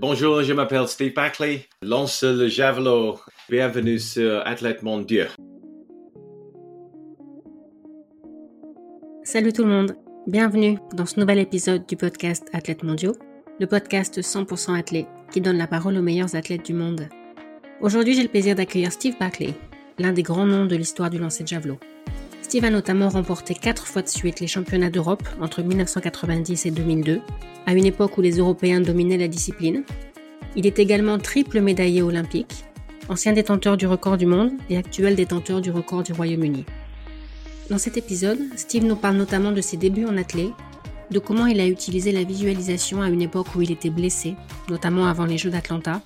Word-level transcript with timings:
Bonjour, 0.00 0.42
je 0.42 0.54
m'appelle 0.54 0.88
Steve 0.88 1.12
Backley, 1.12 1.68
lance 1.82 2.22
le 2.22 2.48
javelot. 2.48 3.20
Bienvenue 3.50 3.98
sur 3.98 4.40
Athlète 4.46 4.82
Mon 4.82 5.02
Dieu. 5.02 5.26
Salut 9.24 9.52
tout 9.52 9.62
le 9.62 9.68
monde, 9.68 9.96
bienvenue 10.26 10.78
dans 10.94 11.04
ce 11.04 11.20
nouvel 11.20 11.38
épisode 11.38 11.84
du 11.86 11.98
podcast 11.98 12.48
Athlète 12.54 12.82
Mondiaux, 12.82 13.14
le 13.60 13.66
podcast 13.66 14.20
100% 14.20 14.78
athlète 14.78 15.06
qui 15.30 15.42
donne 15.42 15.58
la 15.58 15.66
parole 15.66 15.98
aux 15.98 16.02
meilleurs 16.02 16.34
athlètes 16.34 16.64
du 16.64 16.72
monde. 16.72 17.06
Aujourd'hui, 17.82 18.14
j'ai 18.14 18.22
le 18.22 18.30
plaisir 18.30 18.54
d'accueillir 18.54 18.92
Steve 18.92 19.18
Backley, 19.20 19.52
l'un 19.98 20.14
des 20.14 20.22
grands 20.22 20.46
noms 20.46 20.64
de 20.64 20.76
l'histoire 20.76 21.10
du 21.10 21.18
lancer 21.18 21.42
de 21.42 21.48
javelot. 21.48 21.78
Steve 22.50 22.64
a 22.64 22.70
notamment 22.70 23.08
remporté 23.08 23.54
quatre 23.54 23.86
fois 23.86 24.02
de 24.02 24.08
suite 24.08 24.40
les 24.40 24.48
championnats 24.48 24.90
d'Europe 24.90 25.22
entre 25.40 25.62
1990 25.62 26.66
et 26.66 26.72
2002, 26.72 27.20
à 27.64 27.74
une 27.74 27.86
époque 27.86 28.18
où 28.18 28.22
les 28.22 28.38
Européens 28.38 28.80
dominaient 28.80 29.18
la 29.18 29.28
discipline. 29.28 29.84
Il 30.56 30.66
est 30.66 30.80
également 30.80 31.16
triple 31.18 31.60
médaillé 31.60 32.02
olympique, 32.02 32.64
ancien 33.08 33.34
détenteur 33.34 33.76
du 33.76 33.86
record 33.86 34.16
du 34.16 34.26
monde 34.26 34.50
et 34.68 34.76
actuel 34.76 35.14
détenteur 35.14 35.60
du 35.60 35.70
record 35.70 36.02
du 36.02 36.12
Royaume-Uni. 36.12 36.64
Dans 37.70 37.78
cet 37.78 37.96
épisode, 37.96 38.40
Steve 38.56 38.84
nous 38.84 38.96
parle 38.96 39.16
notamment 39.16 39.52
de 39.52 39.60
ses 39.60 39.76
débuts 39.76 40.06
en 40.06 40.16
athlète, 40.16 40.50
de 41.12 41.20
comment 41.20 41.46
il 41.46 41.60
a 41.60 41.68
utilisé 41.68 42.10
la 42.10 42.24
visualisation 42.24 43.00
à 43.00 43.10
une 43.10 43.22
époque 43.22 43.54
où 43.54 43.62
il 43.62 43.70
était 43.70 43.90
blessé, 43.90 44.34
notamment 44.68 45.06
avant 45.06 45.24
les 45.24 45.38
Jeux 45.38 45.50
d'Atlanta. 45.50 46.02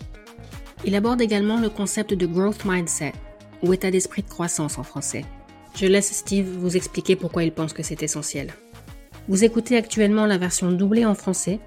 Il 0.85 0.95
aborde 0.95 1.23
également 1.23 1.59
le 1.59 1.71
concept 1.71 2.13
de 2.13 2.27
growth 2.27 2.67
mindset, 2.67 3.15
ou 3.63 3.73
état 3.73 3.91
d'esprit 3.91 4.21
de 4.21 4.29
croissance 4.29 4.77
en 4.77 4.83
français. 4.83 5.25
Je 5.75 5.87
laisse 5.87 6.13
Steve 6.13 6.47
vous 6.47 6.77
expliquer 6.77 7.17
pourquoi 7.17 7.43
il 7.43 7.51
pense 7.51 7.73
que 7.73 7.83
c'est 7.83 8.05
essentiel. 8.05 8.55
Vous 9.27 9.43
écoutez 9.43 9.77
actuellement 9.77 10.25
la 10.25 10.39
version 10.39 10.71
doublée 10.71 11.05
en 11.05 11.17
français, 11.17 11.59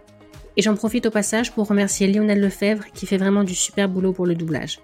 et 0.56 0.62
j'en 0.62 0.76
profite 0.76 1.08
au 1.08 1.12
passage 1.12 1.52
pour 1.52 1.68
remercier 1.68 2.08
Lionel 2.08 2.40
Lefebvre 2.40 2.86
qui 2.94 3.06
fait 3.06 3.18
vraiment 3.18 3.44
du 3.44 3.54
super 3.54 3.90
boulot 3.90 4.14
pour 4.14 4.26
le 4.26 4.34
doublage. 4.34 4.80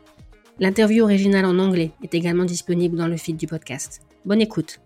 L'interview 0.59 1.03
originale 1.03 1.45
en 1.45 1.57
anglais 1.57 1.91
est 2.03 2.13
également 2.13 2.43
disponible 2.43 2.97
dans 2.97 3.07
le 3.07 3.15
feed 3.15 3.37
du 3.37 3.47
podcast. 3.47 4.01
Bonne 4.25 4.41
écoute. 4.41 4.81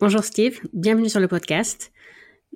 Bonjour 0.00 0.24
Steve, 0.24 0.60
bienvenue 0.72 1.10
sur 1.10 1.20
le 1.20 1.28
podcast. 1.28 1.92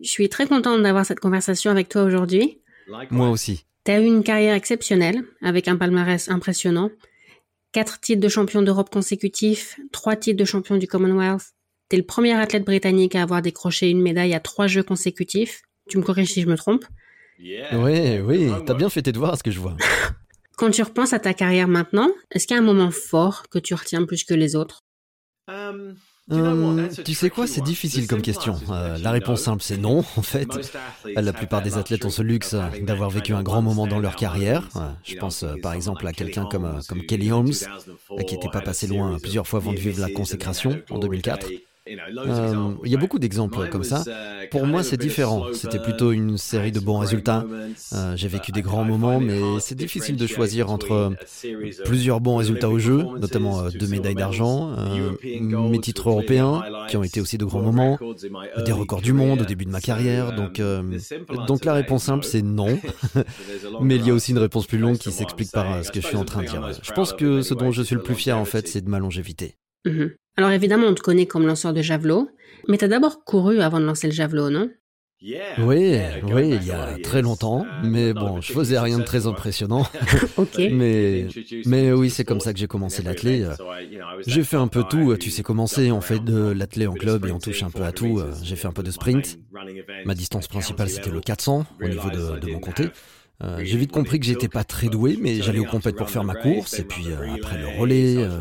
Je 0.03 0.09
suis 0.09 0.31
très 0.31 0.47
contente 0.47 0.83
d'avoir 0.83 1.05
cette 1.05 1.21
conversation 1.21 1.71
avec 1.71 1.91
toi 1.91 2.05
aujourd'hui. 2.05 2.63
Moi 3.11 3.29
aussi. 3.29 3.67
Tu 3.85 3.93
as 3.93 4.01
eu 4.01 4.07
une 4.07 4.23
carrière 4.23 4.55
exceptionnelle, 4.55 5.25
avec 5.43 5.69
un 5.69 5.77
palmarès 5.77 6.29
impressionnant, 6.31 6.91
Quatre 7.73 8.01
titres 8.01 8.21
de 8.21 8.29
champion 8.29 8.63
d'Europe 8.63 8.91
consécutifs, 8.91 9.79
trois 9.93 10.17
titres 10.17 10.39
de 10.39 10.45
champion 10.45 10.77
du 10.77 10.89
Commonwealth. 10.89 11.55
T'es 11.89 11.97
le 11.97 12.03
premier 12.03 12.33
athlète 12.33 12.65
britannique 12.65 13.15
à 13.15 13.23
avoir 13.23 13.43
décroché 13.43 13.89
une 13.89 14.03
médaille 14.03 14.35
à 14.35 14.41
trois 14.41 14.67
jeux 14.67 14.83
consécutifs. 14.83 15.63
Tu 15.89 15.97
me 15.99 16.03
corriges 16.03 16.33
si 16.33 16.43
je 16.43 16.49
me 16.49 16.57
trompe. 16.57 16.85
Oui, 17.39 18.19
oui, 18.21 18.51
t'as 18.67 18.75
bien 18.75 18.91
fait 18.91 19.03
tes 19.03 19.13
devoirs 19.13 19.35
à 19.35 19.37
ce 19.37 19.45
que 19.45 19.51
je 19.53 19.61
vois. 19.61 19.77
Quand 20.57 20.71
tu 20.71 20.83
repenses 20.83 21.13
à 21.13 21.21
ta 21.21 21.33
carrière 21.33 21.69
maintenant, 21.69 22.11
est-ce 22.33 22.47
qu'il 22.47 22.57
y 22.57 22.59
a 22.59 22.63
un 22.63 22.67
moment 22.67 22.91
fort 22.91 23.49
que 23.49 23.59
tu 23.59 23.75
retiens 23.75 24.05
plus 24.05 24.25
que 24.25 24.35
les 24.35 24.57
autres? 24.57 24.83
Um, 25.49 25.95
euh, 26.33 26.89
tu 27.05 27.15
sais 27.15 27.31
quoi, 27.31 27.47
c'est 27.47 27.61
difficile 27.61 28.07
comme 28.07 28.23
question. 28.23 28.57
Euh, 28.71 28.99
la 28.99 29.11
réponse 29.11 29.43
simple, 29.43 29.63
c'est 29.63 29.77
non, 29.77 29.99
en 30.17 30.23
fait. 30.23 30.49
La 31.05 31.33
plupart 31.33 31.63
des 31.63 31.77
athlètes 31.77 32.05
ont 32.05 32.11
ce 32.11 32.23
luxe 32.23 32.55
d'avoir 32.83 33.11
vécu 33.11 33.33
un 33.35 33.43
grand 33.43 33.63
moment 33.63 33.87
dans 33.87 33.99
leur 33.99 34.17
carrière. 34.17 34.69
Je 35.05 35.17
pense 35.17 35.43
euh, 35.43 35.55
par 35.63 35.75
exemple 35.75 36.07
à 36.07 36.13
quelqu'un 36.13 36.47
comme, 36.47 36.81
comme 36.89 37.03
Kelly 37.03 37.33
Holmes, 37.33 37.53
qui 38.27 38.35
n'était 38.35 38.49
pas 38.53 38.61
passé 38.61 38.87
loin 38.87 39.19
plusieurs 39.21 39.47
fois 39.47 39.61
avant 39.61 39.73
de 39.73 39.79
vivre 39.79 40.01
la 40.01 40.11
consécration 40.11 40.81
en 40.91 40.99
2004. 40.99 41.49
Euh, 41.89 42.75
il 42.85 42.91
y 42.91 42.95
a 42.95 42.99
beaucoup 42.99 43.19
d'exemples 43.19 43.69
comme 43.69 43.85
ça. 43.85 44.05
Pour 44.51 44.67
moi, 44.67 44.83
c'est 44.83 44.97
différent. 44.97 45.47
C'était 45.55 45.79
plutôt 45.79 46.13
une 46.13 46.37
série 46.37 46.73
de 46.73 46.81
bons 46.81 46.99
résultats. 46.99 47.47
Euh, 47.93 48.17
j'ai 48.17 48.29
vécu 48.29 48.53
des 48.53 48.63
grands 48.63 48.85
moments, 48.85 49.21
mais 49.21 49.41
c'est 49.61 49.75
difficile 49.75 50.17
de 50.17 50.27
choisir 50.27 50.71
entre 50.71 51.13
plusieurs 51.85 52.21
bons 52.21 52.37
résultats 52.37 52.69
au 52.69 52.79
jeu, 52.79 53.05
notamment 53.19 53.61
euh, 53.61 53.71
deux 53.71 53.87
médailles 53.87 54.15
d'argent, 54.15 54.77
mes 55.23 55.79
titres 55.81 56.11
européens, 56.11 56.63
qui 56.89 56.97
ont 56.97 57.03
été 57.03 57.21
aussi 57.21 57.39
de 57.39 57.45
grands 57.45 57.63
moments, 57.63 57.99
des 58.65 58.73
records 58.73 59.03
du 59.03 59.13
monde 59.13 59.43
au 59.43 59.45
début 59.45 59.65
de 59.65 59.71
ma 59.71 59.81
carrière. 59.81 60.35
Donc, 60.35 60.61
donc 61.47 61.65
la 61.65 61.75
réponse 61.75 62.05
simple, 62.05 62.25
c'est 62.25 62.43
non. 62.43 62.79
mais 63.81 63.97
il 63.97 64.07
y 64.07 64.11
a 64.11 64.15
aussi 64.15 64.33
une 64.33 64.39
réponse 64.39 64.67
plus 64.67 64.79
longue 64.79 64.99
qui 64.99 65.11
s'explique 65.11 65.51
par 65.51 65.85
ce 65.85 65.91
que 65.91 66.01
je 66.01 66.07
suis 66.07 66.17
en 66.17 66.25
train 66.25 66.43
de 66.43 66.49
dire. 66.49 66.71
Je 66.83 66.93
pense 66.93 67.13
que 67.13 67.43
ce 67.43 67.55
dont 67.55 67.73
je 67.73 67.83
suis 67.83 67.95
le 67.95 68.03
plus 68.03 68.15
fier, 68.15 68.37
en 68.37 68.45
fait, 68.45 68.69
c'est 68.69 68.83
de 68.83 68.89
ma 68.89 68.99
longévité. 68.99 69.57
Alors 70.37 70.51
évidemment, 70.51 70.87
on 70.87 70.95
te 70.95 71.03
connaît 71.03 71.27
comme 71.27 71.47
lanceur 71.47 71.73
de 71.73 71.83
javelot, 71.83 72.29
mais 72.69 72.79
tu 72.79 72.85
as 72.85 72.89
d'abord 72.89 73.25
couru 73.25 73.61
avant 73.61 73.81
de 73.81 73.85
lancer 73.85 74.07
le 74.07 74.13
javelot, 74.13 74.51
non? 74.51 74.71
Oui, 75.23 75.99
oui, 76.33 76.59
il 76.59 76.67
y 76.67 76.71
a 76.71 76.97
très 77.03 77.21
longtemps, 77.21 77.67
mais 77.85 78.15
bon, 78.15 78.41
je 78.41 78.55
faisais 78.55 78.79
rien 78.79 78.99
de 78.99 79.05
très 79.05 79.27
impressionnant. 79.27 79.87
ok. 80.39 80.59
Mais, 80.71 81.27
mais 81.67 81.93
oui, 81.93 82.09
c'est 82.09 82.25
comme 82.25 82.41
ça 82.41 82.55
que 82.55 82.59
j'ai 82.59 82.67
commencé 82.67 83.03
l'athlé. 83.03 83.47
J'ai 84.27 84.45
fait 84.45 84.57
un 84.57 84.69
peu 84.69 84.83
tout, 84.89 85.15
tu 85.19 85.31
sais 85.31 85.43
commencer, 85.43 85.93
on 85.93 86.01
fait 86.01 86.21
de 86.21 86.53
l'athlé 86.53 86.87
en 86.87 86.95
club 86.95 87.27
et 87.27 87.33
on 87.33 87.39
touche 87.39 87.63
un 87.63 87.71
peu 87.71 87.83
à 87.83 87.93
tout. 87.93 88.23
J'ai 88.43 88.57
fait 88.57 88.69
un 88.69 88.73
peu 88.73 88.83
de 88.83 88.91
sprint. 88.91 89.39
Ma 90.07 90.15
distance 90.15 90.49
principale, 90.49 90.89
c'était 90.89 91.11
le 91.11 91.21
400 91.21 91.67
au 91.83 91.89
niveau 91.89 92.09
de, 92.09 92.39
de 92.39 92.47
mon 92.51 92.61
comté. 92.61 92.89
Euh, 93.43 93.61
j'ai 93.63 93.79
vite 93.79 93.93
compris 93.93 94.21
que 94.21 94.27
j'étais 94.27 94.49
pas 94.49 94.65
très 94.65 94.89
doué, 94.89 95.19
mais 95.21 95.41
j'allais 95.41 95.61
au 95.61 95.65
compète 95.65 95.97
pour 95.97 96.11
faire 96.11 96.25
ma 96.25 96.35
course, 96.35 96.79
et 96.79 96.85
puis 96.85 97.07
euh, 97.09 97.35
après 97.35 97.59
le 97.59 97.69
relais, 97.69 98.17
euh, 98.19 98.39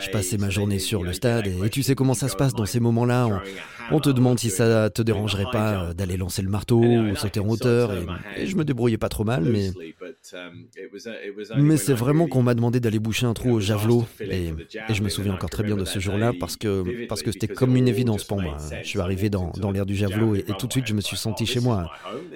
je 0.00 0.10
passais 0.10 0.38
ma 0.38 0.50
journée 0.50 0.78
sur 0.78 1.02
le 1.02 1.12
stade, 1.12 1.46
et, 1.46 1.70
tu 1.70 1.82
sais 1.82 1.94
comment 1.94 2.14
ça 2.14 2.28
se 2.28 2.36
passe 2.36 2.54
dans 2.54 2.66
ces 2.66 2.80
moments-là. 2.80 3.42
On, 3.90 4.00
te 4.00 4.10
demande 4.10 4.38
si 4.38 4.50
ça 4.50 4.88
te 4.90 5.02
dérangerait 5.02 5.46
pas 5.52 5.84
euh, 5.84 5.94
d'aller 5.94 6.16
lancer 6.16 6.40
le 6.40 6.48
marteau 6.48 6.80
ou 6.80 7.16
sauter 7.16 7.40
en 7.40 7.48
hauteur, 7.48 7.92
et, 8.36 8.46
je 8.46 8.56
me 8.56 8.64
débrouillais 8.64 8.98
pas 8.98 9.08
trop 9.08 9.24
mal, 9.24 9.44
mais 9.44 9.70
mais 11.56 11.76
c'est 11.76 11.92
vraiment 11.92 12.26
qu'on 12.26 12.42
m'a 12.42 12.54
demandé 12.54 12.80
d'aller 12.80 12.98
boucher 12.98 13.26
un 13.26 13.34
trou 13.34 13.50
au 13.50 13.60
javelot, 13.60 14.06
et, 14.20 14.52
je 14.90 15.02
me 15.02 15.08
souviens 15.08 15.34
encore 15.34 15.50
très 15.50 15.62
bien 15.62 15.76
de 15.76 15.84
ce 15.84 15.98
jour-là 15.98 16.32
parce 16.38 16.56
que 16.56 17.06
parce 17.06 17.22
que 17.22 17.32
c'était 17.32 17.48
comme 17.48 17.76
une 17.76 17.88
évidence 17.88 18.24
pour 18.24 18.40
moi. 18.40 18.56
Je 18.82 18.88
suis 18.88 19.00
arrivé 19.00 19.30
dans, 19.30 19.50
dans 19.56 19.70
l'air 19.70 19.86
du 19.86 19.94
javelot 19.94 20.34
et, 20.34 20.44
tout 20.58 20.66
de 20.66 20.72
suite 20.72 20.86
je 20.86 20.94
me 20.94 21.00
suis 21.00 21.16
senti 21.16 21.46
chez 21.46 21.60
moi. 21.60 21.90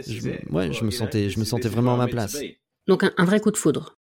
Je, 0.07 0.31
ouais, 0.51 0.73
je 0.73 0.85
me 0.85 0.91
sentais 0.91 1.31
je 1.31 1.39
me 1.39 1.45
sentais 1.45 1.69
vraiment 1.69 1.95
à 1.95 1.97
ma 1.97 2.09
place. 2.09 2.39
Donc 2.87 3.05
un 3.17 3.25
vrai 3.25 3.41
coup 3.41 3.51
de 3.51 3.57
foudre. 3.57 3.98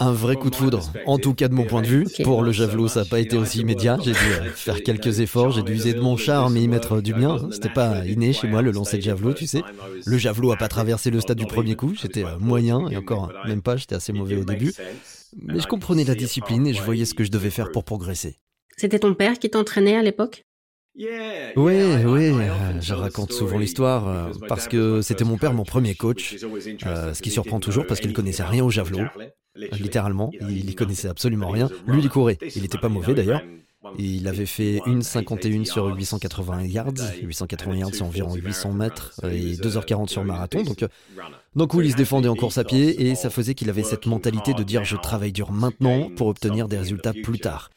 Un 0.00 0.12
vrai 0.12 0.34
coup 0.34 0.50
de 0.50 0.56
foudre, 0.56 0.90
en 1.06 1.18
tout 1.18 1.32
cas 1.32 1.46
de 1.46 1.54
mon 1.54 1.64
point 1.64 1.82
de 1.82 1.86
vue. 1.86 2.06
Pour 2.24 2.42
le 2.42 2.50
javelot, 2.50 2.88
ça 2.88 3.00
n'a 3.00 3.06
pas 3.06 3.20
été 3.20 3.36
aussi 3.36 3.60
immédiat. 3.60 3.96
J'ai 4.02 4.10
dû 4.10 4.18
euh, 4.18 4.50
faire 4.50 4.82
quelques 4.82 5.20
efforts, 5.20 5.52
j'ai 5.52 5.62
dû 5.62 5.72
user 5.72 5.94
de 5.94 6.00
mon 6.00 6.16
charme 6.16 6.56
et 6.56 6.62
y 6.62 6.68
mettre 6.68 7.00
du 7.00 7.14
mien. 7.14 7.38
C'était 7.52 7.68
pas 7.68 8.04
inné 8.04 8.32
chez 8.32 8.48
moi 8.48 8.60
le 8.60 8.72
lancer 8.72 8.96
de 8.96 9.02
javelot, 9.02 9.34
tu 9.34 9.46
sais. 9.46 9.62
Le 10.04 10.18
javelot 10.18 10.50
a 10.50 10.56
pas 10.56 10.68
traversé 10.68 11.10
le 11.10 11.20
stade 11.20 11.38
du 11.38 11.46
premier 11.46 11.76
coup, 11.76 11.94
j'étais 11.94 12.24
euh, 12.24 12.38
moyen 12.40 12.88
et 12.88 12.96
encore 12.96 13.32
même 13.46 13.62
pas, 13.62 13.76
j'étais 13.76 13.94
assez 13.94 14.12
mauvais 14.12 14.36
au 14.36 14.44
début. 14.44 14.72
Mais 15.36 15.60
je 15.60 15.66
comprenais 15.68 16.04
la 16.04 16.16
discipline 16.16 16.66
et 16.66 16.74
je 16.74 16.82
voyais 16.82 17.04
ce 17.04 17.14
que 17.14 17.22
je 17.22 17.30
devais 17.30 17.50
faire 17.50 17.70
pour 17.70 17.84
progresser. 17.84 18.38
C'était 18.76 18.98
ton 18.98 19.14
père 19.14 19.38
qui 19.38 19.50
t'entraînait 19.50 19.96
à 19.96 20.02
l'époque? 20.02 20.47
Oui, 21.56 21.80
oui, 22.04 22.32
je 22.80 22.94
raconte 22.94 23.32
souvent 23.32 23.58
l'histoire 23.58 24.08
euh, 24.08 24.32
parce 24.48 24.66
que 24.66 25.00
c'était 25.00 25.24
mon 25.24 25.38
père 25.38 25.54
mon 25.54 25.64
premier 25.64 25.94
coach, 25.94 26.36
euh, 26.86 27.14
ce 27.14 27.22
qui 27.22 27.30
surprend 27.30 27.60
toujours 27.60 27.86
parce 27.86 28.00
qu'il 28.00 28.12
connaissait 28.12 28.42
rien 28.42 28.64
au 28.64 28.70
javelot, 28.70 29.06
littéralement, 29.54 30.30
il 30.40 30.68
y 30.68 30.74
connaissait 30.74 31.08
absolument 31.08 31.48
rien. 31.48 31.68
Lui, 31.86 32.00
il 32.02 32.08
courait, 32.08 32.38
il 32.56 32.62
n'était 32.62 32.78
pas 32.78 32.88
mauvais 32.88 33.14
d'ailleurs. 33.14 33.42
Il 33.96 34.26
avait 34.26 34.46
fait 34.46 34.80
une 34.86 35.02
51 35.02 35.64
sur 35.64 35.86
880 35.86 36.64
yards. 36.64 36.92
880 37.22 37.76
yards, 37.76 37.90
c'est 37.94 38.02
environ 38.02 38.34
800 38.34 38.72
mètres 38.72 39.20
et 39.24 39.54
2h40 39.54 40.08
sur 40.08 40.24
marathon. 40.24 40.62
Donc, 40.62 40.82
euh, 40.82 40.88
donc 41.54 41.74
oui, 41.74 41.86
il 41.86 41.92
se 41.92 41.96
défendait 41.96 42.28
en 42.28 42.34
course 42.34 42.58
à 42.58 42.64
pied 42.64 43.08
et 43.08 43.14
ça 43.14 43.30
faisait 43.30 43.54
qu'il 43.54 43.70
avait 43.70 43.84
cette 43.84 44.06
mentalité 44.06 44.52
de 44.52 44.64
dire 44.64 44.84
je 44.84 44.96
travaille 44.96 45.32
dur 45.32 45.52
maintenant 45.52 46.10
pour 46.16 46.26
obtenir 46.26 46.68
des 46.68 46.76
résultats 46.76 47.12
plus 47.12 47.38
tard. 47.38 47.70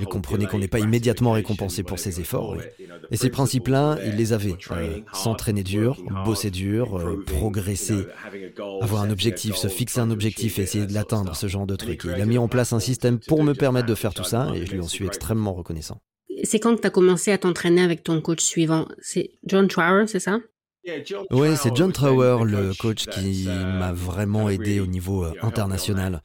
Il 0.00 0.06
comprenait 0.06 0.46
qu'on 0.46 0.58
n'est 0.58 0.68
pas 0.68 0.80
immédiatement 0.80 1.32
récompensé 1.32 1.82
pour 1.82 1.98
ses 1.98 2.20
efforts. 2.20 2.56
Et 3.10 3.16
ces 3.16 3.30
principes-là, 3.30 3.98
il 4.04 4.16
les 4.16 4.32
avait. 4.32 4.56
Euh, 4.72 5.00
s'entraîner 5.12 5.62
dur, 5.62 5.98
bosser 6.24 6.50
dur, 6.50 6.98
euh, 6.98 7.24
progresser, 7.24 8.06
avoir 8.80 9.02
un 9.02 9.10
objectif, 9.10 9.54
se 9.56 9.68
fixer 9.68 10.00
un 10.00 10.10
objectif 10.10 10.58
et 10.58 10.62
essayer 10.62 10.86
de 10.86 10.92
l'atteindre, 10.92 11.36
ce 11.36 11.46
genre 11.46 11.66
de 11.66 11.76
trucs. 11.76 12.04
il 12.04 12.20
a 12.20 12.26
mis 12.26 12.38
en 12.38 12.48
place 12.48 12.72
un 12.72 12.80
système 12.80 13.18
pour 13.20 13.42
me 13.44 13.52
permettre 13.54 13.86
de 13.86 13.94
faire 13.94 14.14
tout 14.14 14.24
ça 14.24 14.50
et 14.54 14.66
je 14.66 14.72
lui 14.72 14.80
en 14.80 14.88
suis 14.88 15.06
extrêmement 15.06 15.52
reconnaissant. 15.52 15.98
C'est 16.44 16.58
quand 16.58 16.80
tu 16.80 16.86
as 16.86 16.90
commencé 16.90 17.30
à 17.30 17.38
t'entraîner 17.38 17.82
avec 17.82 18.02
ton 18.02 18.20
coach 18.20 18.40
suivant? 18.40 18.88
C'est 19.00 19.30
John 19.44 19.68
Trower, 19.68 20.06
c'est 20.06 20.20
ça? 20.20 20.38
Oui, 21.30 21.48
c'est 21.56 21.74
John 21.76 21.92
Trower, 21.92 22.44
le 22.44 22.72
coach 22.74 23.06
qui 23.06 23.46
m'a 23.46 23.92
vraiment 23.92 24.48
aidé 24.48 24.80
au 24.80 24.86
niveau 24.86 25.24
euh, 25.24 25.32
international. 25.42 26.22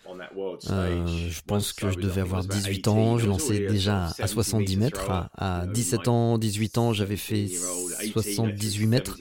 Euh, 0.69 1.05
je 1.07 1.41
pense 1.45 1.73
que 1.73 1.91
je 1.91 1.97
devais 1.97 2.21
avoir 2.21 2.43
18 2.43 2.87
ans, 2.87 3.17
je 3.17 3.27
lançais 3.27 3.67
déjà 3.67 4.13
à 4.19 4.27
70 4.27 4.77
mètres. 4.77 5.11
À 5.37 5.65
17 5.67 6.07
ans, 6.07 6.37
18 6.37 6.77
ans, 6.77 6.93
j'avais 6.93 7.17
fait 7.17 7.47
78 7.47 8.87
mètres. 8.87 9.17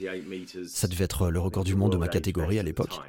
Ça 0.65 0.87
devait 0.87 1.05
être 1.05 1.29
le 1.29 1.39
record 1.39 1.63
du 1.63 1.75
monde 1.75 1.91
de 1.91 1.97
ma 1.97 2.07
catégorie 2.07 2.59
à 2.59 2.63
l'époque. 2.63 2.99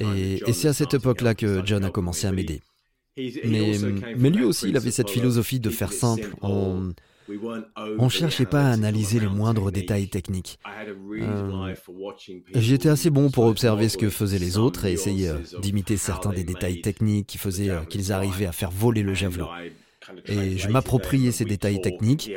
Et, 0.00 0.42
et 0.46 0.52
c'est 0.52 0.68
à 0.68 0.72
cette 0.72 0.94
époque-là 0.94 1.34
que 1.34 1.62
John 1.64 1.84
a 1.84 1.90
commencé 1.90 2.26
à 2.26 2.32
m'aider. 2.32 2.60
Mais, 3.16 3.76
mais 4.16 4.30
lui 4.30 4.44
aussi, 4.44 4.68
il 4.68 4.76
avait 4.76 4.90
cette 4.90 5.10
philosophie 5.10 5.60
de 5.60 5.70
faire 5.70 5.92
simple. 5.92 6.34
On, 6.42 6.92
On 7.98 8.04
ne 8.04 8.10
cherchait 8.10 8.46
pas 8.46 8.62
à 8.62 8.70
analyser 8.72 9.20
les 9.20 9.28
moindres 9.28 9.70
détails 9.70 10.08
techniques. 10.08 10.58
Euh, 11.12 11.74
J'étais 12.54 12.88
assez 12.88 13.10
bon 13.10 13.30
pour 13.30 13.44
observer 13.44 13.88
ce 13.88 13.96
que 13.96 14.10
faisaient 14.10 14.38
les 14.38 14.58
autres 14.58 14.84
et 14.86 14.92
essayer 14.92 15.32
d'imiter 15.60 15.96
certains 15.96 16.30
des 16.30 16.44
détails 16.44 16.80
techniques 16.80 17.26
qui 17.26 17.38
faisaient 17.38 17.70
qu'ils 17.88 18.12
arrivaient 18.12 18.46
à 18.46 18.52
faire 18.52 18.70
voler 18.70 19.02
le 19.02 19.14
javelot. 19.14 19.48
Et 20.26 20.56
je 20.56 20.68
m'appropriais 20.68 21.30
ces 21.30 21.44
détails 21.44 21.80
techniques, 21.80 22.32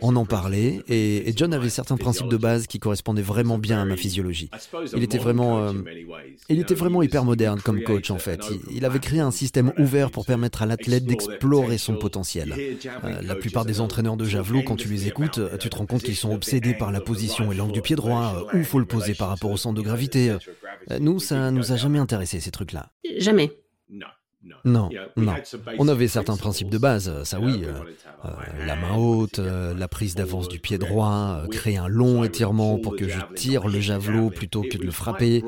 on 0.00 0.16
en 0.16 0.24
parlait, 0.24 0.82
et, 0.88 1.32
John 1.36 1.52
avait 1.54 1.70
certains 1.70 1.96
principes 1.96 2.28
de 2.28 2.36
base 2.36 2.66
qui 2.66 2.78
correspondaient 2.78 3.22
vraiment 3.22 3.58
bien 3.58 3.80
à 3.80 3.84
ma 3.84 3.96
physiologie. 3.96 4.50
Il 4.94 5.02
était 5.02 5.18
vraiment, 5.18 5.66
euh, 5.66 5.72
il 6.48 6.60
était 6.60 6.74
vraiment 6.74 7.02
hyper 7.02 7.24
moderne 7.24 7.60
comme 7.60 7.82
coach 7.82 8.10
en 8.10 8.18
fait. 8.18 8.40
Il, 8.70 8.84
avait 8.84 8.98
créé 8.98 9.20
un 9.20 9.30
système 9.30 9.72
ouvert 9.78 10.10
pour 10.10 10.26
permettre 10.26 10.62
à 10.62 10.66
l'athlète 10.66 11.04
d'explorer 11.04 11.78
son 11.78 11.96
potentiel. 11.96 12.52
Euh, 12.52 13.22
la 13.22 13.34
plupart 13.34 13.64
des 13.64 13.80
entraîneurs 13.80 14.16
de 14.16 14.24
javelot, 14.24 14.62
quand 14.62 14.76
tu 14.76 14.88
les 14.88 15.08
écoutes, 15.08 15.40
tu 15.58 15.70
te 15.70 15.76
rends 15.76 15.86
compte 15.86 16.02
qu'ils 16.02 16.16
sont 16.16 16.32
obsédés 16.32 16.74
par 16.74 16.92
la 16.92 17.00
position 17.00 17.52
et 17.52 17.54
l'angle 17.54 17.72
du 17.72 17.82
pied 17.82 17.96
droit, 17.96 18.46
où 18.54 18.62
faut 18.64 18.78
le 18.78 18.86
poser 18.86 19.14
par 19.14 19.28
rapport 19.28 19.50
au 19.50 19.56
centre 19.56 19.76
de 19.76 19.82
gravité. 19.82 20.36
Nous, 21.00 21.20
ça 21.20 21.50
nous 21.50 21.72
a 21.72 21.76
jamais 21.76 21.98
intéressé 21.98 22.40
ces 22.40 22.50
trucs-là. 22.50 22.90
Jamais. 23.18 23.50
Non, 24.64 24.90
non. 25.16 25.34
On 25.78 25.88
avait 25.88 26.08
certains 26.08 26.36
principes 26.36 26.70
de 26.70 26.78
base, 26.78 27.22
ça 27.24 27.38
oui. 27.40 27.62
Euh, 27.64 27.72
euh, 28.24 28.28
la 28.66 28.76
main 28.76 28.96
haute, 28.96 29.38
euh, 29.38 29.74
la 29.74 29.88
prise 29.88 30.14
d'avance 30.14 30.48
du 30.48 30.58
pied 30.58 30.78
droit, 30.78 31.42
créer 31.50 31.76
un 31.76 31.88
long 31.88 32.24
étirement 32.24 32.78
pour 32.78 32.96
que 32.96 33.08
je 33.08 33.18
tire 33.34 33.68
le 33.68 33.80
javelot 33.80 34.30
plutôt 34.30 34.62
que 34.62 34.78
de 34.78 34.84
le 34.84 34.90
frapper. 34.90 35.44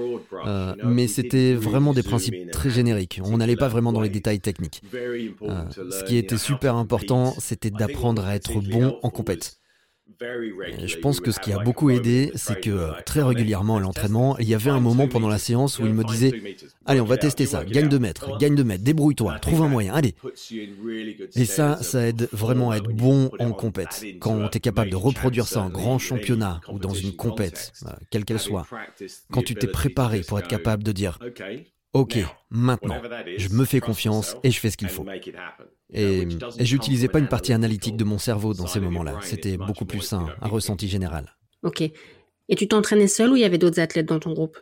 mais 0.85 1.08
c'était 1.08 1.55
vraiment 1.55 1.93
des 1.93 2.02
principes 2.02 2.50
très 2.50 2.70
génériques. 2.70 3.20
On 3.25 3.38
n'allait 3.38 3.56
pas 3.56 3.69
vraiment 3.69 3.93
dans 3.93 4.00
les 4.00 4.08
détails 4.08 4.41
techniques. 4.41 4.82
ce 4.93 6.05
qui 6.05 6.17
était 6.17 6.38
super 6.38 6.76
important, 6.76 7.35
c'était 7.38 7.70
d'apprendre 7.70 8.25
à 8.25 8.35
être 8.35 8.61
bon 8.61 8.99
en 9.02 9.11
compète. 9.11 9.58
Je 10.21 10.97
pense 10.99 11.21
que 11.21 11.31
ce 11.31 11.41
qui 11.41 11.53
a 11.53 11.59
beaucoup 11.59 11.91
aidé, 11.91 12.31
c'est 12.35 12.61
que 12.61 12.91
très 13.05 13.23
régulièrement 13.23 13.77
à 13.77 13.81
l'entraînement, 13.81 14.37
il 14.39 14.49
y 14.49 14.55
avait 14.55 14.71
un 14.71 14.81
moment 14.81 15.09
pendant 15.09 15.29
la 15.29 15.39
séance 15.39 15.79
où 15.79 15.87
il 15.87 15.95
me 15.95 16.05
disait 16.05 16.33
Allez, 16.87 17.01
on 17.01 17.07
va 17.07 17.17
tester 17.17 17.47
ça, 17.47 17.65
gagne 17.65 17.89
de 17.89 17.99
mètres, 17.99 18.39
gagne 18.39 18.55
de 18.55 18.63
mètres, 18.63 18.85
débrouille-toi, 18.85 19.39
trouve 19.41 19.63
un 19.63 19.69
moyen, 19.69 19.95
allez. 19.95 20.15
Et 21.35 21.45
ça, 21.45 21.83
ça 21.83 22.07
aide 22.07 22.29
vraiment 22.33 22.71
à 22.71 22.77
être 22.77 22.91
bon 22.91 23.31
en 23.39 23.53
compète. 23.53 24.05
Quand 24.21 24.49
tu 24.49 24.59
es 24.59 24.61
capable 24.61 24.91
de 24.91 24.97
reproduire 24.97 25.47
ça 25.47 25.63
en 25.63 25.71
grand 25.71 25.99
championnat 25.99 26.61
ou 26.73 26.79
dans 26.79 26.95
une 26.95 27.15
compète, 27.15 27.73
euh, 27.87 27.91
quelle 28.11 28.25
qu'elle 28.25 28.41
soit, 28.41 28.67
quand 29.31 29.43
tu 29.43 29.55
t'es 29.55 29.67
préparé 29.67 30.21
pour 30.21 30.39
être 30.39 30.49
capable 30.49 30.83
de 30.83 30.93
dire 30.93 31.19
Ok, 31.94 32.19
maintenant, 32.50 33.00
je 33.37 33.49
me 33.50 33.64
fais 33.64 33.81
confiance 33.81 34.37
et 34.43 34.50
je 34.50 34.58
fais 34.58 34.70
ce 34.70 34.76
qu'il 34.76 34.88
faut. 34.88 35.06
Et, 35.93 36.26
et 36.58 36.64
j'utilisais 36.67 37.08
pas 37.08 37.20
une 37.20 37.29
partie 37.29 37.52
analytique 37.52 37.96
de 37.96 38.05
mon 38.05 38.19
cerveau 38.19 38.52
dans 38.52 38.67
ces 38.67 38.81
moments-là. 38.81 39.19
C'était 39.23 39.56
beaucoup 39.56 39.85
plus 39.85 40.12
un, 40.12 40.26
un 40.41 40.49
ressenti 40.49 40.88
général. 40.88 41.37
Ok. 41.62 41.82
Et 41.82 42.56
tu 42.56 42.69
t'entraînais 42.69 43.06
seul 43.06 43.31
ou 43.31 43.37
il 43.37 43.43
y 43.43 43.44
avait 43.44 43.58
d'autres 43.58 43.81
athlètes 43.81 44.06
dans 44.06 44.19
ton 44.19 44.32
groupe? 44.32 44.58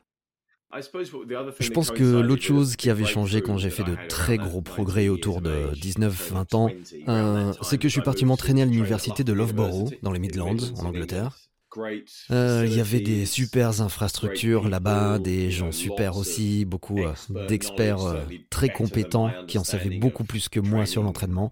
Je 1.61 1.71
pense 1.71 1.91
que 1.91 2.03
l'autre 2.03 2.43
chose 2.43 2.77
qui 2.77 2.89
avait 2.89 3.05
changé 3.05 3.43
quand 3.43 3.59
j'ai 3.59 3.69
fait 3.69 3.85
de 3.85 3.97
très 4.09 4.39
gros 4.39 4.63
progrès 4.63 5.09
autour 5.09 5.43
de 5.43 5.71
19-20 5.75 6.57
ans, 6.57 6.71
euh, 7.09 7.53
c'est 7.61 7.77
que 7.77 7.89
je 7.89 7.93
suis 7.93 8.01
parti 8.01 8.25
m'entraîner 8.25 8.63
à 8.63 8.65
l'université 8.65 9.23
de 9.23 9.33
Loughborough, 9.33 9.91
dans 10.03 10.13
les 10.13 10.19
Midlands, 10.19 10.57
en 10.79 10.87
Angleterre. 10.87 11.37
Euh, 12.31 12.65
il 12.67 12.77
y 12.77 12.81
avait 12.81 13.01
des 13.01 13.25
super 13.27 13.81
infrastructures 13.81 14.69
là-bas, 14.69 15.19
des 15.19 15.51
gens 15.51 15.73
super 15.73 16.17
aussi, 16.17 16.65
beaucoup 16.65 17.03
euh, 17.03 17.13
d'experts 17.49 18.05
euh, 18.05 18.21
très 18.51 18.69
compétents 18.69 19.31
qui 19.47 19.59
en 19.59 19.65
savaient 19.65 19.99
beaucoup 19.99 20.25
plus 20.25 20.49
que 20.49 20.61
moi 20.61 20.87
sur 20.87 21.03
l'entraînement. 21.03 21.51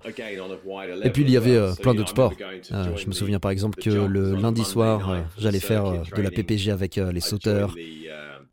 Et 1.02 1.10
puis 1.10 1.22
il 1.22 1.30
y 1.30 1.36
avait 1.36 1.58
plein 1.82 1.94
d'autres 1.94 2.10
sports. 2.10 2.34
je 2.70 3.06
me 3.06 3.12
souviens 3.12 3.40
par 3.40 3.50
exemple 3.50 3.80
que 3.80 3.90
le 3.90 4.34
lundi 4.34 4.64
soir, 4.64 5.24
j'allais 5.38 5.60
faire 5.60 6.02
de 6.16 6.22
la 6.22 6.30
PPG 6.30 6.70
avec 6.70 6.96
les 6.96 7.20
sauteurs. 7.20 7.74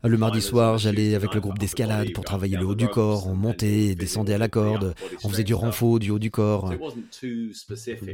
Le 0.04 0.16
mardi 0.16 0.40
soir, 0.40 0.78
j'allais 0.78 1.16
avec 1.16 1.34
le 1.34 1.40
groupe 1.40 1.58
d'escalade 1.58 2.12
pour 2.12 2.24
travailler 2.24 2.56
le 2.56 2.64
haut 2.64 2.76
du 2.76 2.86
corps. 2.86 3.26
On 3.26 3.34
montait 3.34 3.86
et 3.86 3.94
descendait 3.96 4.34
à 4.34 4.38
la 4.38 4.48
corde. 4.48 4.94
On 5.24 5.28
faisait 5.28 5.42
du 5.42 5.54
renfort 5.54 5.98
du 5.98 6.10
haut 6.10 6.20
du 6.20 6.30
corps. 6.30 6.72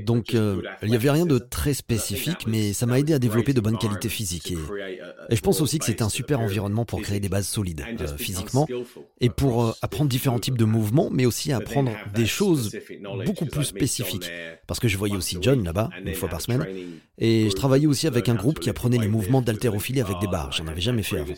Donc, 0.07 0.33
il 0.33 0.89
n'y 0.89 0.97
avait 0.97 1.11
rien 1.11 1.27
de 1.27 1.39
très 1.39 1.75
spécifique, 1.75 2.47
mais 2.47 2.73
ça 2.73 2.87
m'a 2.87 2.99
aidé 2.99 3.13
à 3.13 3.19
développer 3.19 3.53
de 3.53 3.61
bonnes 3.61 3.77
qualités 3.77 4.09
physiques. 4.09 4.53
Et, 5.29 5.37
je 5.37 5.41
pense 5.41 5.61
aussi 5.61 5.79
que 5.79 5.85
c'était 5.85 6.03
un 6.03 6.09
super 6.09 6.41
environnement 6.41 6.85
pour 6.87 7.03
créer 7.03 7.21
des 7.21 7.29
bases 7.29 7.47
solides 7.49 7.85
euh, 8.01 8.17
physiquement 8.17 8.67
et 9.21 9.29
pour 9.29 9.65
euh, 9.65 9.73
apprendre 9.83 10.11
différents 10.11 10.39
types 10.39 10.59
de 10.59 10.65
mouvements, 10.65 11.11
mais 11.11 11.27
aussi 11.27 11.53
apprendre 11.53 11.93
des 12.15 12.27
choses 12.27 12.77
beaucoup 13.27 13.47
plus 13.47 13.65
spécifiques. 13.65 14.31
Parce 14.67 14.81
que 14.81 14.89
je 14.89 14.97
voyais 14.97 15.17
aussi 15.17 15.39
John 15.41 15.63
là-bas, 15.63 15.91
une 16.05 16.15
fois 16.15 16.29
par 16.29 16.41
semaine, 16.41 16.67
et 17.19 17.49
je 17.51 17.55
travaillais 17.55 17.87
aussi 17.87 18.07
avec 18.07 18.29
un 18.29 18.35
groupe 18.35 18.59
qui 18.59 18.71
apprenait 18.71 18.99
les 18.99 19.09
mouvements 19.09 19.43
d'haltérophilie 19.43 20.01
avec 20.01 20.19
des 20.21 20.27
barres. 20.27 20.53
J'en 20.53 20.67
avais 20.67 20.81
jamais 20.81 21.03
fait 21.03 21.19
avant. 21.19 21.35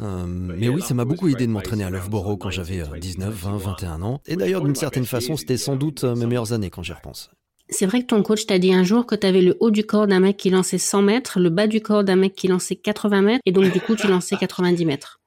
Euh, 0.00 0.26
mais 0.26 0.68
oui, 0.68 0.82
ça 0.82 0.94
m'a 0.94 1.04
beaucoup 1.04 1.28
aidé 1.28 1.46
de 1.46 1.52
m'entraîner 1.52 1.84
à 1.84 1.90
Loughborough 1.90 2.38
quand 2.38 2.50
j'avais 2.50 2.82
19, 3.00 3.34
20, 3.34 3.56
21 3.56 4.02
ans. 4.02 4.20
Et 4.26 4.36
d'ailleurs, 4.36 4.62
d'une 4.62 4.74
certaine 4.74 5.06
façon, 5.06 5.36
c'était 5.36 5.56
sans 5.56 5.76
doute 5.76 6.04
mes 6.04 6.26
meilleures 6.26 6.52
années 6.52 6.70
quand 6.70 6.82
j'y 6.82 6.92
repense. 6.92 7.30
C'est 7.70 7.84
vrai 7.84 8.00
que 8.00 8.06
ton 8.06 8.22
coach 8.22 8.46
t'a 8.46 8.58
dit 8.58 8.72
un 8.72 8.82
jour 8.82 9.04
que 9.04 9.14
tu 9.14 9.26
avais 9.26 9.42
le 9.42 9.56
haut 9.60 9.70
du 9.70 9.84
corps 9.84 10.06
d'un 10.06 10.20
mec 10.20 10.38
qui 10.38 10.48
lançait 10.48 10.78
100 10.78 11.02
mètres, 11.02 11.38
le 11.38 11.50
bas 11.50 11.66
du 11.66 11.82
corps 11.82 12.02
d'un 12.02 12.16
mec 12.16 12.34
qui 12.34 12.48
lançait 12.48 12.76
80 12.76 13.22
mètres, 13.22 13.42
et 13.44 13.52
donc 13.52 13.70
du 13.70 13.80
coup 13.80 13.94
tu 13.94 14.06
lançais 14.08 14.36
90 14.36 14.86
mètres. 14.86 15.17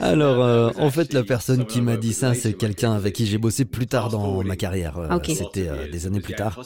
Alors, 0.00 0.42
euh, 0.42 0.70
en 0.78 0.90
fait, 0.90 1.12
la 1.12 1.24
personne 1.24 1.66
qui 1.66 1.80
m'a 1.80 1.96
dit 1.96 2.12
ça, 2.12 2.34
c'est 2.34 2.52
quelqu'un 2.52 2.92
avec 2.92 3.14
qui 3.14 3.26
j'ai 3.26 3.38
bossé 3.38 3.64
plus 3.64 3.86
tard 3.86 4.10
dans 4.10 4.42
ma 4.44 4.56
carrière. 4.56 4.98
Euh, 4.98 5.18
c'était 5.24 5.68
euh, 5.68 5.90
des 5.90 6.06
années 6.06 6.20
plus 6.20 6.34
tard. 6.34 6.60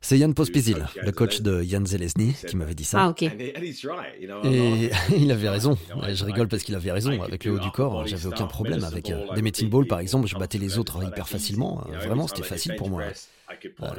C'est 0.00 0.18
Yann 0.18 0.34
Pospisil, 0.34 0.86
le 1.02 1.12
coach 1.12 1.42
de 1.42 1.62
Yann 1.62 1.86
Zelesny, 1.86 2.34
qui 2.46 2.56
m'avait 2.56 2.74
dit 2.74 2.84
ça. 2.84 3.02
Ah, 3.02 3.08
ok. 3.10 3.22
Et 3.22 4.90
il 5.16 5.30
avait 5.30 5.48
raison. 5.48 5.76
Je 6.08 6.24
rigole 6.24 6.48
parce 6.48 6.62
qu'il 6.62 6.74
avait 6.74 6.92
raison. 6.92 7.20
Avec 7.22 7.44
le 7.44 7.52
haut 7.52 7.58
du 7.58 7.70
corps, 7.70 8.06
j'avais 8.06 8.26
aucun 8.26 8.46
problème. 8.46 8.84
Avec 8.84 9.12
des 9.34 9.42
medicine 9.42 9.68
balls, 9.68 9.86
par 9.86 10.00
exemple, 10.00 10.26
je 10.26 10.36
battais 10.36 10.58
les 10.58 10.78
autres 10.78 11.02
hyper 11.04 11.28
facilement. 11.28 11.84
Vraiment, 12.04 12.26
c'était 12.26 12.42
facile 12.42 12.74
pour 12.76 12.90
moi. 12.90 13.02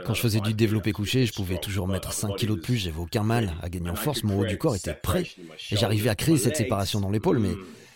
Quand 0.05 0.13
je 0.13 0.21
faisais 0.21 0.39
du 0.39 0.53
développé 0.53 0.91
couché, 0.91 1.25
je 1.25 1.33
pouvais 1.33 1.57
toujours 1.57 1.87
mettre 1.87 2.13
5 2.13 2.35
kilos 2.35 2.57
de 2.57 2.61
plus, 2.61 2.77
j'avais 2.77 2.99
aucun 2.99 3.23
mal 3.23 3.53
à 3.61 3.69
gagner 3.69 3.89
en 3.89 3.95
force, 3.95 4.23
mon 4.23 4.39
haut 4.39 4.45
du 4.45 4.57
corps 4.57 4.75
était 4.75 4.93
prêt. 4.93 5.25
Et 5.71 5.77
j'arrivais 5.77 6.09
à 6.09 6.15
créer 6.15 6.37
cette 6.37 6.55
séparation 6.55 6.99
dans 6.99 7.11
l'épaule, 7.11 7.39
mais 7.39 7.51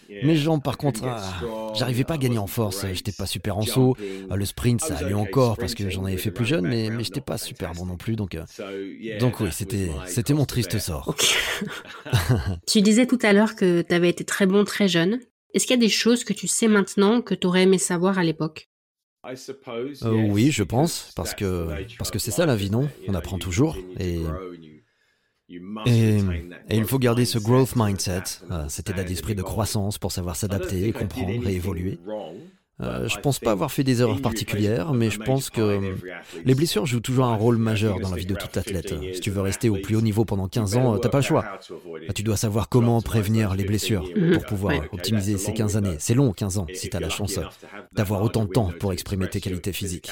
mes 0.09 0.36
jambes, 0.36 0.62
par 0.63 0.77
contre, 0.77 1.01
ah, 1.06 1.74
j'arrivais 1.75 2.04
pas 2.04 2.15
à 2.15 2.18
gagner 2.18 2.38
en 2.38 2.48
force. 2.48 2.86
J'étais 2.94 3.12
pas 3.12 3.25
super 3.25 3.57
en 3.57 3.63
saut. 3.63 3.95
Le 4.30 4.45
sprint, 4.45 4.81
ça 4.81 4.98
allait 4.98 5.13
encore 5.13 5.57
parce 5.57 5.75
que 5.75 5.89
j'en 5.89 6.06
avais 6.06 6.18
fait 6.18 6.31
plus 6.31 6.45
jeune, 6.45 6.68
mais, 6.68 6.89
mais 6.89 7.04
j'étais 7.04 7.21
pas 7.21 7.38
super 7.38 7.74
bon 7.74 7.86
non 7.86 7.98
plus. 7.98 8.15
Donc, 8.15 8.36
euh, 8.36 8.44
donc 9.19 9.39
oui, 9.39 9.50
c'était, 9.51 9.89
c'était 10.06 10.33
mon 10.33 10.45
triste 10.45 10.80
sort. 10.80 11.15
tu 12.68 12.81
disais 12.81 13.06
tout 13.06 13.19
à 13.21 13.33
l'heure 13.33 13.56
que 13.56 13.81
tu 13.81 13.94
avais 13.94 14.09
été 14.09 14.24
très 14.24 14.46
bon 14.46 14.63
très 14.63 14.88
jeune. 14.88 15.20
Est-ce 15.53 15.65
qu'il 15.65 15.75
y 15.75 15.79
a 15.79 15.82
des 15.82 15.89
choses 15.89 16.24
que 16.24 16.34
tu 16.34 16.48
sais 16.48 16.67
maintenant 16.67 17.22
que 17.22 17.34
tu 17.34 17.48
aurais 17.48 17.63
aimé 17.63 17.77
savoir 17.77 18.20
à 18.20 18.24
l'époque? 18.24 18.70
Euh, 19.25 20.27
oui, 20.29 20.51
je 20.51 20.63
pense, 20.63 21.12
parce 21.15 21.34
que 21.34 21.67
parce 21.98 22.12
que 22.12 22.20
c'est 22.20 22.32
ça 22.32 22.46
la 22.46 22.55
vie, 22.55 22.70
non 22.70 22.89
On 23.08 23.13
apprend 23.13 23.38
toujours 23.38 23.77
et 24.00 24.20
et, 25.50 26.20
il 26.70 26.86
faut 26.86 27.00
garder 27.00 27.25
ce 27.25 27.39
growth 27.39 27.75
mindset, 27.75 28.24
cet 28.68 28.89
état 28.89 29.04
d'esprit 29.04 29.36
de 29.36 29.44
croissance 29.44 29.98
pour 29.98 30.12
savoir 30.12 30.36
s'adapter, 30.36 30.92
comprendre 30.92 31.48
et 31.48 31.56
évoluer. 31.56 32.00
Euh, 32.80 33.08
je 33.08 33.20
pense 33.20 33.39
pas 33.39 33.51
avoir 33.51 33.72
fait 33.72 33.84
des 33.84 34.01
erreurs 34.01 34.22
particulières, 34.22 34.94
mais 34.94 35.10
je 35.10 35.20
pense 35.20 35.50
que 35.50 35.96
les 36.46 36.54
blessures 36.54 36.86
jouent 36.86 37.00
toujours 37.00 37.25
un 37.25 37.36
rôle 37.36 37.58
majeur 37.58 38.00
dans 38.00 38.12
la 38.12 38.18
vie 38.18 38.27
de 38.27 38.36
tout 38.36 38.60
athlète. 38.60 38.94
Si 39.13 39.20
tu 39.20 39.32
veux 39.32 39.42
rester 39.42 39.70
au 39.70 39.77
plus 39.77 39.96
haut 39.96 40.01
niveau 40.01 40.25
pendant 40.25 40.48
15 40.48 40.77
ans, 40.77 40.98
t'as 41.00 41.10
pas 41.10 41.20
le 41.20 41.24
choix. 41.24 41.60
Tu 42.13 42.24
dois 42.24 42.38
savoir 42.38 42.70
comment 42.70 43.01
prévenir 43.01 43.56
les 43.56 43.66
blessures 43.66 44.08
pour 44.34 44.46
pouvoir 44.46 44.75
optimiser 44.92 45.38
ces 45.38 45.54
15 45.54 45.77
années. 45.77 45.96
C'est 46.00 46.13
long, 46.13 46.34
15 46.34 46.60
ans, 46.60 46.68
si 46.74 46.89
tu 46.89 46.98
as 46.98 47.00
la 47.00 47.10
chance 47.10 47.39
d'avoir 47.94 48.22
autant 48.22 48.46
de 48.46 48.51
temps 48.51 48.72
pour 48.80 48.94
exprimer 48.94 49.27
tes 49.27 49.42
qualités 49.42 49.74
physiques. 49.74 50.12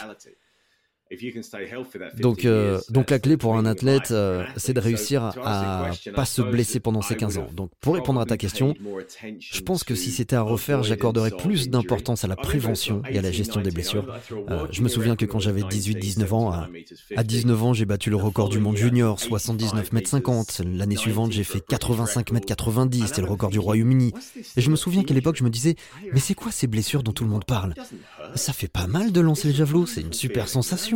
Donc, 2.20 2.46
euh, 2.46 2.80
donc 2.90 3.12
la 3.12 3.20
clé 3.20 3.38
pour 3.38 3.56
un 3.58 3.66
athlète, 3.66 4.10
euh, 4.10 4.44
c'est 4.58 4.74
de 4.74 4.80
réussir 4.80 5.34
à 5.44 5.92
pas 6.16 6.26
se 6.26 6.42
blesser 6.42 6.80
pendant 6.80 7.02
ces 7.02 7.16
15 7.16 7.38
ans. 7.38 7.48
Donc 7.54 7.70
pour 7.80 7.94
répondre 7.94 8.20
à 8.20 8.26
ta 8.26 8.38
question, 8.38 8.74
je 9.40 9.62
pense 9.62 9.84
que 9.84 9.94
si 9.94 10.12
c'était 10.12 10.36
à 10.36 10.42
refaire, 10.42 10.82
j'accorderais 10.82 11.32
plus 11.32 11.70
d'importance 11.70 12.24
à 12.24 12.28
la 12.28 12.36
prévention 12.36 13.04
et 13.10 13.20
à 13.20 13.22
la 13.22 13.32
gestion 13.32 13.62
des 13.62 13.70
blessures. 13.70 14.08
Euh, 14.50 14.66
je 14.72 14.82
me 14.82 14.88
souviens 14.88 15.16
que 15.16 15.26
quand 15.26 15.40
j'avais 15.40 15.62
18-19 15.62 16.34
ans, 16.34 16.52
à, 17.16 17.24
19 17.24 17.64
ans, 17.64 17.74
j'ai 17.74 17.86
battu 17.86 18.10
le 18.10 18.16
record 18.16 18.50
du 18.50 18.60
monde 18.60 18.78
junior, 18.78 19.20
79 19.20 19.92
mètres 19.94 20.10
50. 20.10 20.62
L'année 20.66 20.96
suivante, 20.96 21.32
j'ai 21.32 21.44
fait 21.44 21.64
85 21.66 22.32
mètres 22.32 22.48
90, 22.48 23.08
c'était 23.08 23.22
le 23.22 23.28
record 23.28 23.52
du 23.52 23.60
Royaume-Uni. 23.60 24.12
Et 24.58 24.62
je 24.62 24.70
me 24.72 24.76
souviens 24.76 25.04
qu'à 25.04 25.14
l'époque, 25.14 25.36
je 25.38 25.44
me 25.44 25.50
disais, 25.52 25.76
mais 26.14 26.20
c'est 26.20 26.34
quoi 26.34 26.52
ces 26.52 26.66
blessures 26.68 27.04
dont 27.04 27.12
tout 27.12 27.24
le 27.24 27.30
monde 27.30 27.46
parle? 27.46 27.76
Ça 28.34 28.54
fait 28.54 28.68
pas 28.68 28.88
mal 28.88 29.12
de 29.12 29.22
lancer 29.22 29.50
le 29.50 29.54
javelot, 29.54 29.86
c'est 29.86 30.02
une 30.02 30.14
super 30.14 30.48
sensation. 30.48 30.95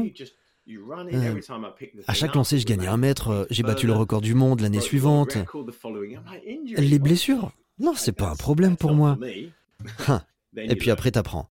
Euh, 0.69 1.41
à 2.07 2.13
chaque 2.13 2.35
lancer, 2.35 2.59
je 2.59 2.65
gagnais 2.65 2.87
un 2.87 2.97
mètre. 2.97 3.29
Euh, 3.29 3.45
j'ai 3.49 3.63
battu 3.63 3.87
le 3.87 3.93
record 3.93 4.21
du 4.21 4.35
monde 4.35 4.61
l'année 4.61 4.81
suivante. 4.81 5.37
Les 6.77 6.99
blessures 6.99 7.51
Non, 7.79 7.93
c'est 7.95 8.11
pas 8.11 8.29
un 8.29 8.35
problème 8.35 8.77
pour 8.77 8.93
moi. 8.93 9.17
Hein. 10.09 10.21
Et 10.57 10.75
puis 10.75 10.91
après, 10.91 11.11
t'apprends. 11.11 11.49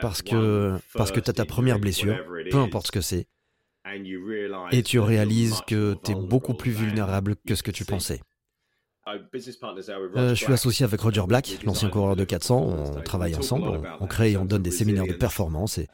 Parce 0.00 0.22
que, 0.22 0.78
parce 0.94 1.10
que 1.10 1.18
t'as 1.18 1.32
ta 1.32 1.44
première 1.44 1.80
blessure, 1.80 2.16
peu 2.50 2.58
importe 2.58 2.86
ce 2.86 2.92
que 2.92 3.00
c'est. 3.00 3.26
Et 4.70 4.82
tu 4.82 5.00
réalises 5.00 5.60
que 5.66 5.96
tu 6.04 6.12
es 6.12 6.14
beaucoup 6.14 6.54
plus 6.54 6.70
vulnérable 6.70 7.34
que 7.44 7.56
ce 7.56 7.64
que 7.64 7.72
tu 7.72 7.84
pensais. 7.84 8.20
Euh, 9.06 10.30
je 10.30 10.34
suis 10.34 10.52
associé 10.52 10.84
avec 10.84 11.00
Roger 11.00 11.24
Black, 11.28 11.58
l'ancien 11.64 11.90
coureur 11.90 12.16
de 12.16 12.24
400. 12.24 12.94
On 12.96 13.00
travaille 13.02 13.34
ensemble, 13.34 13.82
on, 14.00 14.06
crée 14.06 14.32
et 14.32 14.36
on 14.38 14.46
donne 14.46 14.62
des 14.62 14.70
séminaires 14.70 15.06
de 15.06 15.12
performance 15.12 15.76
et, 15.78 15.88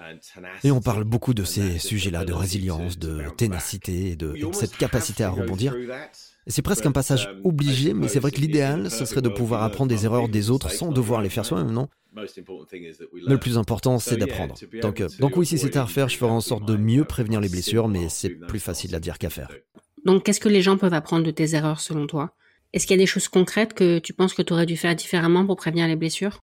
et 0.63 0.71
on 0.71 0.81
parle 0.81 1.03
beaucoup 1.05 1.35
de 1.35 1.43
ces 1.43 1.79
sujets-là, 1.79 2.25
de 2.25 2.33
résilience, 2.33 2.99
de 2.99 3.25
ténacité, 3.37 4.15
de, 4.15 4.33
de 4.33 4.53
cette 4.53 4.77
capacité 4.77 5.25
à 5.25 5.31
rebondir. 5.31 5.75
C'est 6.47 6.63
presque 6.63 6.87
un 6.87 6.93
passage 6.93 7.27
um, 7.27 7.41
obligé, 7.45 7.95
mais 7.95 8.09
c'est 8.09 8.19
vrai 8.19 8.31
que 8.31 8.41
l'idéal, 8.41 8.91
ce 8.91 9.05
serait 9.05 9.23
de 9.23 9.29
pouvoir 9.29 9.63
apprendre 9.63 9.89
des 9.89 10.05
erreurs 10.05 10.29
des 10.29 10.51
autres 10.51 10.71
sans 10.71 10.91
devoir 10.91 11.21
les 11.21 11.29
faire 11.29 11.45
soi-même, 11.45 11.71
non 11.71 11.89
Mais 12.15 12.23
le 13.27 13.39
plus 13.39 13.59
important, 13.59 13.99
c'est 13.99 14.17
d'apprendre. 14.17 14.55
Donc, 14.81 15.01
euh, 15.01 15.09
donc 15.19 15.37
oui, 15.37 15.47
si 15.47 15.59
c'était 15.59 15.79
à 15.79 15.85
refaire, 15.85 16.09
je 16.09 16.17
ferais 16.17 16.31
en 16.31 16.41
sorte 16.41 16.65
de 16.65 16.77
mieux 16.77 17.05
prévenir 17.05 17.41
les 17.41 17.49
blessures, 17.49 17.89
mais 17.89 18.09
c'est 18.09 18.31
plus 18.31 18.59
facile 18.59 18.95
à 18.95 19.01
dire 19.01 19.19
qu'à 19.19 19.31
faire. 19.31 19.51
Donc 20.07 20.25
qu'est-ce 20.25 20.41
que 20.41 20.49
les 20.49 20.63
gens 20.63 20.79
peuvent 20.79 20.95
apprendre 20.95 21.25
de 21.25 21.31
tes 21.31 21.55
erreurs 21.55 21.81
selon 21.81 22.07
toi 22.07 22.35
est-ce 22.73 22.87
qu'il 22.87 22.97
y 22.97 23.01
a 23.01 23.03
des 23.03 23.07
choses 23.07 23.29
concrètes 23.29 23.75
que 23.75 23.99
tu 23.99 24.13
penses 24.13 24.35
que 24.35 24.43
tu 24.43 24.53
aurais 24.53 24.67
dû 24.67 24.77
faire 24.77 24.95
différemment 24.95 25.47
pour 25.47 25.57
prévenir 25.57 25.87
les 25.89 25.97
blessures? 25.97 26.41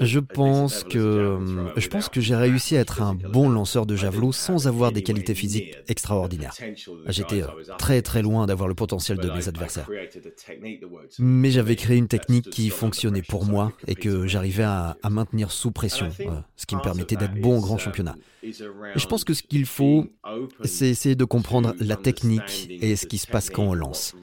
Je 0.00 0.18
pense 0.18 0.84
que 0.84 1.38
je 1.76 1.88
pense 1.88 2.08
que 2.08 2.20
j'ai 2.20 2.36
réussi 2.36 2.76
à 2.76 2.80
être 2.80 3.02
un 3.02 3.14
bon 3.14 3.48
lanceur 3.48 3.86
de 3.86 3.96
javelot 3.96 4.32
sans 4.32 4.66
avoir 4.66 4.92
des 4.92 5.02
qualités 5.02 5.34
physiques 5.34 5.76
extraordinaires. 5.88 6.54
J'étais 7.06 7.42
très 7.78 8.02
très 8.02 8.22
loin 8.22 8.46
d'avoir 8.46 8.68
le 8.68 8.74
potentiel 8.74 9.18
de 9.18 9.30
mes 9.30 9.48
adversaires. 9.48 9.88
Mais 11.18 11.50
j'avais 11.50 11.76
créé 11.76 11.96
une 11.96 12.08
technique 12.08 12.50
qui 12.50 12.70
fonctionnait 12.70 13.22
pour 13.22 13.44
moi 13.44 13.72
et 13.86 13.94
que 13.94 14.26
j'arrivais 14.26 14.64
à, 14.64 14.96
maintenir 15.10 15.50
sous 15.50 15.70
pression, 15.72 16.10
euh, 16.20 16.40
ce 16.56 16.66
qui 16.66 16.76
me 16.76 16.82
permettait 16.82 17.16
d'être 17.16 17.40
bon 17.40 17.58
au 17.58 17.60
grand 17.60 17.78
championnat. 17.78 18.14
Et 18.42 18.52
je 18.52 19.06
pense 19.06 19.24
que 19.24 19.34
ce 19.34 19.42
qu'il 19.42 19.64
faut, 19.64 20.06
c'est 20.62 20.88
essayer 20.88 21.14
de 21.14 21.24
comprendre 21.24 21.74
la 21.80 21.96
technique 21.96 22.68
et 22.70 22.94
ce 22.94 23.06
qui 23.06 23.18
se 23.18 23.26
passe 23.26 23.50
quand 23.50 23.64
on 23.64 23.74
lance. 23.74 24.14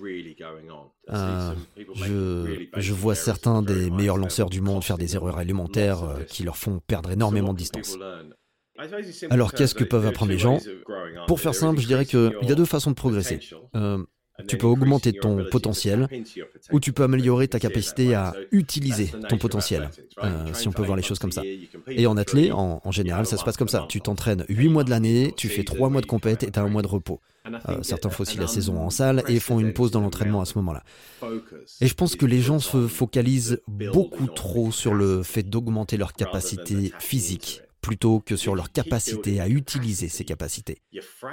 Euh, 1.10 1.54
je, 1.94 2.66
je, 2.78 2.94
vois 2.94 3.14
certains 3.14 3.62
des 3.62 3.92
meilleurs 3.92 4.18
lanceurs 4.18 4.50
du 4.50 4.62
monde 4.62 4.84
faire 4.84 4.98
des 4.98 5.16
erreurs 5.16 5.40
élémentaires 5.40 6.04
euh, 6.04 6.24
qui 6.24 6.44
leur 6.44 6.58
font 6.58 6.80
perdre 6.88 7.12
énormément 7.12 7.54
de 7.54 7.58
distance. 7.60 7.98
Alors 9.30 9.54
qu'est-ce 9.54 9.76
que 9.76 9.84
peuvent 9.84 10.06
apprendre 10.06 10.32
les 10.32 10.38
gens 10.38 10.60
Pour 11.28 11.40
faire 11.40 11.54
simple, 11.56 11.80
je 11.80 11.88
dirais 11.88 12.06
qu'il 12.06 12.32
y 12.42 12.52
a 12.52 12.56
deux 12.56 12.66
façons 12.66 12.90
de 12.90 12.96
progresser. 12.96 13.40
Euh, 13.76 14.04
tu 14.48 14.58
peux 14.58 14.68
augmenter 14.68 15.14
ton 15.14 15.46
potentiel 15.50 16.08
ou 16.72 16.80
tu 16.80 16.94
peux 16.94 17.04
améliorer 17.04 17.48
ta 17.48 17.60
capacité 17.60 18.14
à 18.14 18.34
utiliser 18.52 19.12
ton 19.30 19.38
potentiel, 19.38 19.90
euh, 20.24 20.54
si 20.54 20.68
on 20.68 20.72
peut 20.72 20.84
voir 20.84 20.98
les 20.98 21.04
choses 21.04 21.20
comme 21.20 21.32
ça. 21.32 21.42
Et 21.88 22.08
en 22.08 22.18
athlée, 22.18 22.52
en, 22.52 22.92
général, 22.92 23.26
ça 23.26 23.38
se 23.38 23.44
passe 23.44 23.58
comme 23.58 23.70
ça. 23.70 23.86
Tu 23.90 24.02
t'entraînes 24.02 24.46
8 24.50 24.70
mois 24.70 24.84
de 24.84 24.90
l'année, 24.90 25.34
tu 25.38 25.50
fais 25.50 25.64
3 25.64 25.90
mois 25.90 26.02
de 26.02 26.06
compète 26.06 26.44
et 26.44 26.52
tu 26.52 26.60
as 26.60 26.64
un 26.64 26.70
mois 26.70 26.82
de 26.82 26.88
repos. 26.88 27.20
Euh, 27.70 27.84
certains 27.84 28.10
font 28.10 28.24
aussi 28.24 28.38
la 28.38 28.48
saison 28.48 28.80
en 28.80 28.90
salle 28.90 29.24
et 29.28 29.40
font 29.40 29.60
une 29.60 29.74
pause 29.74 29.92
dans 29.92 30.02
l'entraînement 30.02 30.42
à 30.42 30.46
ce 30.46 30.58
moment-là. 30.58 30.84
Et 31.80 31.88
je 31.88 31.94
pense 31.94 32.16
que 32.16 32.26
les 32.26 32.42
gens 32.42 32.60
se 32.60 32.88
focalisent 32.88 33.62
beaucoup 33.68 34.26
trop 34.28 34.72
sur 34.72 34.94
le 34.94 35.22
fait 35.22 35.44
d'augmenter 35.44 35.98
leur 35.98 36.14
capacité 36.14 36.92
physique 37.00 37.62
plutôt 37.86 38.20
que 38.20 38.36
sur 38.36 38.56
leur 38.56 38.72
capacité 38.72 39.40
à 39.40 39.48
utiliser 39.48 40.10
ces 40.10 40.26
capacités. 40.26 40.82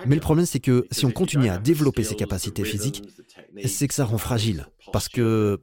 Mais 0.07 0.15
le 0.15 0.21
problème, 0.21 0.45
c'est 0.45 0.61
que 0.61 0.87
si 0.91 1.07
on 1.07 1.11
continue 1.11 1.49
à 1.49 1.57
développer 1.57 2.05
ces 2.05 2.15
capacités 2.15 2.65
physiques, 2.65 3.03
c'est 3.65 3.89
que 3.89 3.95
ça 3.95 4.05
rend 4.05 4.19
fragile. 4.19 4.67
Parce 4.93 5.09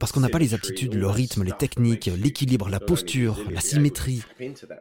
parce 0.00 0.12
qu'on 0.12 0.20
n'a 0.20 0.28
pas 0.28 0.38
les 0.40 0.54
aptitudes, 0.54 0.94
le 0.94 1.06
rythme, 1.06 1.44
les 1.44 1.52
techniques, 1.52 2.06
l'équilibre, 2.06 2.68
la 2.68 2.80
posture, 2.80 3.38
la 3.50 3.60
symétrie, 3.60 4.22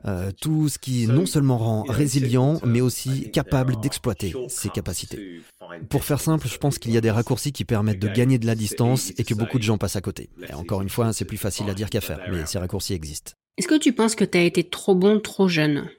euh, 0.06 0.32
tout 0.42 0.68
ce 0.70 0.80
qui 0.80 1.08
non 1.08 1.28
seulement 1.28 1.58
rend 1.58 1.84
résilient, 1.84 2.60
mais 2.66 2.82
aussi 2.82 3.30
capable 3.32 3.80
d'exploiter 3.80 4.34
ces 4.48 4.70
capacités. 4.70 5.42
Pour 5.90 6.04
faire 6.04 6.20
simple, 6.22 6.48
je 6.48 6.58
pense 6.58 6.80
qu'il 6.80 6.92
y 6.92 6.98
a 6.98 7.02
des 7.02 7.12
raccourcis 7.12 7.52
qui 7.52 7.66
permettent 7.66 8.02
de 8.02 8.08
gagner 8.08 8.40
de 8.40 8.48
la 8.48 8.56
distance 8.56 9.12
et 9.18 9.24
que 9.24 9.36
beaucoup 9.36 9.60
de 9.60 9.64
gens 9.64 9.78
passent 9.78 9.96
à 9.96 10.02
côté. 10.02 10.30
Encore 10.54 10.82
une 10.82 10.90
fois, 10.90 11.14
c'est 11.14 11.26
plus 11.26 11.38
facile 11.38 11.70
à 11.70 11.76
dire 11.76 11.90
qu'à 11.90 12.02
faire, 12.02 12.20
mais 12.32 12.46
ces 12.48 12.58
raccourcis 12.58 12.94
existent. 12.94 13.34
Est-ce 13.58 13.68
que 13.68 13.78
tu 13.78 13.94
penses 13.94 14.16
que 14.16 14.24
tu 14.24 14.38
as 14.38 14.44
été 14.44 14.64
trop 14.64 14.96
bon 14.96 15.20
trop 15.20 15.50
jeune? 15.50 15.90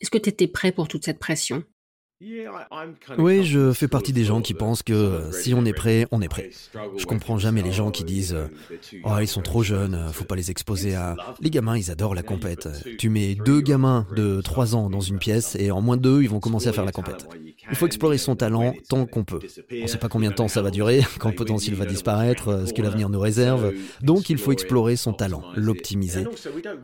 Est-ce 0.00 0.10
que 0.10 0.18
tu 0.18 0.28
étais 0.28 0.46
prêt 0.46 0.72
pour 0.72 0.88
toute 0.88 1.04
cette 1.04 1.18
pression? 1.18 1.64
Oui, 3.16 3.44
je 3.44 3.72
fais 3.72 3.88
partie 3.88 4.12
des 4.12 4.24
gens 4.24 4.42
qui 4.42 4.52
pensent 4.52 4.82
que 4.82 5.30
si 5.32 5.54
on 5.54 5.64
est 5.64 5.72
prêt, 5.72 6.06
on 6.10 6.20
est 6.20 6.28
prêt. 6.28 6.50
Je 6.98 7.06
comprends 7.06 7.38
jamais 7.38 7.62
les 7.62 7.72
gens 7.72 7.90
qui 7.90 8.04
disent 8.04 8.36
Oh, 9.04 9.16
ils 9.20 9.26
sont 9.26 9.40
trop 9.40 9.62
jeunes, 9.62 10.10
faut 10.12 10.24
pas 10.24 10.36
les 10.36 10.50
exposer 10.50 10.94
à. 10.94 11.16
Les 11.40 11.48
gamins, 11.48 11.78
ils 11.78 11.90
adorent 11.90 12.14
la 12.14 12.22
compète. 12.22 12.68
Tu 12.98 13.08
mets 13.08 13.36
deux 13.36 13.62
gamins 13.62 14.06
de 14.14 14.42
3 14.42 14.74
ans 14.74 14.90
dans 14.90 15.00
une 15.00 15.18
pièce 15.18 15.56
et 15.56 15.70
en 15.70 15.80
moins 15.80 15.96
de 15.96 16.02
deux, 16.02 16.22
ils 16.22 16.28
vont 16.28 16.40
commencer 16.40 16.68
à 16.68 16.74
faire 16.74 16.84
la 16.84 16.92
compète. 16.92 17.26
Il 17.70 17.76
faut 17.76 17.86
explorer 17.86 18.18
son 18.18 18.36
talent 18.36 18.74
tant 18.88 19.06
qu'on 19.06 19.24
peut. 19.24 19.40
On 19.72 19.82
ne 19.82 19.86
sait 19.86 19.98
pas 19.98 20.08
combien 20.08 20.30
de 20.30 20.34
temps 20.34 20.48
ça 20.48 20.62
va 20.62 20.70
durer, 20.70 21.02
quand 21.18 21.30
le 21.30 21.34
potentiel 21.34 21.74
va 21.74 21.86
disparaître, 21.86 22.66
ce 22.66 22.72
que 22.72 22.82
l'avenir 22.82 23.08
nous 23.08 23.20
réserve. 23.20 23.72
Donc 24.02 24.30
il 24.30 24.38
faut 24.38 24.52
explorer 24.52 24.96
son 24.96 25.12
talent, 25.12 25.42
l'optimiser. 25.54 26.24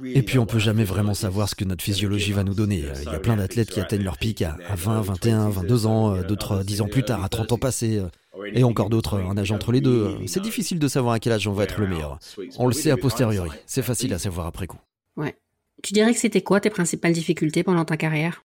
Et 0.04 0.22
puis 0.22 0.38
on 0.38 0.46
peut 0.46 0.58
jamais 0.58 0.84
vraiment 0.84 1.14
savoir 1.14 1.48
ce 1.48 1.54
que 1.54 1.64
notre 1.64 1.82
physiologie 1.82 2.32
va 2.32 2.44
nous 2.44 2.54
donner. 2.54 2.84
Il 3.02 3.12
y 3.12 3.14
a 3.14 3.18
plein 3.18 3.36
d'athlètes 3.36 3.70
qui 3.70 3.80
atteignent 3.80 4.04
leur 4.04 4.18
pic 4.18 4.42
à 4.42 4.56
20, 4.74 5.00
21, 5.02 5.50
22 5.50 5.86
ans, 5.86 6.14
euh, 6.14 6.22
d'autres 6.22 6.62
10 6.62 6.80
ans 6.82 6.88
plus 6.88 7.02
tard, 7.02 7.24
à 7.24 7.28
30 7.28 7.52
ans 7.52 7.58
passés. 7.58 7.98
Euh, 7.98 8.08
et 8.52 8.64
encore 8.64 8.90
d'autres 8.90 9.18
un 9.18 9.36
âge 9.38 9.50
entre 9.50 9.72
les 9.72 9.80
deux. 9.80 10.18
C'est 10.26 10.42
difficile 10.42 10.78
de 10.78 10.88
savoir 10.88 11.14
à 11.14 11.18
quel 11.18 11.32
âge 11.32 11.48
on 11.48 11.52
va 11.52 11.64
être 11.64 11.80
le 11.80 11.86
meilleur. 11.86 12.18
On 12.58 12.66
le 12.66 12.74
sait 12.74 12.90
a 12.90 12.96
posteriori. 12.96 13.50
C'est 13.66 13.82
facile 13.82 14.12
à 14.12 14.18
savoir 14.18 14.46
après 14.46 14.66
coup. 14.66 14.78
Ouais. 15.16 15.34
Tu 15.82 15.92
dirais 15.92 16.12
que 16.12 16.20
c'était 16.20 16.42
quoi 16.42 16.60
tes 16.60 16.70
principales 16.70 17.12
difficultés 17.12 17.62
pendant 17.62 17.84
ta 17.84 17.96
carrière? 17.96 18.45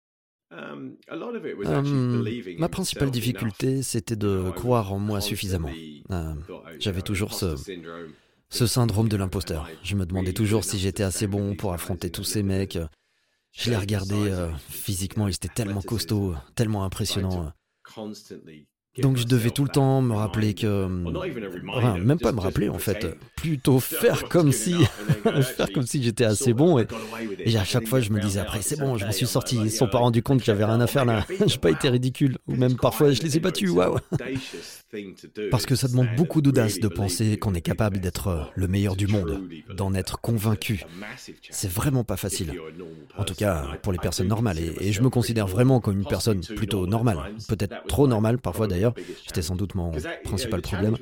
Um, 0.55 0.97
ma 2.59 2.69
principale 2.69 3.11
difficulté, 3.11 3.83
c'était 3.83 4.17
de 4.17 4.51
croire 4.51 4.93
en 4.93 4.99
moi 4.99 5.21
suffisamment. 5.21 5.71
Euh, 6.11 6.35
j'avais 6.79 7.01
toujours 7.03 7.33
ce, 7.33 7.55
ce 8.51 8.67
syndrome 8.67 9.09
de 9.09 9.17
l'imposteur. 9.17 9.69
Je 9.83 9.97
me 9.97 10.05
demandais 10.05 10.35
toujours 10.35 10.65
si 10.65 10.79
j'étais 10.79 11.03
assez 11.05 11.27
bon 11.27 11.57
pour 11.57 11.73
affronter 11.73 12.11
tous 12.11 12.25
ces 12.25 12.43
mecs. 12.43 12.79
Je 13.53 13.71
les 13.71 13.77
regardais 13.77 14.15
euh, 14.15 14.49
physiquement, 14.69 15.29
ils 15.29 15.35
étaient 15.35 15.49
tellement 15.49 15.83
costauds, 15.83 16.35
tellement 16.55 16.85
impressionnants. 16.85 17.53
Donc 18.99 19.17
je 19.17 19.25
devais 19.25 19.51
tout 19.51 19.65
le 19.65 19.71
temps 19.71 20.03
me 20.03 20.15
rappeler 20.15 20.55
que... 20.55 20.89
Enfin, 21.69 21.99
même 21.99 22.19
pas 22.19 22.33
me 22.33 22.41
rappeler 22.41 22.69
en 22.69 22.79
fait, 22.79 23.07
plutôt 23.37 23.81
faire 23.81 24.29
comme 24.29 24.53
si... 24.53 24.75
faire 25.57 25.73
comme 25.73 25.87
si 25.87 26.03
j'étais 26.03 26.25
assez 26.25 26.53
bon. 26.53 26.79
Et, 26.79 26.87
et, 27.39 27.57
à 27.57 27.65
chaque 27.65 27.87
fois 27.89 28.01
je 28.01 28.11
me 28.11 28.21
disais 28.21 28.41
après, 28.41 28.61
c'est 28.61 28.79
bon, 28.79 28.99
je 28.99 29.07
me 29.07 29.13
suis 29.13 29.27
sorti, 29.27 29.57
ils 29.57 29.65
ne 29.65 29.69
sont 29.71 29.89
pas 29.89 29.99
rendus 29.99 30.23
compte 30.23 30.41
que 30.41 30.45
j'avais 30.45 30.65
rien 30.65 30.81
à 30.81 30.87
faire 30.87 31.05
là. 31.05 31.25
J'ai 31.47 31.59
pas 31.59 31.71
été 31.71 31.89
ridicule. 31.89 32.37
Ou 32.47 32.57
même 32.57 32.77
parfois 32.77 33.13
je 33.13 33.23
les 33.23 33.37
ai 33.37 33.41
battus, 33.41 33.71
waouh 33.71 33.99
parce 35.51 35.65
que 35.65 35.75
ça 35.75 35.89
demande 35.89 36.09
beaucoup 36.17 36.43
d'audace 36.43 36.79
de 36.79 36.89
penser 36.89 37.39
qu'on 37.39 37.55
est 37.55 37.63
capable 37.63 37.99
d'être 37.99 38.53
le 38.55 38.69
meilleur 38.69 38.95
du 38.95 39.07
monde, 39.07 39.41
d'en 39.75 39.95
être 39.95 40.21
convaincu. 40.21 40.85
C'est 41.51 41.71
vraiment 41.71 42.05
pas 42.05 42.17
facile. 42.17 42.53
En 43.17 43.25
tout 43.25 43.35
cas, 43.35 43.69
pour 43.83 43.93
les 43.93 43.99
personnes 43.99 44.29
normales. 44.29 44.59
Et, 44.59 44.93
je 44.93 45.01
me 45.01 45.09
considère 45.09 45.47
vraiment 45.47 45.81
comme 45.81 45.99
une 45.99 46.07
personne 46.07 46.41
plutôt 46.41 46.87
normale. 46.87 47.19
Peut-être 47.49 47.87
trop 47.87 48.07
normale 48.07 48.39
parfois 48.39 48.67
d'ailleurs. 48.67 48.82
C'était 49.27 49.43
sans 49.43 49.57
doute 49.57 49.75
mon 49.75 49.93
principal 50.25 50.63
problème. 50.63 50.97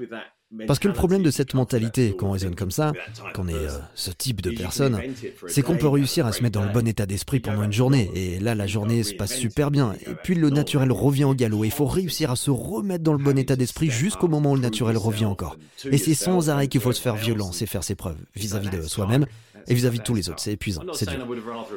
Parce 0.67 0.81
que 0.81 0.89
le 0.89 0.95
problème 0.95 1.23
de 1.23 1.31
cette 1.31 1.55
mentalité, 1.55 2.15
quand 2.19 2.27
on 2.27 2.33
raisonne 2.33 2.57
comme 2.57 2.73
ça, 2.73 2.93
qu'on 3.35 3.47
est 3.47 3.55
euh, 3.55 3.79
ce 3.95 4.11
type 4.11 4.41
de 4.41 4.51
personne, 4.51 5.01
c'est 5.47 5.63
qu'on 5.63 5.77
peut 5.77 5.87
réussir 5.87 6.27
à 6.27 6.33
se 6.33 6.43
mettre 6.43 6.59
dans 6.59 6.67
le 6.67 6.73
bon 6.73 6.89
état 6.89 7.07
d'esprit 7.07 7.39
pendant 7.39 7.63
une 7.63 7.73
journée. 7.73 8.11
Et 8.17 8.41
là, 8.41 8.57
la 8.57 8.67
journée 8.67 9.05
se 9.05 9.15
passe 9.15 9.37
super 9.37 9.71
bien. 9.71 9.95
Et 10.07 10.15
puis 10.25 10.35
le 10.35 10.51
naturel 10.51 10.91
revient 10.91 11.23
au 11.23 11.35
galop. 11.35 11.63
Et 11.63 11.69
il 11.69 11.73
faut 11.73 11.87
réussir 11.87 12.33
à 12.33 12.37
se 12.37 12.51
remettre 12.51 13.05
dans 13.05 13.13
le 13.13 13.23
bon 13.23 13.39
état 13.39 13.55
d'esprit 13.55 13.91
jusqu'au 13.91 14.27
moment 14.27 14.51
où 14.51 14.57
le 14.57 14.61
naturel 14.61 14.97
revient 14.97 15.27
encore. 15.27 15.57
Et 15.85 15.99
c'est 15.99 16.15
sans 16.15 16.51
arrêt 16.51 16.67
qu'il 16.67 16.81
faut 16.81 16.93
se 16.93 17.01
faire 17.01 17.15
violence 17.15 17.63
et 17.63 17.67
faire 17.67 17.85
ses 17.85 17.95
preuves 17.95 18.19
vis-à-vis 18.35 18.71
de 18.71 18.83
soi-même 18.83 19.27
et 19.69 19.75
vis-à-vis 19.75 19.99
de 19.99 20.05
tous 20.05 20.15
les 20.15 20.29
autres. 20.29 20.41
C'est 20.41 20.53
épuisant, 20.53 20.83
c'est 20.95 21.09
dur. 21.09 21.27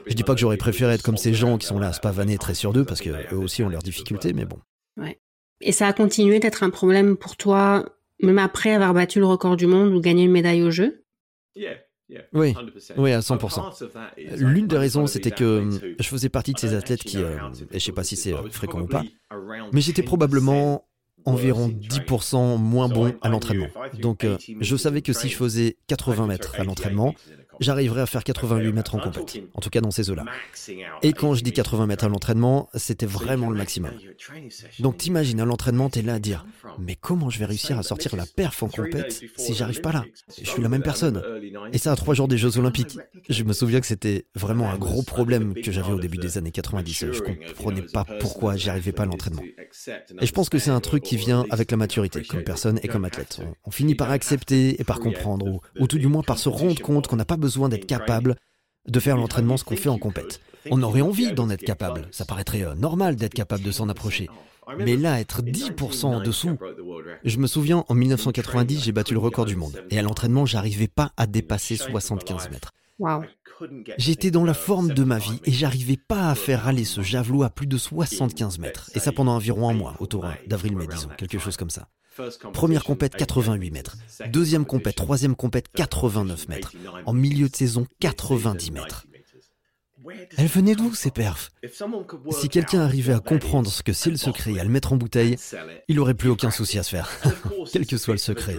Je 0.07 0.13
dis 0.13 0.23
pas 0.23 0.33
que 0.33 0.39
j'aurais 0.39 0.57
préféré 0.57 0.93
être 0.93 1.03
comme 1.03 1.17
ces 1.17 1.33
gens 1.33 1.59
qui 1.59 1.67
sont 1.67 1.77
là 1.77 1.89
à 1.89 1.93
se 1.93 1.99
pavaner 1.99 2.37
très 2.37 2.55
sur 2.55 2.73
d'eux, 2.73 2.85
parce 2.85 3.01
qu'eux 3.01 3.35
aussi 3.35 3.61
ont 3.61 3.69
leurs 3.69 3.83
difficultés, 3.83 4.33
mais 4.33 4.45
bon. 4.45 4.57
Ouais. 4.97 5.19
Et 5.65 5.71
ça 5.71 5.87
a 5.87 5.93
continué 5.93 6.39
d'être 6.39 6.63
un 6.63 6.69
problème 6.69 7.15
pour 7.17 7.37
toi 7.37 7.85
même 8.21 8.39
après 8.39 8.73
avoir 8.73 8.93
battu 8.93 9.19
le 9.19 9.25
record 9.25 9.57
du 9.57 9.67
monde 9.67 9.93
ou 9.93 9.99
gagné 9.99 10.23
une 10.23 10.31
médaille 10.31 10.63
au 10.63 10.71
jeu? 10.71 11.03
Oui, 12.33 12.53
oui, 12.97 13.11
à 13.11 13.19
100%. 13.19 13.89
L'une 14.37 14.67
des 14.67 14.77
raisons, 14.77 15.07
c'était 15.07 15.31
que 15.31 15.69
je 15.99 16.07
faisais 16.07 16.29
partie 16.29 16.53
de 16.53 16.59
ces 16.59 16.73
athlètes 16.73 17.03
qui, 17.03 17.17
euh, 17.17 17.37
et 17.71 17.79
je 17.79 17.85
sais 17.85 17.91
pas 17.91 18.03
si 18.03 18.15
c'est 18.15 18.33
euh, 18.33 18.49
fréquent 18.49 18.81
ou 18.81 18.87
pas, 18.87 19.03
mais 19.71 19.81
j'étais 19.81 20.03
probablement 20.03 20.87
environ 21.25 21.69
10% 21.69 22.57
moins 22.57 22.89
bon 22.89 23.15
à 23.21 23.29
l'entraînement. 23.29 23.69
Donc 23.99 24.25
euh, 24.25 24.37
je 24.59 24.75
savais 24.75 25.01
que 25.01 25.13
si 25.13 25.29
je 25.29 25.37
faisais 25.37 25.77
80 25.87 26.27
mètres 26.27 26.59
à 26.59 26.63
l'entraînement, 26.63 27.15
j'arriverai 27.59 28.01
à 28.01 28.05
faire 28.05 28.23
88 28.23 28.71
mètres 28.71 28.95
en 28.95 28.99
compète, 28.99 29.39
en 29.53 29.61
tout 29.61 29.69
cas 29.69 29.81
dans 29.81 29.91
ces 29.91 30.09
eaux-là. 30.09 30.25
Et 31.01 31.13
quand 31.13 31.35
je 31.35 31.43
dis 31.43 31.51
80 31.51 31.87
mètres 31.87 32.05
à 32.05 32.09
l'entraînement, 32.09 32.69
c'était 32.73 33.05
vraiment 33.05 33.49
le 33.49 33.57
maximum. 33.57 33.91
Donc 34.79 34.97
t'imagines, 34.97 35.39
à 35.39 35.45
l'entraînement, 35.45 35.89
t'es 35.89 36.01
là 36.01 36.15
à 36.15 36.19
dire, 36.19 36.45
mais 36.79 36.95
comment 36.95 37.29
je 37.29 37.39
vais 37.39 37.45
réussir 37.45 37.77
à 37.77 37.83
sortir 37.83 38.15
la 38.15 38.25
perf 38.25 38.63
en 38.63 38.67
compète 38.67 39.21
si 39.37 39.53
j'arrive 39.53 39.81
pas 39.81 39.91
là? 39.91 40.05
Je 40.41 40.49
suis 40.49 40.61
la 40.61 40.69
même 40.69 40.83
personne. 40.83 41.21
Et 41.71 41.77
ça 41.77 41.91
à 41.91 41.95
trois 41.95 42.13
jours 42.13 42.27
des 42.27 42.37
Jeux 42.37 42.57
Olympiques. 42.57 42.97
Je 43.29 43.43
me 43.43 43.53
souviens 43.53 43.79
que 43.79 43.87
c'était 43.87 44.25
vraiment 44.35 44.69
un 44.69 44.77
gros 44.77 45.03
problème 45.03 45.53
que 45.53 45.71
j'avais 45.71 45.91
au 45.91 45.99
début 45.99 46.17
des 46.17 46.37
années 46.37 46.51
90. 46.51 47.05
Je 47.11 47.21
comprenais 47.21 47.81
pas 47.81 48.05
pourquoi 48.19 48.55
j'y 48.55 48.69
arrivais 48.69 48.91
pas 48.91 49.03
à 49.03 49.05
l'entraînement. 49.05 49.43
Et 50.21 50.25
je 50.25 50.31
pense 50.31 50.49
que 50.49 50.59
c'est 50.59 50.69
un 50.69 50.79
truc 50.79 51.03
qui 51.03 51.17
vient 51.17 51.45
avec 51.49 51.71
la 51.71 51.77
maturité, 51.77 52.23
comme 52.23 52.43
personne 52.43 52.79
et 52.83 52.87
comme 52.87 53.05
athlète. 53.05 53.41
On, 53.65 53.71
finit 53.71 53.95
par 53.95 54.11
accepter 54.11 54.79
et 54.79 54.83
par 54.83 54.99
comprendre, 54.99 55.47
ou, 55.47 55.61
ou 55.79 55.87
tout 55.87 55.97
du 55.97 56.07
moins 56.07 56.21
par 56.21 56.37
se 56.37 56.49
rendre 56.49 56.79
compte 56.81 57.07
qu'on 57.07 57.15
n'a 57.15 57.25
pas 57.25 57.37
besoin 57.43 57.67
d'être 57.67 57.85
capable 57.85 58.35
de 58.87 58.99
faire 58.99 59.17
l'entraînement 59.17 59.57
ce 59.57 59.65
qu'on 59.65 59.75
fait 59.75 59.89
en 59.89 59.97
compète. 59.97 60.39
On 60.71 60.81
aurait 60.81 61.01
envie 61.01 61.33
d'en 61.33 61.49
être 61.49 61.63
capable. 61.63 62.07
Ça 62.11 62.23
paraîtrait 62.25 62.63
euh, 62.63 62.73
normal 62.73 63.17
d'être 63.17 63.33
capable 63.33 63.63
de 63.63 63.71
s'en 63.71 63.89
approcher. 63.89 64.29
Mais 64.79 64.95
là, 64.95 65.19
être 65.19 65.41
10% 65.41 66.05
en 66.05 66.21
dessous. 66.21 66.57
Je 67.25 67.37
me 67.37 67.47
souviens, 67.47 67.83
en 67.89 67.93
1990, 67.95 68.81
j'ai 68.81 68.93
battu 68.93 69.13
le 69.13 69.19
record 69.19 69.45
du 69.45 69.57
monde. 69.57 69.83
Et 69.89 69.99
à 69.99 70.01
l'entraînement, 70.01 70.45
j'arrivais 70.45 70.87
pas 70.87 71.11
à 71.17 71.27
dépasser 71.27 71.75
75 71.75 72.49
mètres. 72.49 72.71
J'étais 73.97 74.31
dans 74.31 74.45
la 74.45 74.53
forme 74.53 74.93
de 74.93 75.03
ma 75.03 75.19
vie 75.19 75.41
et 75.43 75.51
j'arrivais 75.51 75.97
pas 75.97 76.29
à 76.29 76.35
faire 76.35 76.65
aller 76.65 76.85
ce 76.85 77.01
javelot 77.01 77.43
à 77.43 77.49
plus 77.49 77.67
de 77.67 77.77
75 77.77 78.59
mètres. 78.59 78.89
Et 78.95 78.99
ça 78.99 79.11
pendant 79.11 79.35
environ 79.35 79.67
un 79.67 79.73
mois, 79.73 79.95
autour 79.99 80.25
d'avril-mai, 80.47 80.87
disons, 80.87 81.09
quelque 81.17 81.39
chose 81.39 81.57
comme 81.57 81.69
ça. 81.69 81.89
Première 82.53 82.83
compète, 82.83 83.15
88 83.15 83.71
mètres. 83.71 83.97
Deuxième 84.29 84.65
compète, 84.65 84.95
troisième 84.95 85.35
compète, 85.35 85.67
89 85.73 86.47
mètres. 86.47 86.73
En 87.05 87.13
milieu 87.13 87.49
de 87.49 87.55
saison, 87.55 87.87
90 87.99 88.71
mètres. 88.71 89.05
Elle 90.37 90.47
venait 90.47 90.75
d'où 90.75 90.93
ces 90.93 91.11
perfs 91.11 91.51
Si 92.31 92.49
quelqu'un 92.49 92.81
arrivait 92.81 93.13
à 93.13 93.19
comprendre 93.19 93.69
ce 93.69 93.83
que 93.83 93.93
c'est 93.93 94.09
le 94.09 94.17
secret 94.17 94.53
et 94.53 94.59
à 94.59 94.63
le 94.63 94.69
mettre 94.69 94.93
en 94.93 94.97
bouteille, 94.97 95.37
il 95.87 95.95
n'aurait 95.95 96.13
plus 96.13 96.29
aucun 96.29 96.51
souci 96.51 96.77
à 96.77 96.83
se 96.83 96.89
faire, 96.89 97.09
quel 97.71 97.85
que 97.87 97.97
soit 97.97 98.13
le 98.13 98.19
secret. 98.19 98.57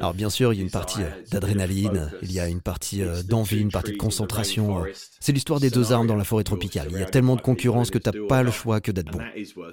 Alors 0.00 0.14
bien 0.14 0.30
sûr, 0.30 0.54
il 0.54 0.56
y 0.56 0.60
a 0.60 0.62
une 0.62 0.70
partie 0.70 1.02
euh, 1.02 1.10
d'adrénaline, 1.30 2.10
il 2.22 2.32
y 2.32 2.40
a 2.40 2.48
une 2.48 2.62
partie 2.62 3.02
euh, 3.02 3.22
d'envie, 3.22 3.60
une 3.60 3.70
partie 3.70 3.92
de 3.92 3.98
concentration. 3.98 4.84
Euh. 4.84 4.88
C'est 5.20 5.32
l'histoire 5.32 5.60
des 5.60 5.68
deux 5.68 5.92
armes 5.92 6.06
dans 6.06 6.16
la 6.16 6.24
forêt 6.24 6.44
tropicale. 6.44 6.88
Il 6.90 6.98
y 6.98 7.02
a 7.02 7.06
tellement 7.06 7.36
de 7.36 7.42
concurrence 7.42 7.90
que 7.90 7.98
t'as 7.98 8.12
pas 8.28 8.42
le 8.42 8.50
choix 8.50 8.80
que 8.80 8.90
d'être 8.90 9.10
bon. 9.12 9.20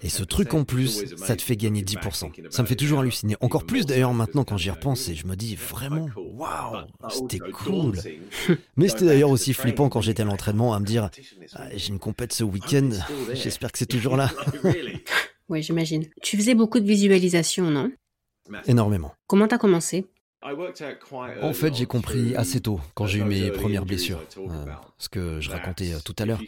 Et 0.02 0.10
ce 0.10 0.24
truc 0.24 0.54
en 0.54 0.66
plus, 0.66 1.16
ça 1.16 1.38
te 1.38 1.42
fait 1.42 1.56
gagner 1.56 1.84
10%. 1.84 2.32
Ça 2.50 2.64
me 2.64 2.68
fait 2.68 2.76
toujours 2.76 3.00
halluciner. 3.00 3.38
Encore 3.40 3.66
plus 3.66 3.86
d'ailleurs 3.86 4.14
maintenant 4.14 4.44
quand 4.44 4.58
j'y 4.58 4.70
repense 4.70 5.08
et 5.08 5.16
je 5.16 5.26
me 5.26 5.36
dis 5.36 5.56
vraiment, 5.56 6.10
waouh, 6.18 6.86
c'était 7.10 7.40
cool. 7.40 7.98
Mais 8.76 8.90
c'était 8.90 9.06
d'ailleurs 9.06 9.30
aussi 9.30 9.54
flippant 9.54 9.88
quand 9.88 10.02
j'étais 10.02 10.24
à 10.24 10.26
l'entraînement 10.26 10.74
à 10.74 10.80
me 10.80 10.86
dire, 10.86 11.10
ah, 11.54 11.68
j'ai 11.76 11.90
une 11.90 12.00
compète 12.00 12.34
ce 12.34 12.44
week-end, 12.44 12.90
j'espère 13.34 13.72
que 13.72 13.78
c'est 13.78 13.86
toujours 13.86 14.18
là. 14.18 14.32
Oui, 15.48 15.62
j'imagine. 15.62 16.06
Tu 16.24 16.38
faisais 16.38 16.56
beaucoup 16.56 16.80
de 16.80 16.88
visualisation, 16.88 17.70
non? 17.70 17.92
Énormément. 18.66 19.14
Comment 19.28 19.48
t'as 19.48 19.58
commencé? 19.58 20.06
En 21.42 21.54
fait, 21.54 21.74
j'ai 21.74 21.86
compris 21.88 22.36
assez 22.36 22.62
tôt, 22.62 22.80
quand 22.94 23.08
j'ai 23.08 23.20
eu 23.20 23.24
mes 23.24 23.50
premières 23.52 23.86
blessures, 23.86 24.22
euh, 24.38 24.66
ce 25.00 25.10
que 25.10 25.40
je 25.40 25.50
racontais 25.50 25.94
euh, 25.94 26.00
tout 26.06 26.16
à 26.20 26.26
l'heure, 26.26 26.40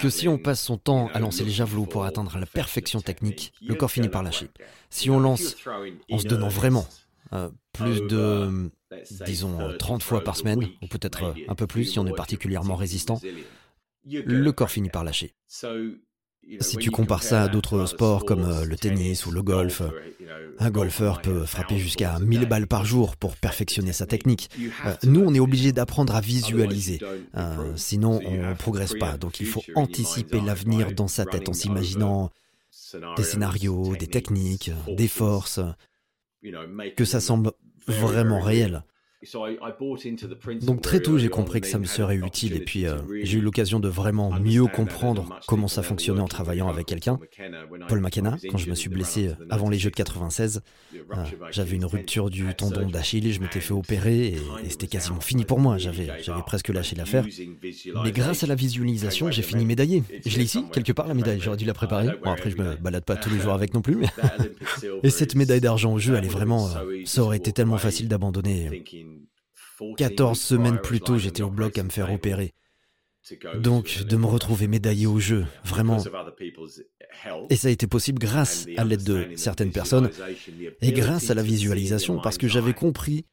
que 0.00 0.10
si 0.10 0.28
on 0.28 0.38
passe 0.38 0.60
son 0.62 0.76
temps 0.78 1.08
à 1.12 1.18
lancer 1.18 1.44
les 1.44 1.50
javelots 1.50 1.86
pour 1.86 2.04
atteindre 2.04 2.38
la 2.38 2.46
perfection 2.46 3.00
technique, 3.00 3.52
le 3.60 3.74
corps 3.74 3.90
finit 3.90 4.08
par 4.08 4.22
lâcher. 4.22 4.48
Si 4.90 5.10
on 5.10 5.18
lance 5.18 5.56
en 6.10 6.18
se 6.18 6.26
donnant 6.28 6.48
vraiment 6.48 6.86
euh, 7.32 7.48
plus 7.72 8.00
de, 8.02 8.70
disons, 9.22 9.58
30 9.76 10.02
fois 10.04 10.22
par 10.22 10.36
semaine, 10.36 10.68
ou 10.80 10.86
peut-être 10.86 11.34
un 11.48 11.54
peu 11.56 11.66
plus 11.66 11.86
si 11.86 11.98
on 11.98 12.06
est 12.06 12.14
particulièrement 12.14 12.76
résistant, 12.76 13.20
le 14.04 14.50
corps 14.52 14.70
finit 14.70 14.90
par 14.90 15.02
lâcher. 15.02 15.34
Si 16.58 16.76
tu 16.78 16.90
compares 16.90 17.22
ça 17.22 17.42
à 17.42 17.48
d'autres 17.48 17.86
sports 17.86 18.24
comme 18.24 18.44
euh, 18.44 18.64
le 18.64 18.76
tennis 18.76 19.26
ou 19.26 19.30
le 19.30 19.42
golf, 19.42 19.82
un 20.58 20.70
golfeur 20.70 21.22
peut 21.22 21.44
frapper 21.46 21.78
jusqu'à 21.78 22.18
1000 22.18 22.46
balles 22.46 22.66
par 22.66 22.84
jour 22.84 23.16
pour 23.16 23.36
perfectionner 23.36 23.92
sa 23.92 24.06
technique. 24.06 24.50
Euh, 24.86 24.94
nous, 25.04 25.20
on 25.20 25.32
est 25.32 25.40
obligé 25.40 25.72
d'apprendre 25.72 26.14
à 26.14 26.20
visualiser. 26.20 27.00
Euh, 27.36 27.72
sinon, 27.76 28.20
on 28.26 28.48
ne 28.48 28.54
progresse 28.54 28.94
pas. 28.94 29.16
Donc 29.16 29.40
il 29.40 29.46
faut 29.46 29.62
anticiper 29.74 30.40
l'avenir 30.40 30.92
dans 30.92 31.08
sa 31.08 31.24
tête 31.24 31.48
en 31.48 31.52
s'imaginant 31.52 32.30
des 33.16 33.22
scénarios, 33.22 33.96
des 33.96 34.08
techniques, 34.08 34.72
des 34.88 35.08
forces, 35.08 35.60
que 36.96 37.04
ça 37.04 37.20
semble 37.20 37.52
vraiment 37.86 38.40
réel. 38.40 38.82
Donc 40.62 40.80
très 40.80 41.00
tôt, 41.00 41.18
j'ai 41.18 41.28
compris 41.28 41.60
que 41.60 41.66
ça 41.66 41.78
me 41.78 41.84
serait 41.84 42.16
utile 42.16 42.54
et 42.54 42.60
puis 42.60 42.86
euh, 42.86 42.96
j'ai 43.22 43.38
eu 43.38 43.42
l'occasion 43.42 43.78
de 43.78 43.88
vraiment 43.88 44.30
mieux 44.40 44.64
comprendre 44.66 45.38
comment 45.46 45.68
ça 45.68 45.82
fonctionnait 45.82 46.22
en 46.22 46.28
travaillant 46.28 46.68
avec 46.68 46.86
quelqu'un. 46.86 47.18
Paul 47.88 48.00
McKenna, 48.00 48.38
quand 48.50 48.56
je 48.56 48.70
me 48.70 48.74
suis 48.74 48.88
blessé 48.88 49.32
avant 49.50 49.68
les 49.68 49.78
Jeux 49.78 49.90
de 49.90 49.96
96, 49.96 50.62
euh, 50.94 51.24
j'avais 51.50 51.76
une 51.76 51.84
rupture 51.84 52.30
du 52.30 52.54
tendon 52.54 52.88
d'Achille, 52.88 53.30
je 53.30 53.40
m'étais 53.40 53.60
fait 53.60 53.74
opérer 53.74 54.28
et, 54.28 54.36
c'était 54.70 54.86
quasiment 54.86 55.20
fini 55.20 55.44
pour 55.44 55.60
moi. 55.60 55.76
J'avais, 55.76 56.08
presque 56.46 56.68
lâché 56.68 56.96
l'affaire. 56.96 57.26
Mais 58.02 58.12
grâce 58.12 58.42
à 58.42 58.46
la 58.46 58.54
visualisation, 58.54 59.30
j'ai 59.30 59.42
fini 59.42 59.66
médaillé. 59.66 60.02
Je 60.24 60.38
l'ai 60.38 60.44
ici, 60.44 60.64
quelque 60.72 60.92
part, 60.92 61.06
la 61.06 61.14
médaille. 61.14 61.40
J'aurais 61.40 61.58
dû 61.58 61.66
la 61.66 61.74
préparer. 61.74 62.08
Bon, 62.24 62.30
après, 62.30 62.50
je 62.50 62.56
me 62.56 62.76
balade 62.76 63.04
pas 63.04 63.16
tous 63.16 63.28
les 63.28 63.40
jours 63.40 63.52
avec 63.52 63.74
non 63.74 63.82
plus. 63.82 63.96
Mais 63.96 64.08
et 65.02 65.10
cette 65.10 65.34
médaille 65.34 65.60
d'argent 65.60 65.92
au 65.92 65.98
jeu, 65.98 66.14
elle 66.14 66.24
est 66.24 66.28
vraiment... 66.28 66.70
ça 67.04 67.22
aurait 67.22 67.36
été 67.36 67.52
tellement 67.52 67.78
facile 67.78 68.08
d'abandonner 68.08 68.82
14 69.96 70.38
semaines 70.38 70.80
plus 70.80 71.00
tôt, 71.00 71.18
j'étais 71.18 71.42
au 71.42 71.50
bloc 71.50 71.78
à 71.78 71.82
me 71.82 71.90
faire 71.90 72.12
opérer. 72.12 72.54
Donc, 73.58 74.02
de 74.04 74.16
me 74.16 74.26
retrouver 74.26 74.66
médaillé 74.66 75.06
au 75.06 75.18
jeu, 75.18 75.46
vraiment. 75.64 76.02
Et 77.50 77.56
ça 77.56 77.68
a 77.68 77.70
été 77.70 77.86
possible 77.86 78.18
grâce 78.18 78.66
à 78.76 78.84
l'aide 78.84 79.04
de 79.04 79.28
certaines 79.36 79.72
personnes 79.72 80.10
et 80.80 80.92
grâce 80.92 81.30
à 81.30 81.34
la 81.34 81.42
visualisation, 81.42 82.20
parce 82.20 82.38
que 82.38 82.48
j'avais 82.48 82.72
compris 82.72 83.26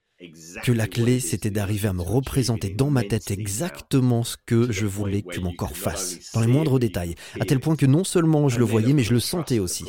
que 0.63 0.71
la 0.71 0.87
clé, 0.87 1.19
c'était 1.19 1.51
d'arriver 1.51 1.87
à 1.87 1.93
me 1.93 2.01
représenter 2.01 2.71
dans 2.71 2.89
ma 2.89 3.03
tête 3.03 3.29
exactement 3.29 4.23
ce 4.23 4.35
que 4.45 4.71
je 4.71 4.85
voulais 4.85 5.21
que 5.21 5.39
mon 5.39 5.53
corps 5.53 5.77
fasse, 5.77 6.31
dans 6.33 6.41
les 6.41 6.47
moindres 6.47 6.79
détails, 6.79 7.15
à 7.39 7.45
tel 7.45 7.59
point 7.59 7.75
que 7.75 7.85
non 7.85 8.03
seulement 8.03 8.49
je 8.49 8.59
le 8.59 8.65
voyais, 8.65 8.93
mais 8.93 9.03
je 9.03 9.13
le 9.13 9.19
sentais 9.19 9.59
aussi. 9.59 9.85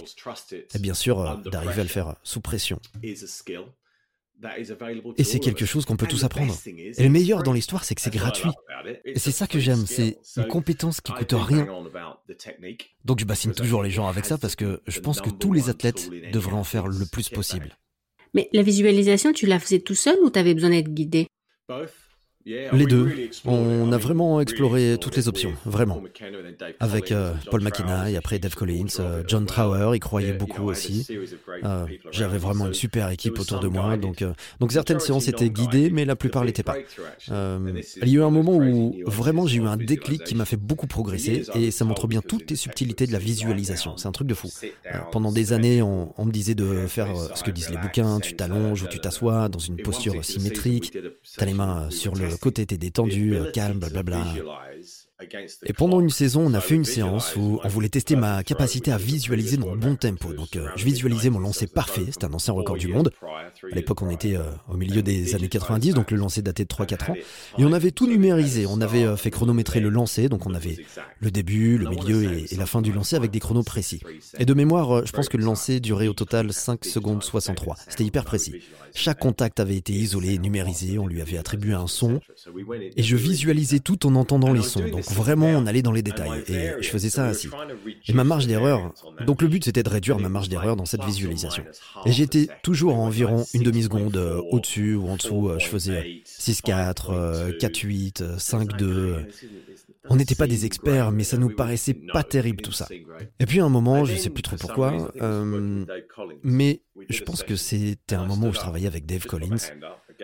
Et 0.74 0.78
bien 0.78 0.94
sûr, 0.94 1.38
d'arriver 1.50 1.80
à 1.80 1.84
le 1.84 1.88
faire 1.88 2.14
sous 2.22 2.40
pression. 2.40 2.78
Et 5.16 5.24
c'est 5.24 5.40
quelque 5.40 5.66
chose 5.66 5.84
qu'on 5.84 5.96
peut 5.96 6.06
tous 6.06 6.24
apprendre. 6.24 6.56
Et 6.66 7.02
le 7.02 7.08
meilleur 7.08 7.42
dans 7.42 7.52
l'histoire, 7.52 7.84
c'est 7.84 7.94
que 7.94 8.00
c'est 8.00 8.12
gratuit. 8.12 8.50
Et 9.04 9.18
c'est 9.18 9.32
ça 9.32 9.46
que 9.46 9.58
j'aime, 9.58 9.84
c'est 9.86 10.18
une 10.36 10.46
compétence 10.46 11.00
qui 11.00 11.12
coûte 11.12 11.34
rien. 11.34 11.66
Donc 13.04 13.20
je 13.20 13.24
bassine 13.24 13.52
toujours 13.52 13.82
les 13.82 13.90
gens 13.90 14.06
avec 14.06 14.24
ça 14.24 14.38
parce 14.38 14.56
que 14.56 14.80
je 14.86 15.00
pense 15.00 15.20
que 15.20 15.30
tous 15.30 15.52
les 15.52 15.68
athlètes 15.68 16.10
devraient 16.32 16.52
en 16.54 16.64
faire 16.64 16.86
le 16.86 17.06
plus 17.06 17.28
possible. 17.28 17.76
Mais 18.34 18.48
la 18.52 18.62
visualisation, 18.62 19.32
tu 19.32 19.46
la 19.46 19.58
faisais 19.58 19.80
tout 19.80 19.94
seul 19.94 20.16
ou 20.22 20.30
tu 20.30 20.38
avais 20.38 20.54
besoin 20.54 20.70
d'être 20.70 20.92
guidé? 20.92 21.26
Les 22.72 22.86
deux. 22.86 23.30
On 23.44 23.92
a 23.92 23.98
vraiment 23.98 24.40
exploré 24.40 24.96
toutes 25.00 25.16
les 25.16 25.28
options, 25.28 25.52
vraiment. 25.64 26.02
Avec 26.80 27.12
euh, 27.12 27.32
Paul 27.50 27.62
McKenna 27.62 28.10
et 28.10 28.16
après 28.16 28.38
Dave 28.38 28.54
Collins, 28.54 28.86
euh, 29.00 29.22
John 29.26 29.46
Trower, 29.46 29.90
il 29.94 30.00
croyait 30.00 30.32
beaucoup 30.32 30.68
aussi. 30.68 31.06
Euh, 31.64 31.86
j'avais 32.10 32.38
vraiment 32.38 32.66
une 32.66 32.74
super 32.74 33.10
équipe 33.10 33.38
autour 33.38 33.60
de 33.60 33.68
moi, 33.68 33.96
donc, 33.96 34.24
donc 34.60 34.72
certaines 34.72 35.00
séances 35.00 35.28
étaient 35.28 35.50
guidées, 35.50 35.90
mais 35.90 36.04
la 36.04 36.16
plupart 36.16 36.44
l'étaient 36.44 36.62
pas. 36.62 36.76
il 37.28 38.08
y 38.08 38.16
a 38.16 38.20
eu 38.20 38.22
un 38.22 38.30
moment 38.30 38.56
où 38.56 38.94
vraiment 39.06 39.46
j'ai 39.46 39.58
eu 39.58 39.66
un 39.66 39.76
déclic 39.76 40.24
qui 40.24 40.34
m'a 40.34 40.44
fait 40.44 40.56
beaucoup 40.56 40.86
progresser 40.86 41.44
et 41.54 41.70
ça 41.70 41.84
montre 41.84 42.06
bien 42.06 42.20
toutes 42.20 42.50
les 42.50 42.56
subtilités 42.56 43.06
de 43.06 43.12
la 43.12 43.18
visualisation. 43.18 43.96
C'est 43.96 44.08
un 44.08 44.12
truc 44.12 44.28
de 44.28 44.34
fou. 44.34 44.48
pendant 45.12 45.32
des 45.32 45.52
années, 45.52 45.82
on, 45.82 46.14
on 46.16 46.24
me 46.24 46.32
disait 46.32 46.54
de 46.54 46.86
faire 46.86 47.08
ce 47.34 47.42
que 47.42 47.50
disent 47.50 47.70
les 47.70 47.76
bouquins, 47.76 48.20
tu 48.20 48.34
t'allonges 48.34 48.82
ou 48.82 48.86
tu 48.86 48.98
t'assois 48.98 49.48
dans 49.48 49.58
une 49.58 49.76
posture 49.76 50.24
symétrique, 50.24 50.92
tu 50.92 51.00
as 51.40 51.44
les 51.44 51.54
mains 51.54 51.90
sur 51.90 52.14
le 52.14 52.37
côté 52.38 52.62
était 52.62 52.78
détendu, 52.78 53.36
euh, 53.36 53.50
calme, 53.52 53.78
blablabla. 53.78 54.24
Et 55.64 55.72
pendant 55.72 56.00
une 56.00 56.10
saison, 56.10 56.42
on 56.46 56.54
a 56.54 56.60
fait 56.60 56.76
une 56.76 56.84
séance 56.84 57.34
où 57.34 57.58
on 57.62 57.68
voulait 57.68 57.88
tester 57.88 58.14
ma 58.14 58.44
capacité 58.44 58.92
à 58.92 58.98
visualiser 58.98 59.56
dans 59.56 59.72
le 59.72 59.76
bon 59.76 59.96
tempo. 59.96 60.32
Donc, 60.32 60.54
euh, 60.54 60.68
je 60.76 60.84
visualisais 60.84 61.28
mon 61.28 61.40
lancer 61.40 61.66
parfait. 61.66 62.04
C'était 62.12 62.26
un 62.26 62.32
ancien 62.32 62.54
record 62.54 62.76
du 62.76 62.86
monde. 62.86 63.10
À 63.24 63.74
l'époque, 63.74 64.00
on 64.02 64.10
était 64.10 64.36
euh, 64.36 64.42
au 64.68 64.76
milieu 64.76 65.02
des 65.02 65.34
années 65.34 65.48
90, 65.48 65.94
donc 65.94 66.12
le 66.12 66.16
lancer 66.18 66.40
datait 66.40 66.64
de 66.64 66.68
3-4 66.68 67.10
ans. 67.10 67.14
Et 67.58 67.64
on 67.64 67.72
avait 67.72 67.90
tout 67.90 68.06
numérisé. 68.06 68.66
On 68.66 68.80
avait 68.80 69.04
euh, 69.04 69.16
fait 69.16 69.30
chronométrer 69.30 69.80
le 69.80 69.88
lancer. 69.88 70.28
Donc, 70.28 70.46
on 70.46 70.54
avait 70.54 70.76
le 71.18 71.32
début, 71.32 71.78
le 71.78 71.88
milieu 71.88 72.22
et, 72.22 72.56
la 72.56 72.66
fin 72.66 72.80
du 72.80 72.92
lancer 72.92 73.16
avec 73.16 73.32
des 73.32 73.40
chronos 73.40 73.64
précis. 73.64 74.00
Et 74.38 74.44
de 74.44 74.54
mémoire, 74.54 75.04
je 75.04 75.10
pense 75.10 75.28
que 75.28 75.36
le 75.36 75.44
lancer 75.44 75.80
durait 75.80 76.08
au 76.08 76.14
total 76.14 76.52
5 76.52 76.84
secondes 76.84 77.24
63. 77.24 77.76
C'était 77.88 78.04
hyper 78.04 78.24
précis. 78.24 78.54
Chaque 78.94 79.18
contact 79.18 79.60
avait 79.60 79.76
été 79.76 79.92
isolé, 79.92 80.38
numérisé. 80.38 80.98
On 80.98 81.06
lui 81.06 81.20
avait 81.20 81.38
attribué 81.38 81.74
un 81.74 81.88
son. 81.88 82.20
Et 82.96 83.02
je 83.02 83.16
visualisais 83.16 83.80
tout 83.80 84.06
en 84.06 84.14
entendant 84.14 84.52
les 84.52 84.62
sons. 84.62 84.88
Donc, 84.88 85.07
vraiment, 85.12 85.46
on 85.46 85.66
allait 85.66 85.82
dans 85.82 85.92
les 85.92 86.02
détails. 86.02 86.44
Et 86.48 86.70
je 86.80 86.88
faisais 86.88 87.10
ça 87.10 87.26
assis. 87.26 87.48
Et 88.06 88.12
ma 88.12 88.24
marge 88.24 88.46
d'erreur. 88.46 88.92
Donc 89.26 89.42
le 89.42 89.48
but, 89.48 89.64
c'était 89.64 89.82
de 89.82 89.88
réduire 89.88 90.18
ma 90.18 90.28
marge 90.28 90.48
d'erreur 90.48 90.76
dans 90.76 90.86
cette 90.86 91.04
visualisation. 91.04 91.64
Et 92.06 92.12
j'étais 92.12 92.48
toujours 92.62 92.94
à 92.94 92.98
environ 92.98 93.44
une 93.54 93.62
demi-seconde 93.62 94.16
euh, 94.16 94.40
au-dessus 94.50 94.94
ou 94.94 95.08
en 95.08 95.16
dessous. 95.16 95.50
Je 95.58 95.66
faisais 95.66 96.22
6-4, 96.24 97.58
4-8, 97.58 98.36
5-2. 98.38 99.26
On 100.10 100.16
n'était 100.16 100.34
pas 100.34 100.46
des 100.46 100.64
experts, 100.64 101.12
mais 101.12 101.24
ça 101.24 101.36
nous 101.36 101.50
paraissait 101.50 101.94
pas 101.94 102.22
terrible 102.22 102.62
tout 102.62 102.72
ça. 102.72 102.88
Et 103.38 103.46
puis 103.46 103.60
à 103.60 103.64
un 103.64 103.68
moment, 103.68 104.04
je 104.04 104.14
sais 104.16 104.30
plus 104.30 104.42
trop 104.42 104.56
pourquoi, 104.56 105.12
euh, 105.20 105.84
mais 106.42 106.82
je 107.08 107.22
pense 107.22 107.42
que 107.42 107.56
c'était 107.56 108.14
un 108.14 108.26
moment 108.26 108.48
où 108.48 108.52
je 108.52 108.58
travaillais 108.58 108.86
avec 108.86 109.06
Dave 109.06 109.26
Collins. 109.26 109.56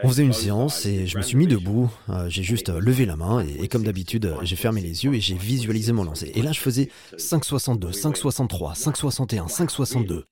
On 0.03 0.09
faisait 0.09 0.25
une 0.25 0.33
séance 0.33 0.87
et 0.87 1.07
je 1.07 1.17
me 1.17 1.23
suis 1.23 1.37
mis 1.37 1.47
debout, 1.47 1.91
euh, 2.09 2.29
j'ai 2.29 2.43
juste 2.43 2.69
levé 2.69 3.07
la 3.07 3.17
main 3.17 3.45
et, 3.47 3.69
comme 3.69 3.85
d'habitude, 3.85 4.35
j'ai 4.43 4.57
fermé 4.57 4.81
les 4.81 5.05
yeux 5.05 5.15
et 5.15 5.21
j'ai 5.21 5.37
visualisé 5.37 5.93
mon 5.93 6.05
lancer. 6.05 6.33
Et 6.35 6.43
là, 6.43 6.53
je 6.53 6.61
faisais 6.61 6.91
5,62, 7.17 7.93
5,63, 7.93 8.77
5,61, 8.77 9.49
5,62. 9.49 10.25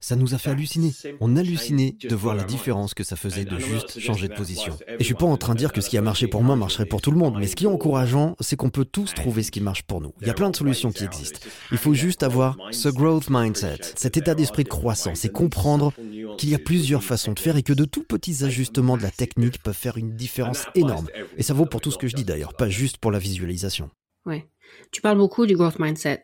Ça 0.00 0.14
nous 0.14 0.34
a 0.34 0.38
fait 0.38 0.50
halluciner. 0.50 0.92
On 1.20 1.36
hallucinait 1.36 1.96
de 2.00 2.14
voir 2.14 2.36
la 2.36 2.44
différence 2.44 2.94
que 2.94 3.02
ça 3.02 3.16
faisait 3.16 3.44
de 3.44 3.58
juste 3.58 3.98
changer 3.98 4.28
de 4.28 4.34
position. 4.34 4.78
Et 4.88 5.00
je 5.00 5.04
suis 5.04 5.14
pas 5.14 5.26
en 5.26 5.36
train 5.36 5.54
de 5.54 5.58
dire 5.58 5.72
que 5.72 5.80
ce 5.80 5.90
qui 5.90 5.98
a 5.98 6.02
marché 6.02 6.28
pour 6.28 6.42
moi 6.42 6.54
marcherait 6.54 6.86
pour 6.86 7.02
tout 7.02 7.10
le 7.10 7.18
monde, 7.18 7.36
mais 7.38 7.48
ce 7.48 7.56
qui 7.56 7.64
est 7.64 7.68
encourageant, 7.68 8.36
c'est 8.38 8.56
qu'on 8.56 8.70
peut 8.70 8.84
tous 8.84 9.12
trouver 9.12 9.42
ce 9.42 9.50
qui 9.50 9.60
marche 9.60 9.82
pour 9.82 10.00
nous. 10.00 10.12
Il 10.20 10.28
y 10.28 10.30
a 10.30 10.34
plein 10.34 10.50
de 10.50 10.56
solutions 10.56 10.92
qui 10.92 11.04
existent. 11.04 11.40
Il 11.72 11.78
faut 11.78 11.94
juste 11.94 12.22
avoir 12.22 12.56
ce 12.70 12.88
growth 12.88 13.28
mindset, 13.28 13.80
cet 13.96 14.16
état 14.16 14.34
d'esprit 14.34 14.64
de 14.64 14.68
croissance 14.68 15.24
et 15.24 15.30
comprendre 15.30 15.92
qu'il 16.38 16.50
y 16.50 16.54
a 16.54 16.60
plusieurs 16.60 17.02
façons 17.02 17.32
de 17.32 17.40
faire 17.40 17.56
et 17.56 17.62
que 17.64 17.72
de 17.72 17.84
tout 17.84 18.04
petits 18.04 18.44
ajustements 18.44 18.96
de 18.96 19.02
la 19.02 19.10
technique 19.10 19.62
peuvent 19.62 19.74
faire 19.74 19.96
une 19.96 20.14
différence 20.14 20.66
énorme. 20.76 21.08
Et 21.36 21.42
ça 21.42 21.54
vaut 21.54 21.66
pour 21.66 21.80
tout 21.80 21.90
ce 21.90 21.98
que 21.98 22.06
je 22.06 22.14
dis 22.14 22.24
d'ailleurs, 22.24 22.54
pas 22.54 22.68
juste 22.68 22.98
pour 22.98 23.10
la 23.10 23.18
visualisation. 23.18 23.90
Ouais. 24.26 24.46
Tu 24.92 25.00
parles 25.00 25.18
beaucoup 25.18 25.46
du 25.46 25.56
growth 25.56 25.78
mindset. 25.78 26.22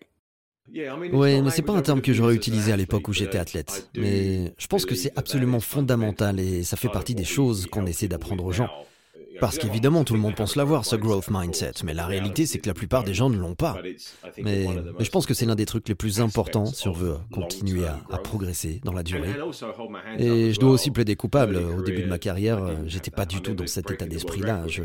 Oui, 0.73 1.43
mais 1.43 1.51
c'est 1.51 1.63
pas 1.63 1.75
un 1.75 1.83
terme 1.83 2.01
que 2.01 2.13
j'aurais 2.13 2.35
utilisé 2.35 2.73
à 2.73 2.77
l'époque 2.77 3.09
où 3.09 3.13
j'étais 3.13 3.39
athlète. 3.39 3.91
Mais 3.97 4.53
je 4.59 4.67
pense 4.67 4.87
que 4.87 4.95
c'est 4.95 5.13
absolument 5.17 5.61
fondamental 5.61 6.41
et 6.41 6.65
ça 6.65 6.77
fait 6.77 6.89
partie 6.89 7.15
des 7.15 7.25
choses 7.25 7.67
qu'on 7.67 7.87
essaie 7.87 8.09
d'apprendre 8.09 8.45
aux 8.45 8.53
gens. 8.53 8.69
Parce 9.41 9.59
qu'évidemment, 9.59 10.05
tout 10.05 10.15
le 10.15 10.21
monde 10.21 10.37
pense 10.37 10.55
l'avoir, 10.55 10.85
ce 10.85 10.95
growth 10.97 11.29
mindset, 11.29 11.73
mais 11.85 11.93
la 11.93 12.07
réalité, 12.07 12.47
c'est 12.47 12.59
que 12.59 12.69
la 12.69 12.75
plupart 12.75 13.03
des 13.05 13.15
gens 13.15 13.31
ne 13.31 13.37
l'ont 13.37 13.55
pas. 13.57 13.77
Mais, 14.39 14.67
je 15.01 15.11
pense 15.11 15.27
que 15.27 15.35
c'est 15.35 15.47
l'un 15.47 15.57
des 15.57 15.67
trucs 15.67 15.89
les 15.89 15.95
plus 15.95 16.21
importants 16.21 16.67
si 16.67 16.89
on 16.89 16.93
veut 16.93 17.17
continuer 17.33 17.85
à, 17.87 18.01
à, 18.11 18.19
progresser 18.19 18.81
dans 18.85 18.93
la 18.93 19.03
durée. 19.03 19.35
Et 20.19 20.53
je 20.53 20.61
dois 20.61 20.71
aussi 20.71 20.91
plaider 20.91 21.17
coupable. 21.17 21.57
Au 21.57 21.83
début 21.83 22.03
de 22.03 22.09
ma 22.09 22.19
carrière, 22.19 22.61
j'étais 22.87 23.11
pas 23.11 23.27
du 23.27 23.41
tout 23.41 23.55
dans 23.55 23.67
cet 23.67 23.91
état 23.91 24.07
d'esprit-là. 24.07 24.67
Je, 24.69 24.83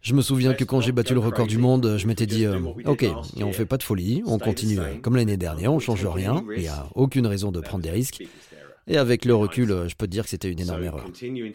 je 0.00 0.14
me 0.14 0.22
souviens 0.22 0.54
que 0.54 0.64
quand 0.64 0.80
j'ai 0.80 0.92
battu 0.92 1.14
le 1.14 1.20
record 1.20 1.46
du 1.46 1.58
monde, 1.58 1.96
je 1.98 2.06
m'étais 2.06 2.26
dit, 2.26 2.44
euh, 2.44 2.58
ok, 2.84 3.02
et 3.02 3.44
on 3.44 3.52
fait 3.52 3.66
pas 3.66 3.76
de 3.76 3.82
folie, 3.82 4.22
on 4.26 4.38
continue 4.38 4.78
comme 5.02 5.16
l'année 5.16 5.36
dernière, 5.36 5.72
on 5.72 5.78
change 5.78 6.06
rien, 6.06 6.44
il 6.56 6.62
n'y 6.62 6.68
a 6.68 6.86
aucune 6.94 7.26
raison 7.26 7.50
de 7.50 7.60
prendre 7.60 7.82
des 7.82 7.90
risques. 7.90 8.22
Et 8.90 8.96
avec 8.96 9.26
le 9.26 9.34
recul, 9.34 9.68
je 9.86 9.94
peux 9.94 10.06
dire 10.06 10.24
que 10.24 10.30
c'était 10.30 10.50
une 10.50 10.60
énorme 10.60 10.82
erreur. 10.82 11.04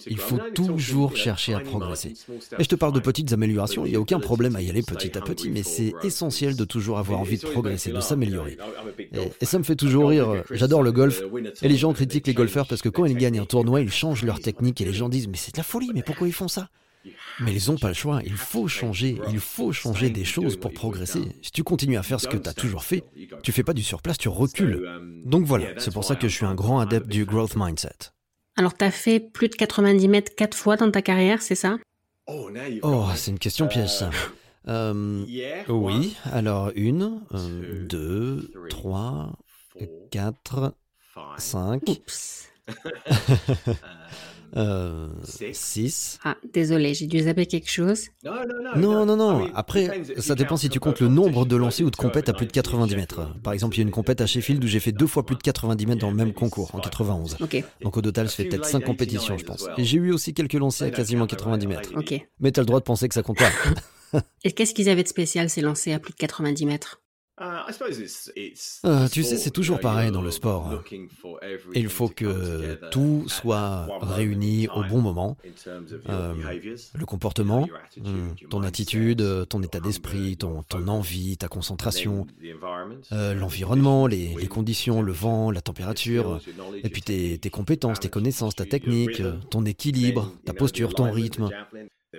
Il 0.07 0.19
faut 0.19 0.37
toujours 0.53 1.15
chercher 1.15 1.55
à 1.55 1.59
progresser. 1.59 2.13
Et 2.59 2.63
je 2.63 2.69
te 2.69 2.75
parle 2.75 2.93
de 2.93 2.99
petites 2.99 3.33
améliorations, 3.33 3.85
il 3.85 3.89
n'y 3.89 3.95
a 3.95 3.99
aucun 3.99 4.19
problème 4.19 4.55
à 4.55 4.61
y 4.61 4.69
aller 4.69 4.83
petit 4.83 5.17
à 5.17 5.21
petit, 5.21 5.49
mais 5.49 5.63
c'est 5.63 5.93
essentiel 6.03 6.55
de 6.55 6.63
toujours 6.63 6.99
avoir 6.99 7.19
envie 7.19 7.37
de 7.37 7.47
progresser, 7.47 7.91
de 7.91 7.99
s'améliorer. 8.01 8.57
Et, 8.99 9.31
et, 9.41 9.45
ça 9.45 9.57
me 9.57 9.63
fait 9.63 9.75
toujours 9.75 10.09
rire, 10.09 10.43
j'adore 10.51 10.83
le 10.83 10.91
golf, 10.91 11.23
et 11.61 11.67
les 11.67 11.77
gens 11.77 11.91
critiquent 11.93 12.27
les 12.27 12.33
golfeurs 12.35 12.67
parce 12.67 12.81
que 12.81 12.89
quand 12.89 13.05
ils 13.05 13.17
gagnent 13.17 13.39
un 13.39 13.45
tournoi, 13.45 13.81
ils 13.81 13.91
changent 13.91 14.23
leur 14.23 14.39
technique 14.39 14.79
et 14.81 14.85
les 14.85 14.93
gens 14.93 15.09
disent, 15.09 15.27
mais 15.27 15.37
c'est 15.37 15.53
de 15.53 15.57
la 15.57 15.63
folie, 15.63 15.91
mais 15.95 16.03
pourquoi 16.03 16.27
ils 16.27 16.33
font 16.33 16.47
ça? 16.47 16.69
Mais 17.39 17.53
ils 17.53 17.69
n'ont 17.69 17.77
pas 17.77 17.89
le 17.89 17.93
choix, 17.93 18.21
il 18.25 18.37
faut 18.37 18.67
changer, 18.67 19.19
il 19.29 19.39
faut 19.39 19.71
changer 19.71 20.09
des 20.09 20.23
choses 20.23 20.57
pour 20.57 20.73
progresser. 20.73 21.21
Si 21.41 21.51
tu 21.51 21.63
continues 21.63 21.97
à 21.97 22.03
faire 22.03 22.19
ce 22.19 22.27
que 22.27 22.37
tu 22.37 22.49
as 22.49 22.53
toujours 22.53 22.83
fait, 22.83 23.03
tu 23.41 23.51
fais 23.51 23.63
pas 23.63 23.73
du 23.73 23.83
surplace, 23.83 24.17
tu 24.17 24.29
recules. 24.29 24.85
Donc 25.25 25.45
voilà, 25.45 25.67
c'est 25.77 25.93
pour 25.93 26.03
ça 26.03 26.15
que 26.15 26.27
je 26.27 26.35
suis 26.35 26.45
un 26.45 26.55
grand 26.55 26.79
adepte 26.79 27.07
du 27.07 27.25
growth 27.25 27.55
mindset. 27.55 28.11
Alors 28.55 28.77
tu 28.77 28.85
as 28.85 28.91
fait 28.91 29.19
plus 29.19 29.49
de 29.49 29.55
90 29.55 30.07
mètres 30.07 30.35
quatre 30.35 30.55
fois 30.55 30.77
dans 30.77 30.91
ta 30.91 31.01
carrière, 31.01 31.41
c'est 31.41 31.55
ça? 31.55 31.77
Oh, 32.27 32.49
c'est 33.15 33.31
une 33.31 33.39
question 33.39 33.67
piège 33.67 33.89
ça. 33.89 34.11
Euh, 34.69 35.25
oui, 35.67 36.15
alors 36.31 36.71
une, 36.75 37.21
euh, 37.33 37.85
deux, 37.85 38.49
trois, 38.69 39.33
quatre, 40.09 40.73
cinq. 41.37 41.81
Oups. 41.89 42.49
Euh, 44.55 45.07
6. 45.51 46.19
Ah, 46.23 46.37
désolé, 46.53 46.93
j'ai 46.93 47.07
dû 47.07 47.19
zapper 47.21 47.45
quelque 47.45 47.69
chose. 47.69 48.09
Non, 48.75 49.05
non, 49.05 49.17
non. 49.17 49.49
Après, 49.55 50.03
ça 50.17 50.35
dépend 50.35 50.57
si 50.57 50.69
tu 50.69 50.79
comptes 50.79 50.99
le 50.99 51.07
nombre 51.07 51.45
de 51.45 51.55
lancers 51.55 51.85
ou 51.87 51.91
de 51.91 51.95
compètes 51.95 52.29
à 52.29 52.33
plus 52.33 52.45
de 52.45 52.51
90 52.51 52.95
mètres. 52.95 53.27
Par 53.43 53.53
exemple, 53.53 53.75
il 53.75 53.79
y 53.79 53.81
a 53.81 53.85
une 53.85 53.91
compète 53.91 54.21
à 54.21 54.27
Sheffield 54.27 54.63
où 54.63 54.67
j'ai 54.67 54.79
fait 54.79 54.91
deux 54.91 55.07
fois 55.07 55.25
plus 55.25 55.35
de 55.35 55.41
90 55.41 55.85
mètres 55.87 56.01
dans 56.01 56.11
le 56.11 56.15
même 56.17 56.33
concours, 56.33 56.73
en 56.73 56.79
91. 56.79 57.37
Donc 57.81 57.97
au 57.97 58.01
total, 58.01 58.29
ça 58.29 58.35
fait 58.35 58.45
peut-être 58.45 58.65
5 58.65 58.83
compétitions, 58.83 59.37
je 59.37 59.45
pense. 59.45 59.67
Et 59.77 59.83
j'ai 59.83 59.97
eu 59.97 60.11
aussi 60.11 60.33
quelques 60.33 60.53
lancers 60.53 60.87
à 60.87 60.91
quasiment 60.91 61.27
90 61.27 61.67
mètres. 61.67 61.89
Ok. 61.95 62.13
Mais 62.39 62.51
t'as 62.51 62.61
le 62.61 62.67
droit 62.67 62.79
de 62.79 62.85
penser 62.85 63.07
que 63.07 63.13
ça 63.13 63.23
compte 63.23 63.39
pas. 63.39 63.49
Et 64.43 64.51
qu'est-ce 64.51 64.75
qu'ils 64.75 64.89
avaient 64.89 65.03
de 65.03 65.07
spécial, 65.07 65.49
ces 65.49 65.61
lancers 65.61 65.95
à 65.95 65.99
plus 65.99 66.11
de 66.11 66.17
90 66.17 66.65
mètres? 66.67 67.01
Euh, 67.41 69.07
tu 69.07 69.23
sais, 69.23 69.37
c'est 69.37 69.49
toujours 69.49 69.79
pareil 69.79 70.11
dans 70.11 70.21
le 70.21 70.29
sport. 70.29 70.83
Il 71.73 71.89
faut 71.89 72.07
que 72.07 72.75
tout 72.91 73.25
soit 73.27 73.87
réuni 74.01 74.67
au 74.67 74.83
bon 74.83 75.01
moment. 75.01 75.35
Euh, 76.09 76.33
le 76.93 77.05
comportement, 77.05 77.67
hmm, 77.97 78.47
ton 78.51 78.61
attitude, 78.61 79.47
ton 79.49 79.63
état 79.63 79.79
d'esprit, 79.79 80.37
ton, 80.37 80.61
ton 80.61 80.87
envie, 80.87 81.35
ta 81.37 81.47
concentration, 81.47 82.27
euh, 83.11 83.33
l'environnement, 83.33 84.05
les, 84.05 84.35
les, 84.35 84.47
conditions, 84.47 85.01
le 85.01 85.11
vent, 85.11 85.49
la 85.49 85.61
température, 85.61 86.39
et 86.83 86.89
puis 86.89 87.01
tes, 87.01 87.39
tes 87.39 87.49
compétences, 87.49 87.99
tes 87.99 88.09
connaissances, 88.09 88.55
ta 88.55 88.65
technique, 88.65 89.23
ton 89.49 89.65
équilibre, 89.65 90.31
ta 90.45 90.53
posture, 90.53 90.93
ton 90.93 91.11
rythme. 91.11 91.49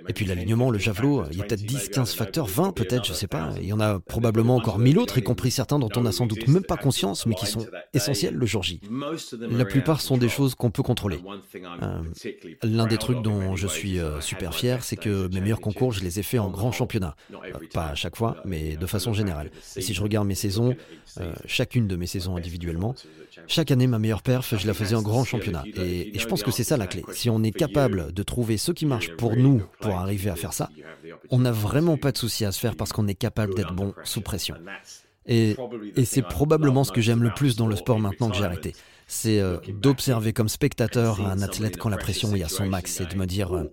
Et 0.07 0.13
puis 0.13 0.25
l'alignement, 0.25 0.71
le 0.71 0.79
javelot, 0.79 1.23
il 1.31 1.37
y 1.37 1.41
a 1.41 1.45
peut-être 1.45 1.65
10, 1.65 1.89
15 1.89 2.13
facteurs, 2.13 2.47
20 2.47 2.71
peut-être, 2.71 3.05
je 3.05 3.13
sais 3.13 3.27
pas. 3.27 3.51
Il 3.59 3.67
y 3.67 3.73
en 3.73 3.79
a 3.79 3.99
probablement 3.99 4.55
encore 4.55 4.79
1000 4.79 4.99
autres, 4.99 5.17
y 5.17 5.23
compris 5.23 5.51
certains 5.51 5.79
dont 5.79 5.89
on 5.95 6.01
n'a 6.01 6.11
sans 6.11 6.25
doute 6.25 6.47
même 6.47 6.63
pas 6.63 6.77
conscience, 6.77 7.25
mais 7.25 7.35
qui 7.35 7.45
sont 7.45 7.65
essentiels 7.93 8.35
le 8.35 8.45
jour 8.45 8.63
J. 8.63 8.81
La 9.41 9.65
plupart 9.65 10.01
sont 10.01 10.17
des 10.17 10.29
choses 10.29 10.55
qu'on 10.55 10.71
peut 10.71 10.83
contrôler. 10.83 11.19
Euh, 11.81 12.01
l'un 12.63 12.87
des 12.87 12.97
trucs 12.97 13.21
dont 13.21 13.55
je 13.55 13.67
suis 13.67 13.99
euh, 13.99 14.21
super 14.21 14.53
fier, 14.53 14.83
c'est 14.83 14.95
que 14.95 15.27
mes 15.33 15.41
meilleurs 15.41 15.61
concours, 15.61 15.91
je 15.91 16.03
les 16.03 16.19
ai 16.19 16.23
faits 16.23 16.39
en 16.39 16.49
grand 16.49 16.71
championnat. 16.71 17.15
Euh, 17.33 17.51
pas 17.73 17.87
à 17.87 17.95
chaque 17.95 18.15
fois, 18.15 18.37
mais 18.45 18.77
de 18.77 18.85
façon 18.85 19.13
générale. 19.13 19.51
Et 19.75 19.81
si 19.81 19.93
je 19.93 20.01
regarde 20.01 20.27
mes 20.27 20.35
saisons, 20.35 20.75
chacune 21.45 21.87
de 21.87 21.95
mes 21.95 22.07
saisons 22.07 22.35
individuellement, 22.35 22.95
chaque 23.47 23.71
année, 23.71 23.87
ma 23.87 23.99
meilleure 23.99 24.21
perf, 24.21 24.55
je 24.57 24.67
la 24.67 24.73
faisais 24.73 24.95
en 24.95 25.01
grand 25.01 25.23
championnat. 25.23 25.63
Et, 25.75 26.17
je 26.17 26.25
pense 26.25 26.43
que 26.43 26.51
c'est 26.51 26.63
ça 26.63 26.77
la 26.77 26.87
clé. 26.87 27.03
Si 27.11 27.29
on 27.29 27.43
est 27.43 27.51
capable 27.51 28.13
de 28.13 28.23
trouver 28.23 28.57
ce 28.57 28.71
qui 28.71 28.85
marche 28.85 29.15
pour 29.15 29.35
nous, 29.35 29.63
pour 29.79 29.95
arriver 29.95 30.29
à 30.29 30.35
faire 30.35 30.53
ça, 30.53 30.69
on 31.29 31.39
n'a 31.39 31.51
vraiment 31.51 31.97
pas 31.97 32.11
de 32.11 32.17
souci 32.17 32.45
à 32.45 32.51
se 32.51 32.59
faire 32.59 32.75
parce 32.75 32.93
qu'on 32.93 33.07
est 33.07 33.15
capable 33.15 33.55
d'être 33.55 33.73
bon 33.73 33.93
sous 34.03 34.21
pression. 34.21 34.55
Et, 35.27 35.55
et 35.95 36.05
c'est 36.05 36.21
probablement 36.21 36.83
ce 36.83 36.91
que 36.91 37.01
j'aime 37.01 37.23
le 37.23 37.33
plus 37.33 37.55
dans 37.55 37.67
le 37.67 37.75
sport 37.75 37.99
maintenant 37.99 38.29
que 38.29 38.37
j'ai 38.37 38.43
arrêté. 38.43 38.73
C'est 39.07 39.39
euh, 39.39 39.57
d'observer 39.69 40.33
comme 40.33 40.49
spectateur 40.49 41.21
un 41.25 41.41
athlète 41.41 41.77
quand 41.77 41.89
la 41.89 41.97
pression 41.97 42.35
est 42.35 42.43
à 42.43 42.47
son 42.47 42.65
max 42.65 43.01
et 43.01 43.05
de 43.05 43.15
me 43.15 43.25
dire 43.25 43.55
euh, 43.55 43.71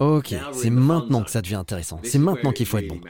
Ok, 0.00 0.34
c'est 0.52 0.70
maintenant 0.70 1.22
que 1.22 1.30
ça 1.30 1.40
devient 1.40 1.54
intéressant. 1.54 2.00
C'est 2.02 2.18
maintenant 2.18 2.50
qu'il 2.50 2.66
faut 2.66 2.78
être 2.78 2.88
bon. 2.88 3.00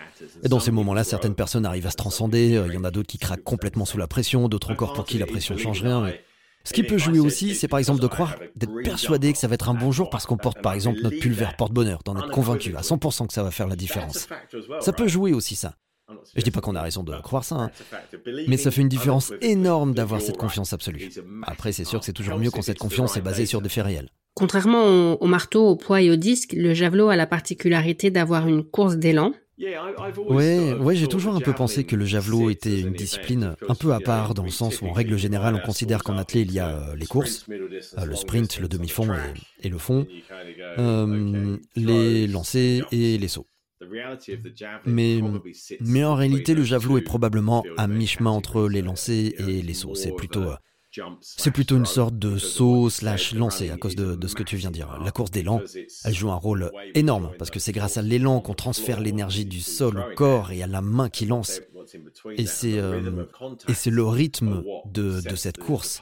Et 0.42 0.48
dans 0.48 0.60
ces 0.60 0.70
moments-là, 0.70 1.02
certaines 1.02 1.34
personnes 1.34 1.64
arrivent 1.64 1.86
à 1.86 1.90
se 1.90 1.96
transcender. 1.96 2.62
Il 2.66 2.74
y 2.74 2.76
en 2.76 2.84
a 2.84 2.90
d'autres 2.90 3.08
qui 3.08 3.18
craquent 3.18 3.42
complètement 3.42 3.86
sous 3.86 3.96
la 3.96 4.06
pression, 4.06 4.48
d'autres 4.48 4.70
encore 4.70 4.92
pour 4.92 5.04
qui 5.06 5.18
la 5.18 5.26
pression 5.26 5.56
change 5.56 5.82
rien. 5.82 6.12
Ce 6.64 6.72
qui 6.72 6.82
peut 6.82 6.98
jouer 6.98 7.20
aussi, 7.20 7.54
c'est 7.54 7.68
par 7.68 7.78
exemple 7.78 8.00
de 8.00 8.06
croire, 8.06 8.36
d'être 8.56 8.72
persuadé 8.82 9.32
que 9.32 9.38
ça 9.38 9.48
va 9.48 9.54
être 9.54 9.68
un 9.68 9.74
bon 9.74 9.92
jour 9.92 10.08
parce 10.08 10.24
qu'on 10.24 10.38
porte 10.38 10.62
par 10.62 10.72
exemple 10.72 11.00
notre 11.02 11.18
pull 11.18 11.32
vert 11.32 11.56
porte-bonheur, 11.56 12.00
d'en 12.04 12.16
être 12.16 12.30
convaincu 12.30 12.74
à 12.74 12.80
100% 12.80 13.26
que 13.26 13.34
ça 13.34 13.42
va 13.42 13.50
faire 13.50 13.66
la 13.66 13.76
différence. 13.76 14.28
Ça 14.80 14.92
peut 14.92 15.08
jouer 15.08 15.32
aussi 15.32 15.56
ça. 15.56 15.74
Je 16.34 16.42
dis 16.42 16.50
pas 16.50 16.60
qu'on 16.60 16.74
a 16.74 16.82
raison 16.82 17.02
de 17.02 17.14
croire 17.20 17.44
ça, 17.44 17.56
hein. 17.56 17.70
mais 18.46 18.56
ça 18.56 18.70
fait 18.70 18.82
une 18.82 18.88
différence 18.88 19.32
énorme 19.40 19.94
d'avoir 19.94 20.20
cette 20.20 20.36
confiance 20.36 20.72
absolue. 20.72 21.10
Après, 21.42 21.72
c'est 21.72 21.84
sûr 21.84 21.98
que 21.98 22.06
c'est 22.06 22.12
toujours 22.12 22.38
mieux 22.38 22.50
quand 22.50 22.62
cette 22.62 22.78
confiance 22.78 23.16
est 23.16 23.22
basée 23.22 23.46
sur 23.46 23.62
des 23.62 23.68
faits 23.68 23.84
réels. 23.84 24.10
Contrairement 24.34 25.14
au, 25.14 25.26
marteau, 25.26 25.68
au 25.68 25.76
poids 25.76 26.02
et 26.02 26.10
au 26.10 26.16
disque, 26.16 26.54
le 26.54 26.74
javelot 26.74 27.08
a 27.08 27.16
la 27.16 27.26
particularité 27.26 28.10
d'avoir 28.10 28.48
une 28.48 28.64
course 28.64 28.96
d'élan, 28.96 29.32
Ouais, 29.56 30.72
ouais, 30.72 30.96
j'ai 30.96 31.06
toujours 31.06 31.36
un 31.36 31.40
peu 31.40 31.52
pensé 31.52 31.84
que 31.84 31.94
le 31.94 32.04
javelot 32.04 32.50
était 32.50 32.80
une 32.80 32.92
discipline 32.92 33.54
un 33.68 33.74
peu 33.76 33.92
à 33.92 34.00
part, 34.00 34.34
dans 34.34 34.42
le 34.42 34.50
sens 34.50 34.82
où 34.82 34.86
en 34.86 34.92
règle 34.92 35.16
générale 35.16 35.54
on 35.54 35.64
considère 35.64 36.02
qu'en 36.02 36.18
athlée 36.18 36.40
il 36.40 36.52
y 36.52 36.58
a 36.58 36.70
euh, 36.70 36.96
les 36.96 37.06
courses, 37.06 37.46
euh, 37.48 38.04
le 38.04 38.16
sprint, 38.16 38.58
le 38.58 38.66
demi-fond 38.66 39.08
et, 39.62 39.68
le 39.68 39.78
fond, 39.78 40.06
euh, 40.78 41.56
les 41.76 42.26
lancers 42.26 42.84
et 42.90 43.16
les 43.16 43.28
sauts. 43.28 43.46
Mais, 44.86 45.20
mais 45.80 46.04
en 46.04 46.14
réalité, 46.14 46.54
le 46.54 46.64
javelot 46.64 46.98
est 46.98 47.02
probablement 47.02 47.64
à 47.76 47.86
mi-chemin 47.86 48.30
entre 48.30 48.68
les 48.68 48.82
lancers 48.82 49.32
et 49.38 49.62
les 49.62 49.74
sauts. 49.74 49.94
C'est 49.94 50.14
plutôt 50.16 50.46
C'est 51.20 51.50
plutôt 51.50 51.76
une 51.76 51.86
sorte 51.86 52.18
de 52.18 52.38
saut 52.38 52.90
slash 52.90 53.34
lancé 53.34 53.70
à 53.70 53.76
cause 53.76 53.96
de, 53.96 54.14
de, 54.14 54.26
ce 54.26 54.34
que 54.34 54.42
tu 54.42 54.56
viens 54.56 54.70
de 54.70 54.74
dire. 54.74 54.98
La 55.02 55.10
course 55.10 55.30
d'élan, 55.30 55.60
elle 56.04 56.14
joue 56.14 56.30
un 56.30 56.36
rôle 56.36 56.70
énorme 56.94 57.30
parce 57.38 57.50
que 57.50 57.58
c'est 57.58 57.72
grâce 57.72 57.96
à 57.96 58.02
l'élan 58.02 58.40
qu'on 58.40 58.54
transfère 58.54 59.00
l'énergie 59.00 59.44
du 59.44 59.60
sol 59.60 59.98
au 59.98 60.14
corps 60.14 60.52
et 60.52 60.62
à 60.62 60.66
la 60.66 60.80
main 60.80 61.08
qui 61.08 61.26
lance. 61.26 61.60
Et 62.36 62.46
c'est 62.46 62.78
euh, 62.78 63.24
et 63.68 63.74
c'est 63.74 63.90
le 63.90 64.04
rythme 64.04 64.62
de, 64.86 65.20
de, 65.20 65.36
cette 65.36 65.58
course 65.58 66.00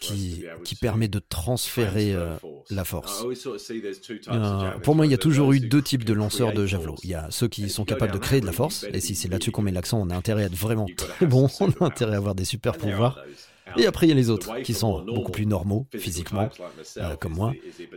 qui, 0.00 0.44
qui 0.64 0.74
permet 0.74 1.08
de 1.08 1.20
transférer 1.20 2.12
euh, 2.12 2.34
la 2.68 2.84
force. 2.84 3.24
Euh, 4.28 4.70
pour 4.82 4.94
moi, 4.94 5.06
il 5.06 5.12
y 5.12 5.14
a 5.14 5.18
toujours 5.18 5.52
eu 5.52 5.60
deux 5.60 5.82
types 5.82 6.04
de 6.04 6.12
lanceurs 6.12 6.52
de 6.52 6.66
javelot. 6.66 6.96
Il 7.04 7.10
y 7.10 7.14
a 7.14 7.28
ceux 7.30 7.48
qui 7.48 7.68
sont 7.68 7.84
capables 7.84 8.12
de 8.12 8.18
créer 8.18 8.40
de 8.40 8.46
la 8.46 8.52
force, 8.52 8.84
et 8.92 9.00
si 9.00 9.14
c'est 9.14 9.28
là-dessus 9.28 9.52
qu'on 9.52 9.62
met 9.62 9.70
l'accent, 9.70 10.00
on 10.00 10.10
a 10.10 10.16
intérêt 10.16 10.42
à 10.42 10.46
être 10.46 10.56
vraiment 10.56 10.86
très 10.96 11.26
bon, 11.26 11.48
on 11.60 11.70
a 11.70 11.84
intérêt 11.84 12.14
à 12.14 12.18
avoir 12.18 12.34
des 12.34 12.44
super 12.44 12.76
pouvoirs. 12.76 13.18
Et 13.76 13.86
après, 13.86 14.06
il 14.06 14.10
y 14.10 14.12
a 14.12 14.16
les 14.16 14.30
autres, 14.30 14.60
qui 14.62 14.74
sont 14.74 15.04
beaucoup 15.04 15.32
plus 15.32 15.46
normaux 15.46 15.86
physiquement, 15.96 16.48
euh, 16.96 17.16
comme 17.16 17.34
moi, 17.34 17.52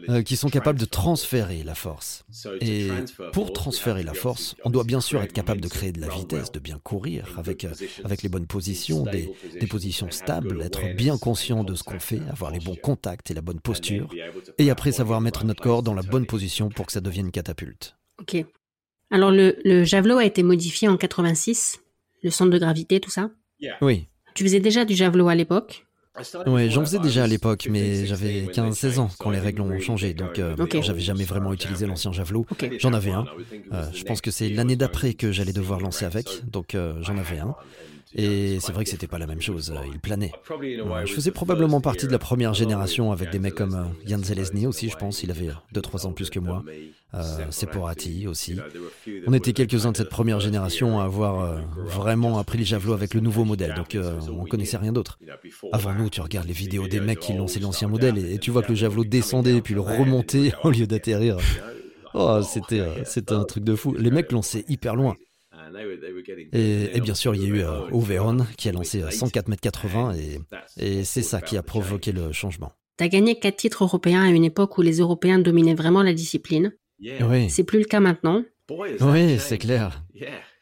euh, 0.10 0.22
qui 0.22 0.36
sont 0.36 0.50
capables 0.50 0.80
de 0.80 0.86
transférer 0.86 1.64
la 1.64 1.76
force. 1.76 2.26
Et 2.62 2.90
pour 3.32 3.54
transférer 3.54 4.04
la 4.04 4.14
force, 4.14 4.56
on 4.64 4.70
doit 4.70 4.84
bien 4.84 5.02
sûr 5.02 5.22
être 5.22 5.34
capable 5.34 5.62
de 5.62 5.68
créer 5.68 5.92
de 5.92 6.02
la 6.02 6.10
vitesse, 6.10 6.52
de 6.52 6.60
bien 6.60 6.80
courir 6.84 7.28
avec, 7.38 7.66
euh, 7.66 7.74
avec 8.04 8.24
les 8.24 8.30
bonnes 8.30 8.48
positions, 8.48 9.04
des, 9.04 9.34
des 9.60 9.68
positions 9.68 10.12
stables, 10.12 10.62
être 10.62 10.96
bien 10.96 11.18
conscient 11.18 11.64
de 11.64 11.76
ce 11.76 11.84
qu'on 11.84 12.00
fait, 12.00 12.22
avoir 12.30 12.52
les 12.52 12.60
bons 12.60 12.76
contacts 12.76 13.32
et 13.32 13.34
la 13.34 13.42
bonne 13.42 13.60
posture, 13.60 14.10
et 14.58 14.70
après 14.70 14.92
savoir 14.92 15.22
mettre 15.22 15.46
notre 15.46 15.62
corps 15.62 15.84
dans 15.84 15.94
la 15.94 16.04
bonne 16.04 16.26
position 16.26 16.70
pour 16.70 16.86
que 16.86 16.92
ça 16.92 17.02
devienne 17.02 17.28
une 17.28 17.32
catapulte. 17.32 17.96
Ok. 18.20 18.38
Alors 19.12 19.32
le, 19.32 19.58
le 19.64 19.84
javelot 19.84 20.18
a 20.18 20.26
été 20.26 20.44
modifié 20.44 20.88
en 20.88 20.98
86, 20.98 21.82
le 22.24 22.32
centre 22.32 22.52
de 22.52 22.58
gravité, 22.58 23.00
tout 23.00 23.12
ça? 23.12 23.30
Oui. 23.82 24.08
Tu 24.34 24.44
faisais 24.44 24.60
déjà 24.60 24.86
du 24.86 24.96
javelot 24.96 25.28
à 25.28 25.36
l'époque? 25.36 25.86
Oui, 26.46 26.70
j'en 26.70 26.82
faisais 26.82 27.00
déjà 27.00 27.24
à 27.24 27.28
l'époque, 27.28 27.68
mais 27.72 28.06
j'avais 28.06 28.46
15-16 28.46 29.00
ans 29.00 29.10
quand 29.18 29.32
les 29.32 29.40
règles 29.40 29.62
ont 29.62 29.80
changé, 29.80 30.14
donc 30.14 30.38
euh, 30.38 30.56
j'avais 30.82 31.02
jamais 31.02 31.24
vraiment 31.24 31.54
utilisé 31.54 31.88
l'ancien 31.88 32.12
javelot. 32.12 32.46
J'en 32.78 32.94
avais 32.94 33.12
un. 33.12 33.26
Euh, 33.72 33.86
je 33.94 34.04
pense 34.04 34.22
que 34.22 34.30
c'est 34.30 34.50
l'année 34.50 34.76
d'après 34.76 35.16
que 35.16 35.32
j'allais 35.32 35.54
devoir 35.54 35.80
lancer 35.80 36.06
avec, 36.06 36.44
donc 36.48 36.76
euh, 36.76 36.94
j'en 37.02 37.18
avais 37.18 37.40
un. 37.40 37.56
Et 38.16 38.60
c'est 38.60 38.72
vrai 38.72 38.84
que 38.84 38.90
c'était 38.90 39.08
pas 39.08 39.18
la 39.18 39.28
même 39.28 39.42
chose, 39.42 39.74
il 39.92 40.00
planait. 40.00 40.32
Je 41.06 41.14
faisais 41.14 41.32
probablement 41.32 41.82
partie 41.82 42.08
de 42.08 42.12
la 42.12 42.20
première 42.20 42.54
génération 42.54 43.12
avec 43.12 43.32
des 43.32 43.40
mecs 43.40 43.56
comme 43.56 43.94
Jan 44.06 44.24
Zelezny 44.24 44.68
aussi, 44.68 44.90
je 44.90 44.98
pense, 44.98 45.24
il 45.24 45.32
avait 45.32 45.50
2-3 45.74 46.08
ans 46.08 46.12
plus 46.12 46.30
que 46.30 46.40
moi. 46.40 46.64
Euh, 47.16 47.52
Seporati 47.52 48.26
aussi. 48.26 48.56
On 49.28 49.34
était 49.34 49.54
quelques-uns 49.54 49.92
de 49.92 49.98
cette 49.98 50.10
première 50.10 50.40
génération 50.40 51.00
à 51.00 51.04
avoir 51.04 51.42
euh, 51.42 51.60
vraiment 51.78 52.40
appris 52.40 52.58
le 52.58 52.64
javelot 52.64 52.94
avec 52.94 53.14
le 53.14 53.20
nouveau 53.20 53.44
modèle, 53.44 53.76
donc 53.76 53.94
euh, 53.94 54.20
on 54.32 54.46
connaissait 54.46 54.78
rien 54.78 54.92
d'autre. 54.92 55.20
Avant 55.72 55.94
nous, 55.94 56.10
tu 56.10 56.22
regardes 56.22 56.48
les 56.48 56.54
vidéos 56.54 56.88
des 56.88 57.00
mecs 57.00 57.20
qui 57.20 57.34
lançaient 57.34 57.60
l'ancien 57.60 57.88
modèle 57.88 58.18
et, 58.18 58.40
tu 58.40 58.50
vois 58.50 58.64
que 58.64 58.70
le 58.70 58.76
javelot 58.76 59.04
descendait 59.04 59.62
puis 59.62 59.76
le 59.76 59.82
remontait 59.82 60.54
au 60.64 60.72
lieu 60.72 60.88
d'atterrir. 60.88 61.38
Oh, 62.16 62.42
c'était 62.42 62.84
c'était 63.06 63.34
un 63.34 63.44
truc 63.44 63.64
de 63.64 63.76
fou. 63.76 63.94
Les 63.94 64.10
mecs 64.10 64.32
lançaient 64.32 64.66
hyper 64.68 64.96
loin. 64.96 65.16
Et, 66.54 67.02
bien 67.02 67.16
sûr, 67.16 67.36
il 67.36 67.42
y 67.42 67.46
a 67.46 67.48
eu 67.48 67.62
euh, 67.64 68.44
qui 68.58 68.70
a 68.70 68.72
lancé 68.72 69.04
104 69.10 69.48
mètres 69.48 69.62
80 69.62 70.16
et, 70.16 70.40
et 70.78 71.04
c'est 71.04 71.22
ça 71.22 71.42
qui 71.42 71.58
a 71.58 71.64
provoqué 71.64 72.12
le 72.12 72.32
changement. 72.32 72.72
Tu 72.98 73.04
as 73.04 73.08
gagné 73.08 73.40
quatre 73.40 73.58
titres 73.58 73.84
européens 73.84 74.24
à 74.24 74.30
une 74.30 74.44
époque 74.44 74.78
où 74.78 74.82
les 74.82 75.00
Européens 75.00 75.40
dominaient 75.40 75.74
vraiment 75.74 76.04
la 76.04 76.14
discipline. 76.14 76.74
Oui. 77.00 77.50
C'est 77.50 77.64
plus 77.64 77.80
le 77.80 77.86
cas 77.86 78.00
maintenant. 78.00 78.44
Oui, 78.70 79.40
c'est 79.40 79.58
clair. 79.58 80.04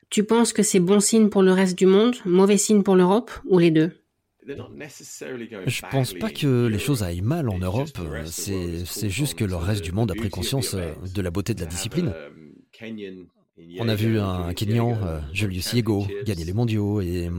Tu 0.09 0.23
penses 0.23 0.51
que 0.51 0.63
c'est 0.63 0.79
bon 0.79 0.99
signe 0.99 1.29
pour 1.29 1.41
le 1.41 1.53
reste 1.53 1.77
du 1.77 1.85
monde, 1.85 2.15
mauvais 2.25 2.57
signe 2.57 2.83
pour 2.83 2.95
l'Europe, 2.95 3.31
ou 3.45 3.59
les 3.59 3.71
deux? 3.71 3.91
Je 4.45 5.81
pense 5.91 6.13
pas 6.13 6.31
que 6.31 6.65
les 6.65 6.79
choses 6.79 7.03
aillent 7.03 7.21
mal 7.21 7.47
en 7.47 7.59
Europe, 7.59 7.89
c'est 8.25 9.09
juste 9.09 9.35
que 9.35 9.45
le 9.45 9.55
reste 9.55 9.83
du 9.83 9.91
monde 9.91 10.11
a 10.11 10.15
pris 10.15 10.29
conscience 10.29 10.73
euh, 10.73 10.93
de 11.13 11.21
la 11.21 11.29
beauté 11.29 11.53
de 11.53 11.61
la 11.61 11.67
discipline. 11.67 12.13
On 13.79 13.87
a 13.87 13.95
vu 13.95 14.19
un 14.19 14.53
Kenyan, 14.53 14.97
euh, 15.03 15.19
Julius 15.33 15.73
Yego, 15.73 16.05
gagner 16.25 16.43
les 16.43 16.53
mondiaux 16.53 17.01
et 17.01 17.29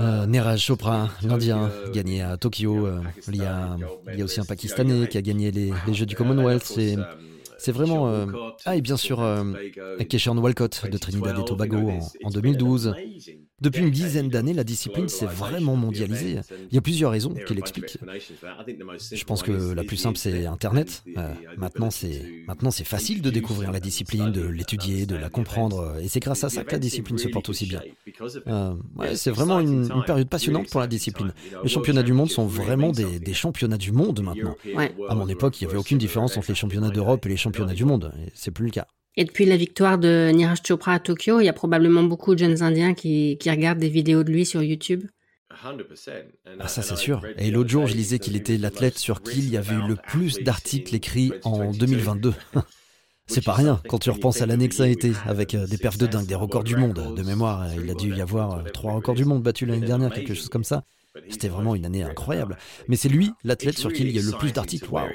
euh, 0.00 0.26
Neeraj 0.26 0.60
Chopra, 0.60 1.10
l'Indien, 1.22 1.70
gagner 1.92 2.22
à 2.22 2.36
Tokyo. 2.36 2.88
il, 3.28 3.36
y 3.36 3.42
a, 3.42 3.76
il 4.12 4.18
y 4.18 4.22
a 4.22 4.24
aussi 4.24 4.40
un 4.40 4.44
Pakistanais 4.44 5.08
qui 5.08 5.18
a 5.18 5.22
gagné 5.22 5.50
les, 5.50 5.72
les 5.86 5.94
Jeux 5.94 6.06
du 6.06 6.16
Commonwealth. 6.16 6.76
Et 6.78 6.96
c'est 7.58 7.72
vraiment... 7.72 8.08
Euh, 8.08 8.26
ah, 8.64 8.76
et 8.76 8.80
bien 8.80 8.96
sûr, 8.96 9.22
euh, 9.22 9.52
Walcott 10.26 10.86
de 10.90 10.98
Trinidad 10.98 11.38
et 11.38 11.44
Tobago 11.44 11.90
en, 12.24 12.30
2012. 12.30 12.94
Depuis 13.62 13.82
une 13.82 13.90
dizaine 13.90 14.28
d'années, 14.28 14.52
la 14.52 14.64
discipline 14.64 15.08
s'est 15.08 15.26
vraiment 15.26 15.76
mondialisée. 15.76 16.40
Il 16.70 16.74
y 16.74 16.78
a 16.78 16.82
plusieurs 16.82 17.10
raisons 17.10 17.34
qui 17.46 17.54
l'expliquent. 17.54 17.98
Je 19.12 19.24
pense 19.24 19.42
que 19.42 19.72
la 19.72 19.82
plus 19.82 19.96
simple, 19.96 20.18
c'est 20.18 20.44
Internet. 20.46 21.02
Euh, 21.16 21.32
maintenant, 21.56 21.90
c'est 21.90 22.44
maintenant 22.46 22.70
c'est 22.70 22.84
facile 22.84 23.22
de 23.22 23.30
découvrir 23.30 23.72
la 23.72 23.80
discipline, 23.80 24.30
de 24.30 24.46
l'étudier, 24.46 25.06
de 25.06 25.16
la 25.16 25.30
comprendre. 25.30 25.96
Et 26.02 26.08
c'est 26.08 26.20
grâce 26.20 26.44
à 26.44 26.50
ça 26.50 26.64
que 26.64 26.72
la 26.72 26.78
discipline 26.78 27.16
se 27.16 27.28
porte 27.28 27.48
aussi 27.48 27.66
bien. 27.66 27.80
Euh, 28.46 28.74
ouais, 28.96 29.16
c'est 29.16 29.30
vraiment 29.30 29.60
une, 29.60 29.88
période 30.04 30.28
passionnante 30.28 30.68
pour 30.68 30.80
la 30.80 30.86
discipline. 30.86 31.32
Les 31.62 31.68
championnats 31.70 32.02
du 32.02 32.12
monde 32.12 32.30
sont 32.30 32.46
vraiment 32.46 32.92
des, 32.92 33.18
des 33.18 33.34
championnats 33.34 33.78
du 33.78 33.92
monde 33.92 34.22
maintenant. 34.22 34.54
À 35.08 35.14
mon 35.14 35.28
époque, 35.28 35.60
il 35.60 35.64
n'y 35.64 35.70
avait 35.70 35.80
aucune 35.80 35.98
différence 35.98 36.36
entre 36.36 36.48
les 36.48 36.54
championnats 36.54 36.90
d'Europe 36.90 37.24
et 37.24 37.30
les 37.30 37.36
championnats 37.38 37.74
du 37.74 37.86
monde. 37.86 38.12
C'est 38.34 38.50
plus 38.50 38.66
le 38.66 38.70
cas. 38.70 38.86
Et 39.16 39.24
depuis 39.24 39.46
la 39.46 39.56
victoire 39.56 39.98
de 39.98 40.30
Niraj 40.34 40.58
Chopra 40.66 40.92
à 40.92 40.98
Tokyo, 40.98 41.40
il 41.40 41.44
y 41.44 41.48
a 41.48 41.54
probablement 41.54 42.02
beaucoup 42.02 42.34
de 42.34 42.38
jeunes 42.38 42.62
Indiens 42.62 42.94
qui, 42.94 43.38
qui 43.38 43.50
regardent 43.50 43.78
des 43.78 43.88
vidéos 43.88 44.24
de 44.24 44.30
lui 44.30 44.44
sur 44.44 44.62
YouTube. 44.62 45.04
Ah 46.60 46.68
ça 46.68 46.82
c'est 46.82 46.96
sûr. 46.96 47.22
Et 47.38 47.50
l'autre 47.50 47.70
jour, 47.70 47.86
je 47.86 47.94
lisais 47.94 48.18
qu'il 48.18 48.36
était 48.36 48.58
l'athlète 48.58 48.98
sur 48.98 49.22
qui 49.22 49.38
il 49.38 49.48
y 49.48 49.56
avait 49.56 49.74
eu 49.74 49.88
le 49.88 49.96
plus 49.96 50.40
d'articles 50.40 50.94
écrits 50.94 51.32
en 51.44 51.70
2022. 51.72 52.34
C'est 53.28 53.44
pas 53.44 53.54
rien 53.54 53.80
quand 53.88 53.98
tu 53.98 54.10
repenses 54.10 54.40
à 54.40 54.46
l'année 54.46 54.68
que 54.68 54.74
ça 54.74 54.84
a 54.84 54.86
été, 54.86 55.12
avec 55.24 55.54
euh, 55.54 55.66
des 55.66 55.78
perfs 55.78 55.98
de 55.98 56.06
dingue, 56.06 56.26
des 56.26 56.36
records 56.36 56.62
du 56.62 56.76
monde. 56.76 57.12
De 57.16 57.22
mémoire, 57.24 57.66
il 57.74 57.90
a 57.90 57.94
dû 57.94 58.14
y 58.14 58.20
avoir 58.20 58.58
euh, 58.58 58.62
trois 58.72 58.92
records 58.92 59.16
du 59.16 59.24
monde 59.24 59.42
battus 59.42 59.68
l'année 59.68 59.84
dernière, 59.84 60.12
quelque 60.12 60.34
chose 60.34 60.48
comme 60.48 60.62
ça. 60.62 60.84
C'était 61.28 61.48
vraiment 61.48 61.74
une 61.74 61.84
année 61.84 62.02
incroyable. 62.02 62.56
Mais 62.88 62.96
c'est 62.96 63.08
lui, 63.08 63.30
l'athlète 63.44 63.78
sur 63.78 63.92
qui 63.92 64.02
il 64.02 64.10
y 64.10 64.18
a 64.18 64.22
le 64.22 64.36
plus 64.38 64.52
d'articles. 64.52 64.88
Waouh 64.90 65.08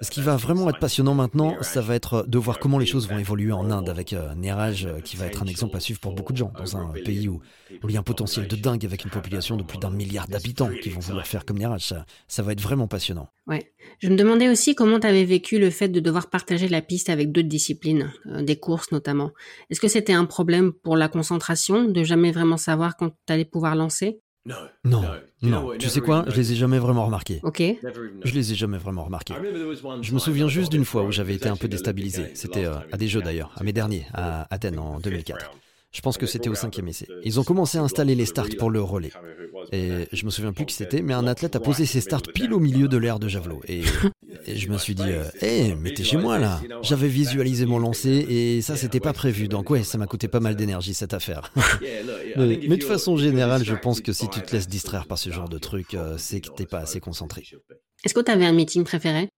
Ce 0.00 0.10
qui 0.10 0.22
va 0.22 0.36
vraiment 0.36 0.68
être 0.70 0.78
passionnant 0.78 1.14
maintenant, 1.14 1.56
ça 1.62 1.80
va 1.80 1.94
être 1.94 2.24
de 2.26 2.38
voir 2.38 2.58
comment 2.58 2.78
les 2.78 2.86
choses 2.86 3.08
vont 3.08 3.18
évoluer 3.18 3.52
en 3.52 3.70
Inde 3.70 3.88
avec 3.88 4.12
euh, 4.12 4.34
Neraj, 4.34 4.86
euh, 4.86 5.00
qui 5.00 5.16
va 5.16 5.26
être 5.26 5.42
un 5.42 5.46
exemple 5.46 5.76
à 5.76 5.80
suivre 5.80 6.00
pour 6.00 6.12
beaucoup 6.12 6.32
de 6.32 6.38
gens, 6.38 6.52
dans 6.56 6.76
un 6.76 6.92
pays 6.92 7.28
où, 7.28 7.40
il 7.86 7.90
y 7.90 7.96
a 7.96 8.00
un 8.00 8.04
potentiel 8.04 8.46
de 8.46 8.56
dingue 8.56 8.84
avec 8.84 9.04
une 9.04 9.10
population 9.10 9.56
de 9.56 9.62
plus 9.62 9.78
d'un 9.78 9.90
milliard 9.90 10.28
d'habitants 10.28 10.70
qui 10.82 10.90
vont 10.90 11.00
vouloir 11.00 11.26
faire 11.26 11.44
comme 11.44 11.58
Neraj. 11.58 11.82
Ça, 11.82 12.06
ça 12.28 12.42
va 12.42 12.52
être 12.52 12.60
vraiment 12.60 12.86
passionnant. 12.86 13.28
Ouais. 13.46 13.72
Je 14.00 14.08
me 14.08 14.16
demandais 14.16 14.48
aussi 14.48 14.74
comment 14.74 14.98
tu 15.00 15.06
avais 15.06 15.24
vécu 15.24 15.58
le 15.58 15.70
fait 15.70 15.88
de 15.88 16.00
devoir 16.00 16.30
partager 16.30 16.68
la 16.68 16.80
piste 16.82 17.10
avec 17.10 17.32
d'autres 17.32 17.48
disciplines, 17.48 18.12
euh, 18.26 18.42
des 18.42 18.56
courses 18.56 18.92
notamment. 18.92 19.30
Est-ce 19.70 19.80
que 19.80 19.88
c'était 19.88 20.12
un 20.12 20.24
problème 20.24 20.72
pour 20.72 20.96
la 20.96 21.08
concentration, 21.08 21.84
de 21.84 22.04
jamais 22.04 22.32
vraiment 22.32 22.56
savoir 22.56 22.96
quand 22.96 23.10
tu 23.26 23.32
allais 23.32 23.44
pouvoir 23.44 23.74
lancer? 23.74 24.20
Non, 24.46 25.02
non. 25.42 25.72
Tu 25.78 25.88
sais 25.88 26.00
quoi? 26.00 26.24
Je 26.28 26.36
les 26.36 26.52
ai 26.52 26.54
jamais 26.56 26.78
vraiment 26.78 27.06
remarqués. 27.06 27.40
Ok. 27.42 27.62
Je 28.24 28.34
les 28.34 28.52
ai 28.52 28.54
jamais 28.54 28.78
vraiment 28.78 29.04
remarqués. 29.04 29.34
Je 30.02 30.12
me 30.12 30.18
souviens 30.18 30.48
juste 30.48 30.70
d'une 30.70 30.84
fois 30.84 31.02
où 31.02 31.12
j'avais 31.12 31.34
été 31.34 31.48
un 31.48 31.56
peu 31.56 31.68
déstabilisé. 31.68 32.30
C'était 32.34 32.66
euh, 32.66 32.74
à 32.92 32.96
des 32.96 33.08
jeux 33.08 33.22
d'ailleurs, 33.22 33.52
à 33.56 33.64
mes 33.64 33.72
derniers, 33.72 34.06
à 34.12 34.46
Athènes 34.52 34.78
en 34.78 35.00
2004. 35.00 35.50
Je 35.94 36.00
pense 36.00 36.18
que 36.18 36.26
c'était 36.26 36.48
au 36.48 36.56
cinquième 36.56 36.88
essai. 36.88 37.06
Ils 37.22 37.38
ont 37.38 37.44
commencé 37.44 37.78
à 37.78 37.82
installer 37.82 38.16
les 38.16 38.26
starts 38.26 38.48
pour 38.58 38.68
le 38.68 38.82
relais. 38.82 39.12
Et 39.70 40.08
je 40.12 40.24
me 40.24 40.30
souviens 40.30 40.52
plus 40.52 40.66
qui 40.66 40.74
c'était, 40.74 41.02
mais 41.02 41.14
un 41.14 41.26
athlète 41.28 41.54
a 41.54 41.60
posé 41.60 41.86
ses 41.86 42.00
starts 42.00 42.22
pile 42.34 42.52
au 42.52 42.58
milieu 42.58 42.88
de 42.88 42.96
l'air 42.96 43.20
de 43.20 43.28
javelot. 43.28 43.60
Et, 43.68 44.56
je 44.56 44.68
me 44.68 44.76
suis 44.76 44.94
dit, 44.94 45.08
hé, 45.40 45.72
euh, 45.72 45.74
mais 45.80 45.94
t'es 45.94 46.02
chez 46.02 46.16
moi 46.16 46.38
là. 46.38 46.60
J'avais 46.82 47.06
visualisé 47.08 47.64
mon 47.64 47.78
lancer 47.78 48.26
et 48.28 48.60
ça 48.60 48.76
c'était 48.76 49.00
pas 49.00 49.12
prévu. 49.12 49.46
Donc 49.46 49.70
ouais, 49.70 49.84
ça 49.84 49.96
m'a 49.96 50.06
coûté 50.06 50.26
pas 50.26 50.40
mal 50.40 50.56
d'énergie 50.56 50.92
cette 50.92 51.14
affaire. 51.14 51.52
mais, 52.36 52.56
de 52.56 52.84
façon 52.84 53.16
générale, 53.16 53.64
je 53.64 53.74
pense 53.74 54.00
que 54.00 54.12
si 54.12 54.28
tu 54.28 54.42
te 54.42 54.52
laisses 54.52 54.68
distraire 54.68 55.06
par 55.06 55.18
ce 55.18 55.30
genre 55.30 55.48
de 55.48 55.58
truc, 55.58 55.94
euh, 55.94 56.16
c'est 56.18 56.40
que 56.40 56.50
t'es 56.50 56.66
pas 56.66 56.80
assez 56.80 57.00
concentré. 57.00 57.44
Est-ce 58.04 58.12
que 58.12 58.20
t'avais 58.20 58.44
un 58.44 58.52
meeting 58.52 58.84
préféré 58.84 59.28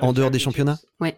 En 0.00 0.12
dehors 0.12 0.30
des 0.30 0.38
championnats 0.38 0.78
Ouais. 0.98 1.16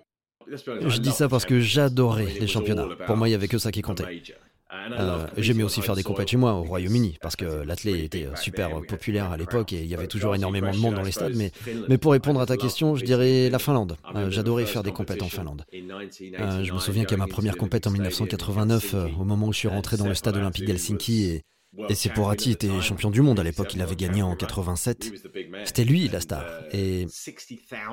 Je 0.50 0.98
dis 0.98 1.12
ça 1.12 1.28
parce 1.28 1.46
que 1.46 1.60
j'adorais 1.60 2.34
les 2.40 2.48
championnats. 2.48 2.88
Pour 3.06 3.16
moi, 3.16 3.28
il 3.28 3.32
y 3.32 3.34
avait 3.34 3.48
que 3.48 3.58
ça 3.58 3.70
qui 3.70 3.82
comptait. 3.82 4.22
Euh, 4.72 5.26
j'aimais 5.36 5.62
aussi 5.62 5.82
faire 5.82 5.94
des 5.94 6.02
compètes 6.02 6.28
chez 6.28 6.36
moi 6.36 6.54
au 6.54 6.62
Royaume-Uni 6.62 7.18
parce 7.20 7.36
que 7.36 7.44
l'athlète 7.44 7.96
était 7.96 8.28
super 8.36 8.70
populaire 8.88 9.30
à 9.30 9.36
l'époque 9.36 9.72
et 9.72 9.82
il 9.82 9.86
y 9.86 9.94
avait 9.94 10.06
toujours 10.06 10.34
énormément 10.34 10.72
de 10.72 10.78
monde 10.78 10.94
dans 10.94 11.02
les 11.02 11.12
stades. 11.12 11.34
Mais, 11.36 11.52
mais 11.88 11.98
pour 11.98 12.12
répondre 12.12 12.40
à 12.40 12.46
ta 12.46 12.56
question, 12.56 12.96
je 12.96 13.04
dirais 13.04 13.50
la 13.50 13.58
Finlande. 13.58 13.96
Euh, 14.14 14.30
j'adorais 14.30 14.66
faire 14.66 14.82
des 14.82 14.92
compètes 14.92 15.22
en 15.22 15.28
Finlande. 15.28 15.64
Euh, 15.72 16.64
je 16.64 16.72
me 16.72 16.78
souviens 16.78 17.04
qu'à 17.04 17.16
ma 17.16 17.26
première 17.26 17.56
compète 17.56 17.86
en 17.86 17.90
1989, 17.90 18.94
au 19.18 19.24
moment 19.24 19.48
où 19.48 19.52
je 19.52 19.58
suis 19.58 19.68
rentré 19.68 19.96
dans 19.96 20.08
le 20.08 20.14
stade 20.14 20.36
olympique 20.36 20.64
d'Helsinki 20.64 21.24
et 21.24 21.42
et 21.88 21.94
Seporati 21.94 22.50
était 22.50 22.80
champion 22.82 23.10
du 23.10 23.22
monde 23.22 23.40
à 23.40 23.42
l'époque, 23.42 23.72
il 23.72 23.80
avait 23.80 23.96
gagné 23.96 24.22
en 24.22 24.36
87. 24.36 25.10
C'était 25.64 25.84
lui 25.84 26.06
la 26.08 26.20
star. 26.20 26.44
Et, 26.70 27.02
et, 27.02 27.06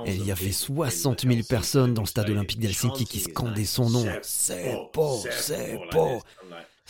il 0.06 0.26
y 0.26 0.32
avait 0.32 0.52
60 0.52 1.26
000 1.26 1.44
personnes 1.48 1.94
dans 1.94 2.02
le 2.02 2.08
stade 2.08 2.30
olympique 2.30 2.60
d'Helsinki 2.60 3.06
qui 3.06 3.20
scandaient 3.20 3.64
son 3.64 3.90
nom. 3.90 4.06
Sepo, 4.22 5.24
Sepo. 5.32 6.22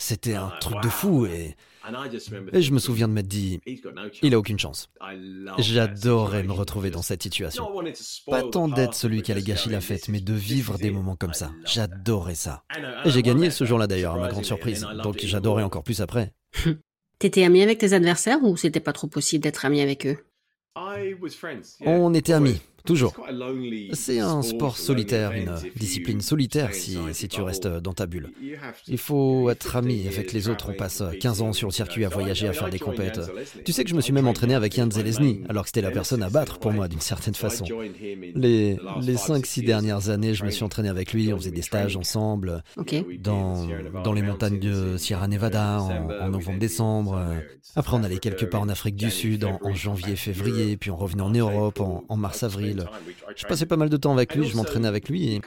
C'était 0.00 0.34
un 0.34 0.50
truc 0.60 0.82
de 0.82 0.88
fou 0.88 1.26
et, 1.26 1.54
et 2.54 2.62
je 2.62 2.72
me 2.72 2.78
souviens 2.78 3.06
de 3.06 3.12
m'être 3.12 3.28
dit, 3.28 3.60
il 4.22 4.34
a 4.34 4.38
aucune 4.38 4.58
chance. 4.58 4.88
J'adorais 5.58 6.42
me 6.42 6.52
retrouver 6.52 6.90
dans 6.90 7.02
cette 7.02 7.22
situation. 7.22 7.68
Pas 8.26 8.42
tant 8.42 8.66
d'être 8.66 8.94
celui 8.94 9.20
qui 9.20 9.30
allait 9.30 9.42
gâcher 9.42 9.68
la 9.68 9.82
fête, 9.82 10.08
mais 10.08 10.20
de 10.20 10.32
vivre 10.32 10.78
des 10.78 10.90
moments 10.90 11.16
comme 11.16 11.34
ça. 11.34 11.52
J'adorais 11.66 12.34
ça. 12.34 12.64
Et 13.04 13.10
j'ai 13.10 13.22
gagné 13.22 13.50
ce 13.50 13.64
jour-là 13.66 13.86
d'ailleurs, 13.86 14.14
à 14.14 14.18
ma 14.18 14.28
grande 14.28 14.46
surprise. 14.46 14.86
Donc 15.04 15.18
j'adorais 15.20 15.64
encore 15.64 15.84
plus 15.84 16.00
après. 16.00 16.32
T'étais 17.18 17.44
ami 17.44 17.62
avec 17.62 17.76
tes 17.76 17.92
adversaires 17.92 18.42
ou 18.42 18.56
c'était 18.56 18.80
pas 18.80 18.94
trop 18.94 19.06
possible 19.06 19.42
d'être 19.44 19.66
ami 19.66 19.82
avec 19.82 20.06
eux? 20.06 20.16
On 21.84 22.14
était 22.14 22.32
amis. 22.32 22.58
Toujours. 22.84 23.14
C'est 23.92 24.20
un 24.20 24.42
sport 24.42 24.76
solitaire, 24.76 25.32
une 25.32 25.54
discipline 25.76 26.20
solitaire 26.20 26.74
si, 26.74 26.98
si, 27.12 27.28
tu 27.28 27.40
restes 27.42 27.66
dans 27.66 27.92
ta 27.92 28.06
bulle. 28.06 28.30
Il 28.88 28.98
faut 28.98 29.50
être 29.50 29.76
ami 29.76 30.06
avec 30.08 30.32
les 30.32 30.48
autres. 30.48 30.70
On 30.70 30.74
passe 30.74 31.02
15 31.20 31.42
ans 31.42 31.52
sur 31.52 31.68
le 31.68 31.72
circuit 31.72 32.04
à 32.04 32.08
voyager, 32.08 32.48
à 32.48 32.52
faire 32.52 32.70
des 32.70 32.78
compètes. 32.78 33.20
Tu 33.64 33.72
sais 33.72 33.84
que 33.84 33.90
je 33.90 33.94
me 33.94 34.00
suis 34.00 34.12
même 34.12 34.28
entraîné 34.28 34.54
avec 34.54 34.74
Jan 34.74 34.90
Zelezny, 34.90 35.42
alors 35.48 35.64
que 35.64 35.68
c'était 35.68 35.82
la 35.82 35.90
personne 35.90 36.22
à 36.22 36.30
battre 36.30 36.58
pour 36.58 36.72
moi 36.72 36.88
d'une 36.88 37.00
certaine 37.00 37.34
façon. 37.34 37.64
Les, 38.34 38.78
les 39.02 39.14
5-6 39.14 39.64
dernières 39.64 40.10
années, 40.10 40.34
je 40.34 40.44
me 40.44 40.50
suis 40.50 40.64
entraîné 40.64 40.88
avec 40.88 41.12
lui, 41.12 41.32
on 41.32 41.36
faisait 41.36 41.50
des 41.50 41.62
stages 41.62 41.96
ensemble, 41.96 42.62
dans, 43.18 43.66
dans 44.04 44.12
les 44.12 44.22
montagnes 44.22 44.58
de 44.58 44.96
Sierra 44.96 45.28
Nevada 45.28 45.80
en, 45.80 46.28
novembre-décembre. 46.28 47.20
Après, 47.76 47.96
on 47.96 48.02
allait 48.02 48.18
quelque 48.18 48.44
part 48.44 48.62
en 48.62 48.68
Afrique 48.68 48.96
du 48.96 49.10
Sud 49.10 49.44
en, 49.44 49.74
janvier-février, 49.74 50.76
puis 50.76 50.90
on 50.90 50.96
revenait 50.96 51.22
en 51.22 51.30
Europe 51.30 51.80
en 51.80 52.16
mars-avril. 52.16 52.69
Je 53.36 53.46
passais 53.46 53.66
pas 53.66 53.76
mal 53.76 53.88
de 53.88 53.96
temps 53.96 54.12
avec 54.12 54.34
lui, 54.34 54.48
je 54.48 54.56
m'entraînais 54.56 54.88
avec 54.88 55.08
lui. 55.08 55.40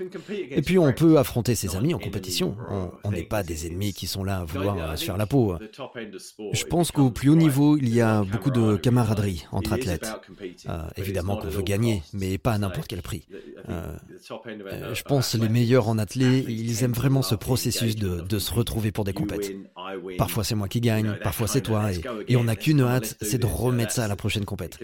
Et... 0.52 0.62
puis 0.62 0.78
on 0.78 0.94
peut 0.94 1.18
affronter 1.18 1.56
ses 1.56 1.76
amis 1.76 1.94
en 1.94 2.00
compétition. 2.00 2.56
On 3.04 3.12
n'est 3.12 3.24
pas 3.24 3.44
des 3.44 3.68
ennemis 3.68 3.94
qui 3.94 4.08
sont 4.08 4.24
là 4.24 4.40
à 4.40 4.46
vouloir 4.46 4.78
euh, 4.78 4.96
se 4.96 5.06
faire 5.06 5.18
la 5.18 5.26
peau. 5.26 5.56
Je 6.54 6.64
pense 6.66 6.92
qu'au 6.92 7.10
plus 7.10 7.30
haut 7.30 7.36
niveau, 7.36 7.78
il 7.78 7.94
y 7.94 8.02
a 8.02 8.24
beaucoup 8.24 8.52
de 8.52 8.76
camaraderie 8.78 9.46
entre 9.52 9.74
athlètes. 9.74 10.10
Euh, 10.70 10.84
évidemment 10.98 11.38
qu'on 11.38 11.50
veut 11.50 11.62
gagner, 11.62 12.04
mais 12.14 12.38
pas 12.38 12.54
à 12.54 12.58
n'importe 12.58 12.88
quel 12.88 13.02
prix. 13.02 13.26
Euh, 13.70 13.96
je 14.94 15.04
pense 15.04 15.36
les 15.36 15.50
meilleurs 15.50 15.88
en 15.88 15.98
athlète, 15.98 16.46
ils 16.48 16.84
aiment 16.84 16.94
vraiment 16.94 17.22
ce 17.22 17.36
processus 17.36 17.96
de, 17.96 18.22
de 18.22 18.40
se 18.40 18.54
retrouver 18.54 18.92
pour 18.92 19.04
des 19.04 19.14
compètes. 19.14 19.52
Parfois 20.18 20.44
c'est 20.44 20.56
moi 20.56 20.68
qui 20.68 20.82
gagne, 20.82 21.18
parfois 21.24 21.48
c'est 21.48 21.62
toi, 21.62 21.92
et, 21.92 22.02
et 22.28 22.36
on 22.36 22.46
n'a 22.46 22.56
qu'une 22.56 22.82
hâte, 22.82 23.16
c'est 23.22 23.38
de 23.38 23.46
remettre 23.46 23.92
ça 23.92 24.06
à 24.06 24.08
la 24.08 24.16
prochaine 24.16 24.46
compète. 24.46 24.80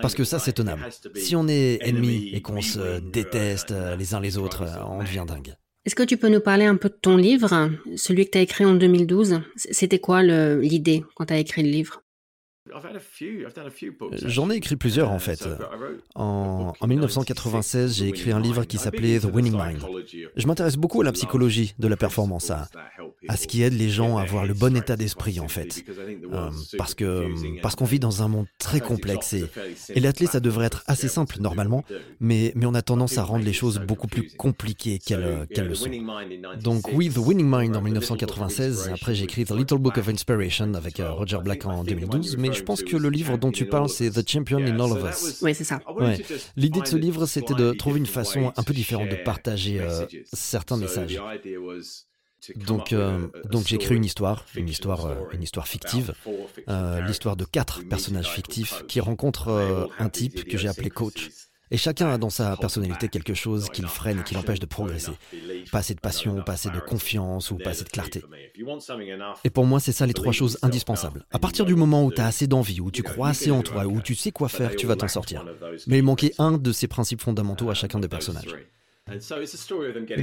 Parce 0.00 0.14
que 0.14 0.24
ça 0.24 0.38
c'est 0.38 0.52
tenable. 0.52 0.86
Si 1.14 1.36
on 1.36 1.48
est 1.48 1.57
ennemis 1.80 2.30
et 2.32 2.40
qu'on 2.40 2.60
se 2.60 3.00
déteste 3.00 3.72
euh, 3.72 3.96
les 3.96 4.14
uns 4.14 4.20
les 4.20 4.38
autres, 4.38 4.62
euh, 4.62 4.84
on 4.88 5.02
devient 5.02 5.24
dingue. 5.26 5.54
Est-ce 5.84 5.94
que 5.94 6.02
tu 6.02 6.16
peux 6.16 6.28
nous 6.28 6.40
parler 6.40 6.66
un 6.66 6.76
peu 6.76 6.88
de 6.88 6.98
ton 7.00 7.16
livre, 7.16 7.70
celui 7.96 8.26
que 8.26 8.32
tu 8.32 8.38
as 8.38 8.42
écrit 8.42 8.64
en 8.64 8.74
2012 8.74 9.40
C'était 9.56 9.98
quoi 9.98 10.22
l'idée 10.22 11.04
quand 11.14 11.26
tu 11.26 11.32
as 11.32 11.38
écrit 11.38 11.62
le 11.62 11.70
livre? 11.70 12.02
J'en 14.24 14.50
ai 14.50 14.56
écrit 14.56 14.76
plusieurs 14.76 15.10
en 15.10 15.18
fait. 15.18 15.48
En, 16.14 16.72
1996, 16.86 17.96
j'ai 17.96 18.08
écrit 18.08 18.32
un 18.32 18.40
livre 18.40 18.64
qui 18.64 18.78
s'appelait 18.78 19.20
The 19.20 19.28
Winning 19.32 19.56
Mind. 19.56 19.82
Je 20.36 20.46
m'intéresse 20.46 20.76
beaucoup 20.76 21.00
à 21.00 21.04
la 21.04 21.12
psychologie 21.12 21.74
de 21.78 21.88
la 21.88 21.96
performance, 21.96 22.50
à, 22.50 22.68
à 23.28 23.36
ce 23.36 23.46
qui 23.46 23.62
aide 23.62 23.74
les 23.74 23.90
gens 23.90 24.18
à 24.18 24.22
avoir 24.22 24.46
le 24.46 24.54
bon 24.54 24.76
état 24.76 24.96
d'esprit 24.96 25.40
en 25.40 25.48
fait. 25.48 25.84
Euh, 26.32 26.50
parce 26.76 26.94
que 26.94 27.26
parce 27.62 27.74
qu'on 27.74 27.84
vit 27.84 27.98
dans 27.98 28.22
un 28.22 28.28
monde 28.28 28.46
très 28.58 28.80
complexe 28.80 29.32
et, 29.32 29.44
et 29.94 30.00
l'athlète 30.00 30.30
ça 30.30 30.40
devrait 30.40 30.66
être 30.66 30.84
assez 30.86 31.08
simple 31.08 31.36
normalement, 31.40 31.84
mais, 32.20 32.52
mais 32.54 32.66
on 32.66 32.74
a 32.74 32.82
tendance 32.82 33.18
à 33.18 33.22
rendre 33.22 33.44
les 33.44 33.52
choses 33.52 33.80
beaucoup 33.80 34.06
plus 34.06 34.30
compliquées 34.36 34.98
qu'elles 34.98 35.46
le 35.56 35.74
sont. 35.74 35.90
Donc 36.62 36.92
oui, 36.92 37.10
The 37.10 37.18
Winning 37.18 37.48
Mind 37.48 37.76
en 37.76 37.82
1996, 37.82 38.90
après 38.92 39.14
j'ai 39.14 39.24
écrit 39.24 39.44
The 39.44 39.52
Little 39.52 39.78
Book 39.78 39.98
of 39.98 40.08
Inspiration 40.08 40.74
avec 40.74 41.00
euh, 41.00 41.12
Roger 41.12 41.38
Black 41.42 41.66
en 41.66 41.84
2012, 41.84 42.36
mais 42.36 42.52
je 42.58 42.62
pense 42.62 42.82
que 42.82 42.96
le 42.96 43.08
livre 43.08 43.38
dont 43.38 43.52
tu 43.52 43.66
parles, 43.66 43.88
c'est 43.88 44.10
The 44.10 44.28
Champion 44.28 44.58
in 44.58 44.78
All 44.80 44.92
of 44.92 45.04
Us. 45.10 45.40
Oui, 45.42 45.54
c'est 45.54 45.64
ça. 45.64 45.80
L'idée 46.56 46.80
de 46.80 46.86
ce 46.86 46.96
livre, 46.96 47.26
c'était 47.26 47.54
de 47.54 47.72
trouver 47.72 47.98
une 47.98 48.06
façon 48.06 48.52
un 48.56 48.62
peu 48.62 48.74
différente 48.74 49.08
de 49.08 49.16
partager 49.16 49.80
euh, 49.80 50.06
certains 50.32 50.76
messages. 50.76 51.20
Donc, 52.54 52.92
euh, 52.92 53.26
donc 53.50 53.66
j'ai 53.66 53.76
écrit 53.76 53.96
une 53.96 54.04
histoire, 54.04 54.44
une 54.54 54.68
histoire, 54.68 55.06
euh, 55.06 55.14
une 55.32 55.42
histoire 55.42 55.66
fictive, 55.66 56.14
l'histoire 57.06 57.36
de 57.36 57.44
quatre 57.44 57.82
personnages 57.88 58.30
fictifs 58.30 58.84
qui 58.86 59.00
rencontrent 59.00 59.90
un 59.98 60.08
type 60.08 60.44
que 60.44 60.56
j'ai 60.56 60.68
appelé 60.68 60.90
coach 60.90 61.30
et 61.70 61.76
chacun 61.76 62.08
a 62.08 62.18
dans 62.18 62.30
sa 62.30 62.56
personnalité 62.56 63.08
quelque 63.08 63.34
chose 63.34 63.68
qui 63.70 63.82
le 63.82 63.88
freine 63.88 64.20
et 64.20 64.22
qui 64.22 64.34
l'empêche 64.34 64.60
de 64.60 64.66
progresser. 64.66 65.12
Pas 65.70 65.78
assez 65.78 65.94
de 65.94 66.00
passion, 66.00 66.42
pas 66.42 66.52
assez 66.52 66.70
de 66.70 66.80
confiance 66.80 67.50
ou 67.50 67.56
pas 67.56 67.70
assez 67.70 67.84
de 67.84 67.88
clarté. 67.88 68.22
Et 69.44 69.50
pour 69.50 69.66
moi, 69.66 69.80
c'est 69.80 69.92
ça 69.92 70.06
les 70.06 70.14
trois 70.14 70.32
choses 70.32 70.58
indispensables. 70.62 71.24
À 71.30 71.38
partir 71.38 71.64
du 71.64 71.74
moment 71.74 72.04
où 72.04 72.12
tu 72.12 72.20
as 72.20 72.26
assez 72.26 72.46
d'envie, 72.46 72.80
où 72.80 72.90
tu 72.90 73.02
crois 73.02 73.28
assez 73.28 73.50
en 73.50 73.62
toi, 73.62 73.86
où 73.86 74.00
tu 74.00 74.14
sais 74.14 74.30
quoi 74.30 74.48
faire, 74.48 74.76
tu 74.76 74.86
vas 74.86 74.96
t'en 74.96 75.08
sortir. 75.08 75.44
Mais 75.86 75.98
il 75.98 76.04
manquait 76.04 76.32
un 76.38 76.52
de 76.52 76.72
ces 76.72 76.88
principes 76.88 77.22
fondamentaux 77.22 77.70
à 77.70 77.74
chacun 77.74 77.98
des 77.98 78.08
personnages. 78.08 78.54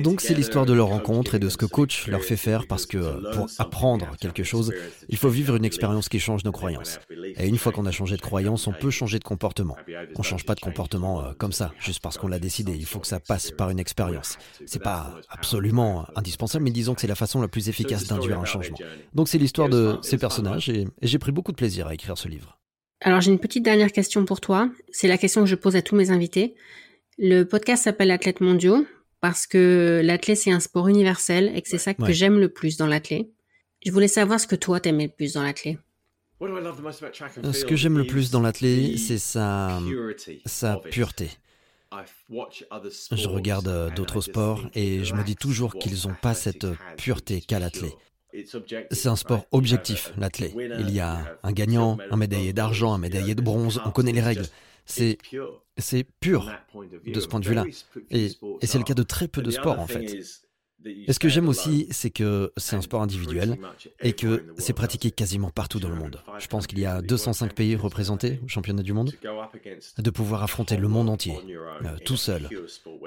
Donc 0.01 0.21
c'est 0.21 0.33
l'histoire 0.33 0.65
de 0.65 0.73
leur 0.73 0.87
rencontre 0.87 1.35
et 1.35 1.39
de 1.39 1.49
ce 1.49 1.57
que 1.57 1.65
coach 1.65 2.07
leur 2.07 2.23
fait 2.23 2.37
faire 2.37 2.67
parce 2.67 2.85
que 2.85 2.97
pour 3.33 3.47
apprendre 3.57 4.15
quelque 4.19 4.43
chose, 4.43 4.73
il 5.09 5.17
faut 5.17 5.29
vivre 5.29 5.55
une 5.55 5.65
expérience 5.65 6.09
qui 6.09 6.19
change 6.19 6.43
nos 6.43 6.51
croyances. 6.51 6.99
Et 7.37 7.47
une 7.47 7.57
fois 7.57 7.71
qu'on 7.71 7.85
a 7.85 7.91
changé 7.91 8.15
de 8.15 8.21
croyance, 8.21 8.67
on 8.67 8.73
peut 8.73 8.91
changer 8.91 9.19
de 9.19 9.23
comportement. 9.23 9.75
On 10.15 10.23
change 10.23 10.45
pas 10.45 10.55
de 10.55 10.59
comportement 10.59 11.21
euh, 11.21 11.33
comme 11.37 11.51
ça, 11.51 11.73
juste 11.79 12.01
parce 12.01 12.17
qu'on 12.17 12.27
l'a 12.27 12.39
décidé. 12.39 12.73
Il 12.75 12.85
faut 12.85 12.99
que 12.99 13.07
ça 13.07 13.19
passe 13.19 13.51
par 13.51 13.69
une 13.69 13.79
expérience. 13.79 14.37
C'est 14.65 14.81
pas 14.81 15.15
absolument 15.29 16.05
indispensable, 16.15 16.63
mais 16.63 16.71
disons 16.71 16.95
que 16.95 17.01
c'est 17.01 17.07
la 17.07 17.15
façon 17.15 17.41
la 17.41 17.47
plus 17.47 17.69
efficace 17.69 18.07
d'induire 18.07 18.39
un 18.39 18.45
changement. 18.45 18.77
Donc 19.13 19.29
c'est 19.29 19.37
l'histoire 19.37 19.69
de 19.69 19.97
ces 20.01 20.17
personnages 20.17 20.69
et 20.69 20.87
j'ai 21.01 21.19
pris 21.19 21.31
beaucoup 21.31 21.51
de 21.51 21.57
plaisir 21.57 21.87
à 21.87 21.93
écrire 21.93 22.17
ce 22.17 22.27
livre. 22.27 22.59
Alors 23.01 23.21
j'ai 23.21 23.31
une 23.31 23.39
petite 23.39 23.63
dernière 23.63 23.91
question 23.91 24.25
pour 24.25 24.41
toi. 24.41 24.69
C'est 24.91 25.07
la 25.07 25.17
question 25.17 25.41
que 25.41 25.47
je 25.47 25.55
pose 25.55 25.75
à 25.75 25.81
tous 25.81 25.95
mes 25.95 26.11
invités. 26.11 26.55
Le 27.17 27.43
podcast 27.43 27.83
s'appelle 27.83 28.11
Athlètes 28.11 28.41
mondiaux 28.41 28.85
parce 29.21 29.47
que 29.47 30.01
l'athlète 30.03 30.37
c'est 30.37 30.51
un 30.51 30.59
sport 30.59 30.89
universel 30.89 31.51
et 31.55 31.61
que 31.61 31.69
c'est 31.69 31.77
ça 31.77 31.93
que 31.93 32.11
j'aime 32.11 32.39
le 32.39 32.49
plus 32.49 32.75
dans 32.77 32.87
l'athlète. 32.87 33.27
Je 33.85 33.91
voulais 33.91 34.07
savoir 34.07 34.39
ce 34.39 34.47
que 34.47 34.55
toi 34.55 34.79
t'aimais 34.79 35.05
le 35.05 35.13
plus 35.15 35.33
dans 35.33 35.43
l'athlète. 35.43 35.77
Ce 36.41 37.65
que 37.65 37.75
j'aime 37.75 37.97
le 37.97 38.05
plus 38.05 38.31
dans 38.31 38.41
l'athlète, 38.41 38.97
c'est 38.97 39.17
sa, 39.17 39.79
sa 40.45 40.77
pureté. 40.77 41.29
Je 43.11 43.27
regarde 43.29 43.69
euh, 43.69 43.89
d'autres 43.91 44.19
sports 44.19 44.59
et 44.73 45.05
je 45.05 45.13
me 45.13 45.23
dis 45.23 45.37
toujours 45.37 45.75
qu'ils 45.75 46.07
n'ont 46.07 46.15
pas 46.21 46.33
cette 46.33 46.67
pureté 46.97 47.39
qu'a 47.39 47.59
l'athlète. 47.59 47.95
C'est 48.91 49.07
un 49.07 49.15
sport 49.15 49.45
objectif, 49.51 50.11
l'athlète. 50.17 50.53
Il 50.79 50.91
y 50.91 50.99
a 50.99 51.37
un 51.41 51.51
gagnant, 51.53 51.97
un 52.11 52.17
médaillé 52.17 52.51
d'argent, 52.51 52.93
un 52.93 52.97
médaillé 52.97 53.33
de 53.33 53.41
bronze, 53.41 53.81
on 53.85 53.91
connaît 53.91 54.11
les 54.11 54.21
règles. 54.21 54.45
C'est 54.85 55.17
c'est 55.77 56.05
pur 56.19 56.51
de 57.05 57.19
ce 57.19 57.27
point 57.27 57.39
de 57.39 57.47
vue-là. 57.47 57.65
Et, 58.09 58.29
c'est 58.63 58.77
le 58.77 58.83
cas 58.83 58.93
de 58.93 59.03
très 59.03 59.27
peu 59.27 59.41
de 59.41 59.51
sports 59.51 59.79
en 59.79 59.87
fait. 59.87 60.19
Et 61.07 61.13
ce 61.13 61.19
que 61.19 61.29
j'aime 61.29 61.47
aussi, 61.47 61.87
c'est 61.89 62.11
que 62.11 62.53
c'est 62.57 62.75
un 62.75 62.81
sport 62.81 63.01
individuel 63.01 63.57
et 64.01 64.13
que 64.13 64.45
c'est 64.57 64.73
pratiqué 64.73 65.09
quasiment 65.09 65.49
partout 65.49 65.79
dans 65.79 65.89
le 65.89 65.95
monde. 65.95 66.21
Je 66.37 66.47
pense 66.47 66.67
qu'il 66.67 66.79
y 66.79 66.85
a 66.85 67.01
205 67.01 67.53
pays 67.53 67.75
représentés 67.75 68.39
au 68.43 68.47
championnat 68.47 68.83
du 68.83 68.93
monde. 68.93 69.11
De 69.97 70.09
pouvoir 70.11 70.43
affronter 70.43 70.77
le 70.77 70.87
monde 70.87 71.09
entier, 71.09 71.37
euh, 71.83 71.97
tout 72.05 72.17
seul, 72.17 72.49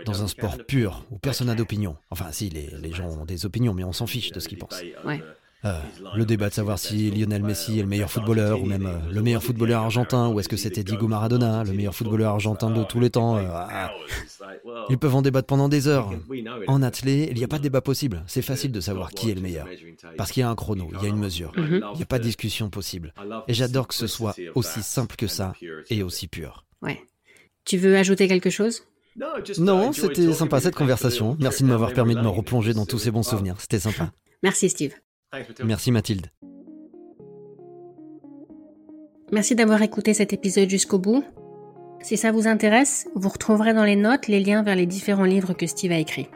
dans 0.04 0.22
un 0.22 0.28
sport 0.28 0.58
pur 0.66 1.06
où 1.10 1.18
personne 1.18 1.46
n'a 1.46 1.54
d'opinion. 1.54 1.96
Enfin, 2.10 2.32
si, 2.32 2.48
les, 2.50 2.68
les, 2.80 2.92
gens 2.92 3.08
ont 3.08 3.24
des 3.24 3.46
opinions, 3.46 3.74
mais 3.74 3.84
on 3.84 3.92
s'en 3.92 4.06
fiche 4.06 4.32
de 4.32 4.40
ce 4.40 4.48
qu'ils 4.48 4.58
pensent. 4.58 4.82
Euh, 5.64 5.80
le 6.14 6.24
débat 6.24 6.48
de 6.48 6.54
savoir 6.54 6.78
si 6.78 7.10
Lionel 7.10 7.42
Messi 7.42 7.80
est 7.80 7.82
le 7.82 7.88
meilleur 7.88 8.08
footballeur 8.08 8.62
ou 8.62 8.66
même 8.66 8.86
euh, 8.86 9.12
le 9.12 9.22
meilleur 9.22 9.42
footballeur 9.42 9.82
argentin 9.82 10.28
ou 10.28 10.38
est-ce 10.38 10.48
que 10.48 10.56
c'était 10.56 10.84
Diego 10.84 11.08
Maradona, 11.08 11.64
le 11.64 11.72
meilleur 11.72 11.96
footballeur 11.96 12.34
argentin 12.34 12.70
de 12.70 12.84
tous 12.84 13.00
les 13.00 13.10
temps. 13.10 13.38
Euh, 13.38 13.42
ah. 13.50 13.90
Ils 14.88 14.98
peuvent 14.98 15.16
en 15.16 15.22
débattre 15.22 15.48
pendant 15.48 15.68
des 15.68 15.88
heures. 15.88 16.12
En 16.68 16.80
athlée, 16.80 17.28
il 17.32 17.36
n'y 17.36 17.44
a 17.44 17.48
pas 17.48 17.58
de 17.58 17.64
débat 17.64 17.80
possible. 17.80 18.22
C'est 18.28 18.42
facile 18.42 18.70
de 18.70 18.80
savoir 18.80 19.10
qui 19.10 19.30
est 19.30 19.34
le 19.34 19.40
meilleur. 19.40 19.66
Parce 20.16 20.30
qu'il 20.30 20.42
y 20.42 20.44
a 20.44 20.48
un 20.48 20.54
chrono, 20.54 20.90
il 20.94 21.02
y 21.02 21.06
a 21.06 21.08
une 21.08 21.18
mesure. 21.18 21.52
Il 21.56 21.96
n'y 21.96 22.02
a 22.02 22.06
pas 22.06 22.18
de 22.18 22.24
discussion 22.24 22.70
possible. 22.70 23.12
Et 23.48 23.54
j'adore 23.54 23.88
que 23.88 23.94
ce 23.94 24.06
soit 24.06 24.36
aussi 24.54 24.82
simple 24.82 25.16
que 25.16 25.26
ça 25.26 25.54
et 25.90 26.04
aussi 26.04 26.28
pur. 26.28 26.64
Ouais. 26.82 27.02
Tu 27.64 27.78
veux 27.78 27.96
ajouter 27.96 28.28
quelque 28.28 28.50
chose? 28.50 28.84
Non, 29.58 29.92
c'était 29.92 30.32
sympa 30.32 30.60
cette 30.60 30.76
conversation. 30.76 31.36
Merci 31.40 31.64
de 31.64 31.68
m'avoir 31.68 31.92
permis 31.92 32.14
de 32.14 32.20
me 32.20 32.28
replonger 32.28 32.74
dans 32.74 32.86
tous 32.86 32.98
ces 32.98 33.10
bons 33.10 33.24
souvenirs. 33.24 33.56
C'était 33.58 33.80
sympa. 33.80 34.12
Merci 34.44 34.68
Steve. 34.68 34.94
Merci 35.64 35.92
Mathilde. 35.92 36.28
Merci 39.30 39.54
d'avoir 39.54 39.82
écouté 39.82 40.14
cet 40.14 40.32
épisode 40.32 40.70
jusqu'au 40.70 40.98
bout. 40.98 41.22
Si 42.00 42.16
ça 42.16 42.32
vous 42.32 42.46
intéresse, 42.46 43.08
vous 43.14 43.28
retrouverez 43.28 43.74
dans 43.74 43.84
les 43.84 43.96
notes 43.96 44.26
les 44.26 44.40
liens 44.40 44.62
vers 44.62 44.76
les 44.76 44.86
différents 44.86 45.24
livres 45.24 45.52
que 45.52 45.66
Steve 45.66 45.92
a 45.92 45.98
écrits. 45.98 46.28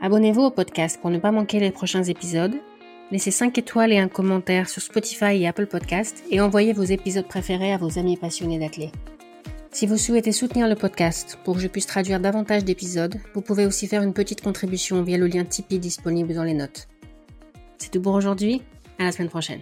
Abonnez-vous 0.00 0.42
au 0.42 0.50
podcast 0.50 1.00
pour 1.00 1.10
ne 1.10 1.18
pas 1.18 1.32
manquer 1.32 1.58
les 1.58 1.72
prochains 1.72 2.04
épisodes. 2.04 2.54
Laissez 3.10 3.32
5 3.32 3.56
étoiles 3.58 3.92
et 3.92 3.98
un 3.98 4.08
commentaire 4.08 4.68
sur 4.68 4.82
Spotify 4.82 5.42
et 5.42 5.48
Apple 5.48 5.66
Podcast 5.66 6.22
et 6.30 6.40
envoyez 6.40 6.72
vos 6.72 6.84
épisodes 6.84 7.26
préférés 7.26 7.72
à 7.72 7.78
vos 7.78 7.98
amis 7.98 8.16
passionnés 8.16 8.60
d'athlètes. 8.60 8.94
Si 9.72 9.86
vous 9.86 9.96
souhaitez 9.96 10.32
soutenir 10.32 10.68
le 10.68 10.76
podcast 10.76 11.38
pour 11.42 11.54
que 11.54 11.60
je 11.60 11.68
puisse 11.68 11.86
traduire 11.86 12.20
davantage 12.20 12.64
d'épisodes, 12.64 13.16
vous 13.34 13.42
pouvez 13.42 13.66
aussi 13.66 13.88
faire 13.88 14.02
une 14.02 14.14
petite 14.14 14.40
contribution 14.40 15.02
via 15.02 15.18
le 15.18 15.26
lien 15.26 15.44
Tipeee 15.44 15.78
disponible 15.78 16.34
dans 16.34 16.44
les 16.44 16.54
notes. 16.54 16.86
C'est 17.78 17.90
tout 17.90 18.00
pour 18.00 18.14
aujourd'hui. 18.14 18.62
À 18.98 19.04
la 19.04 19.12
semaine 19.12 19.28
prochaine. 19.28 19.60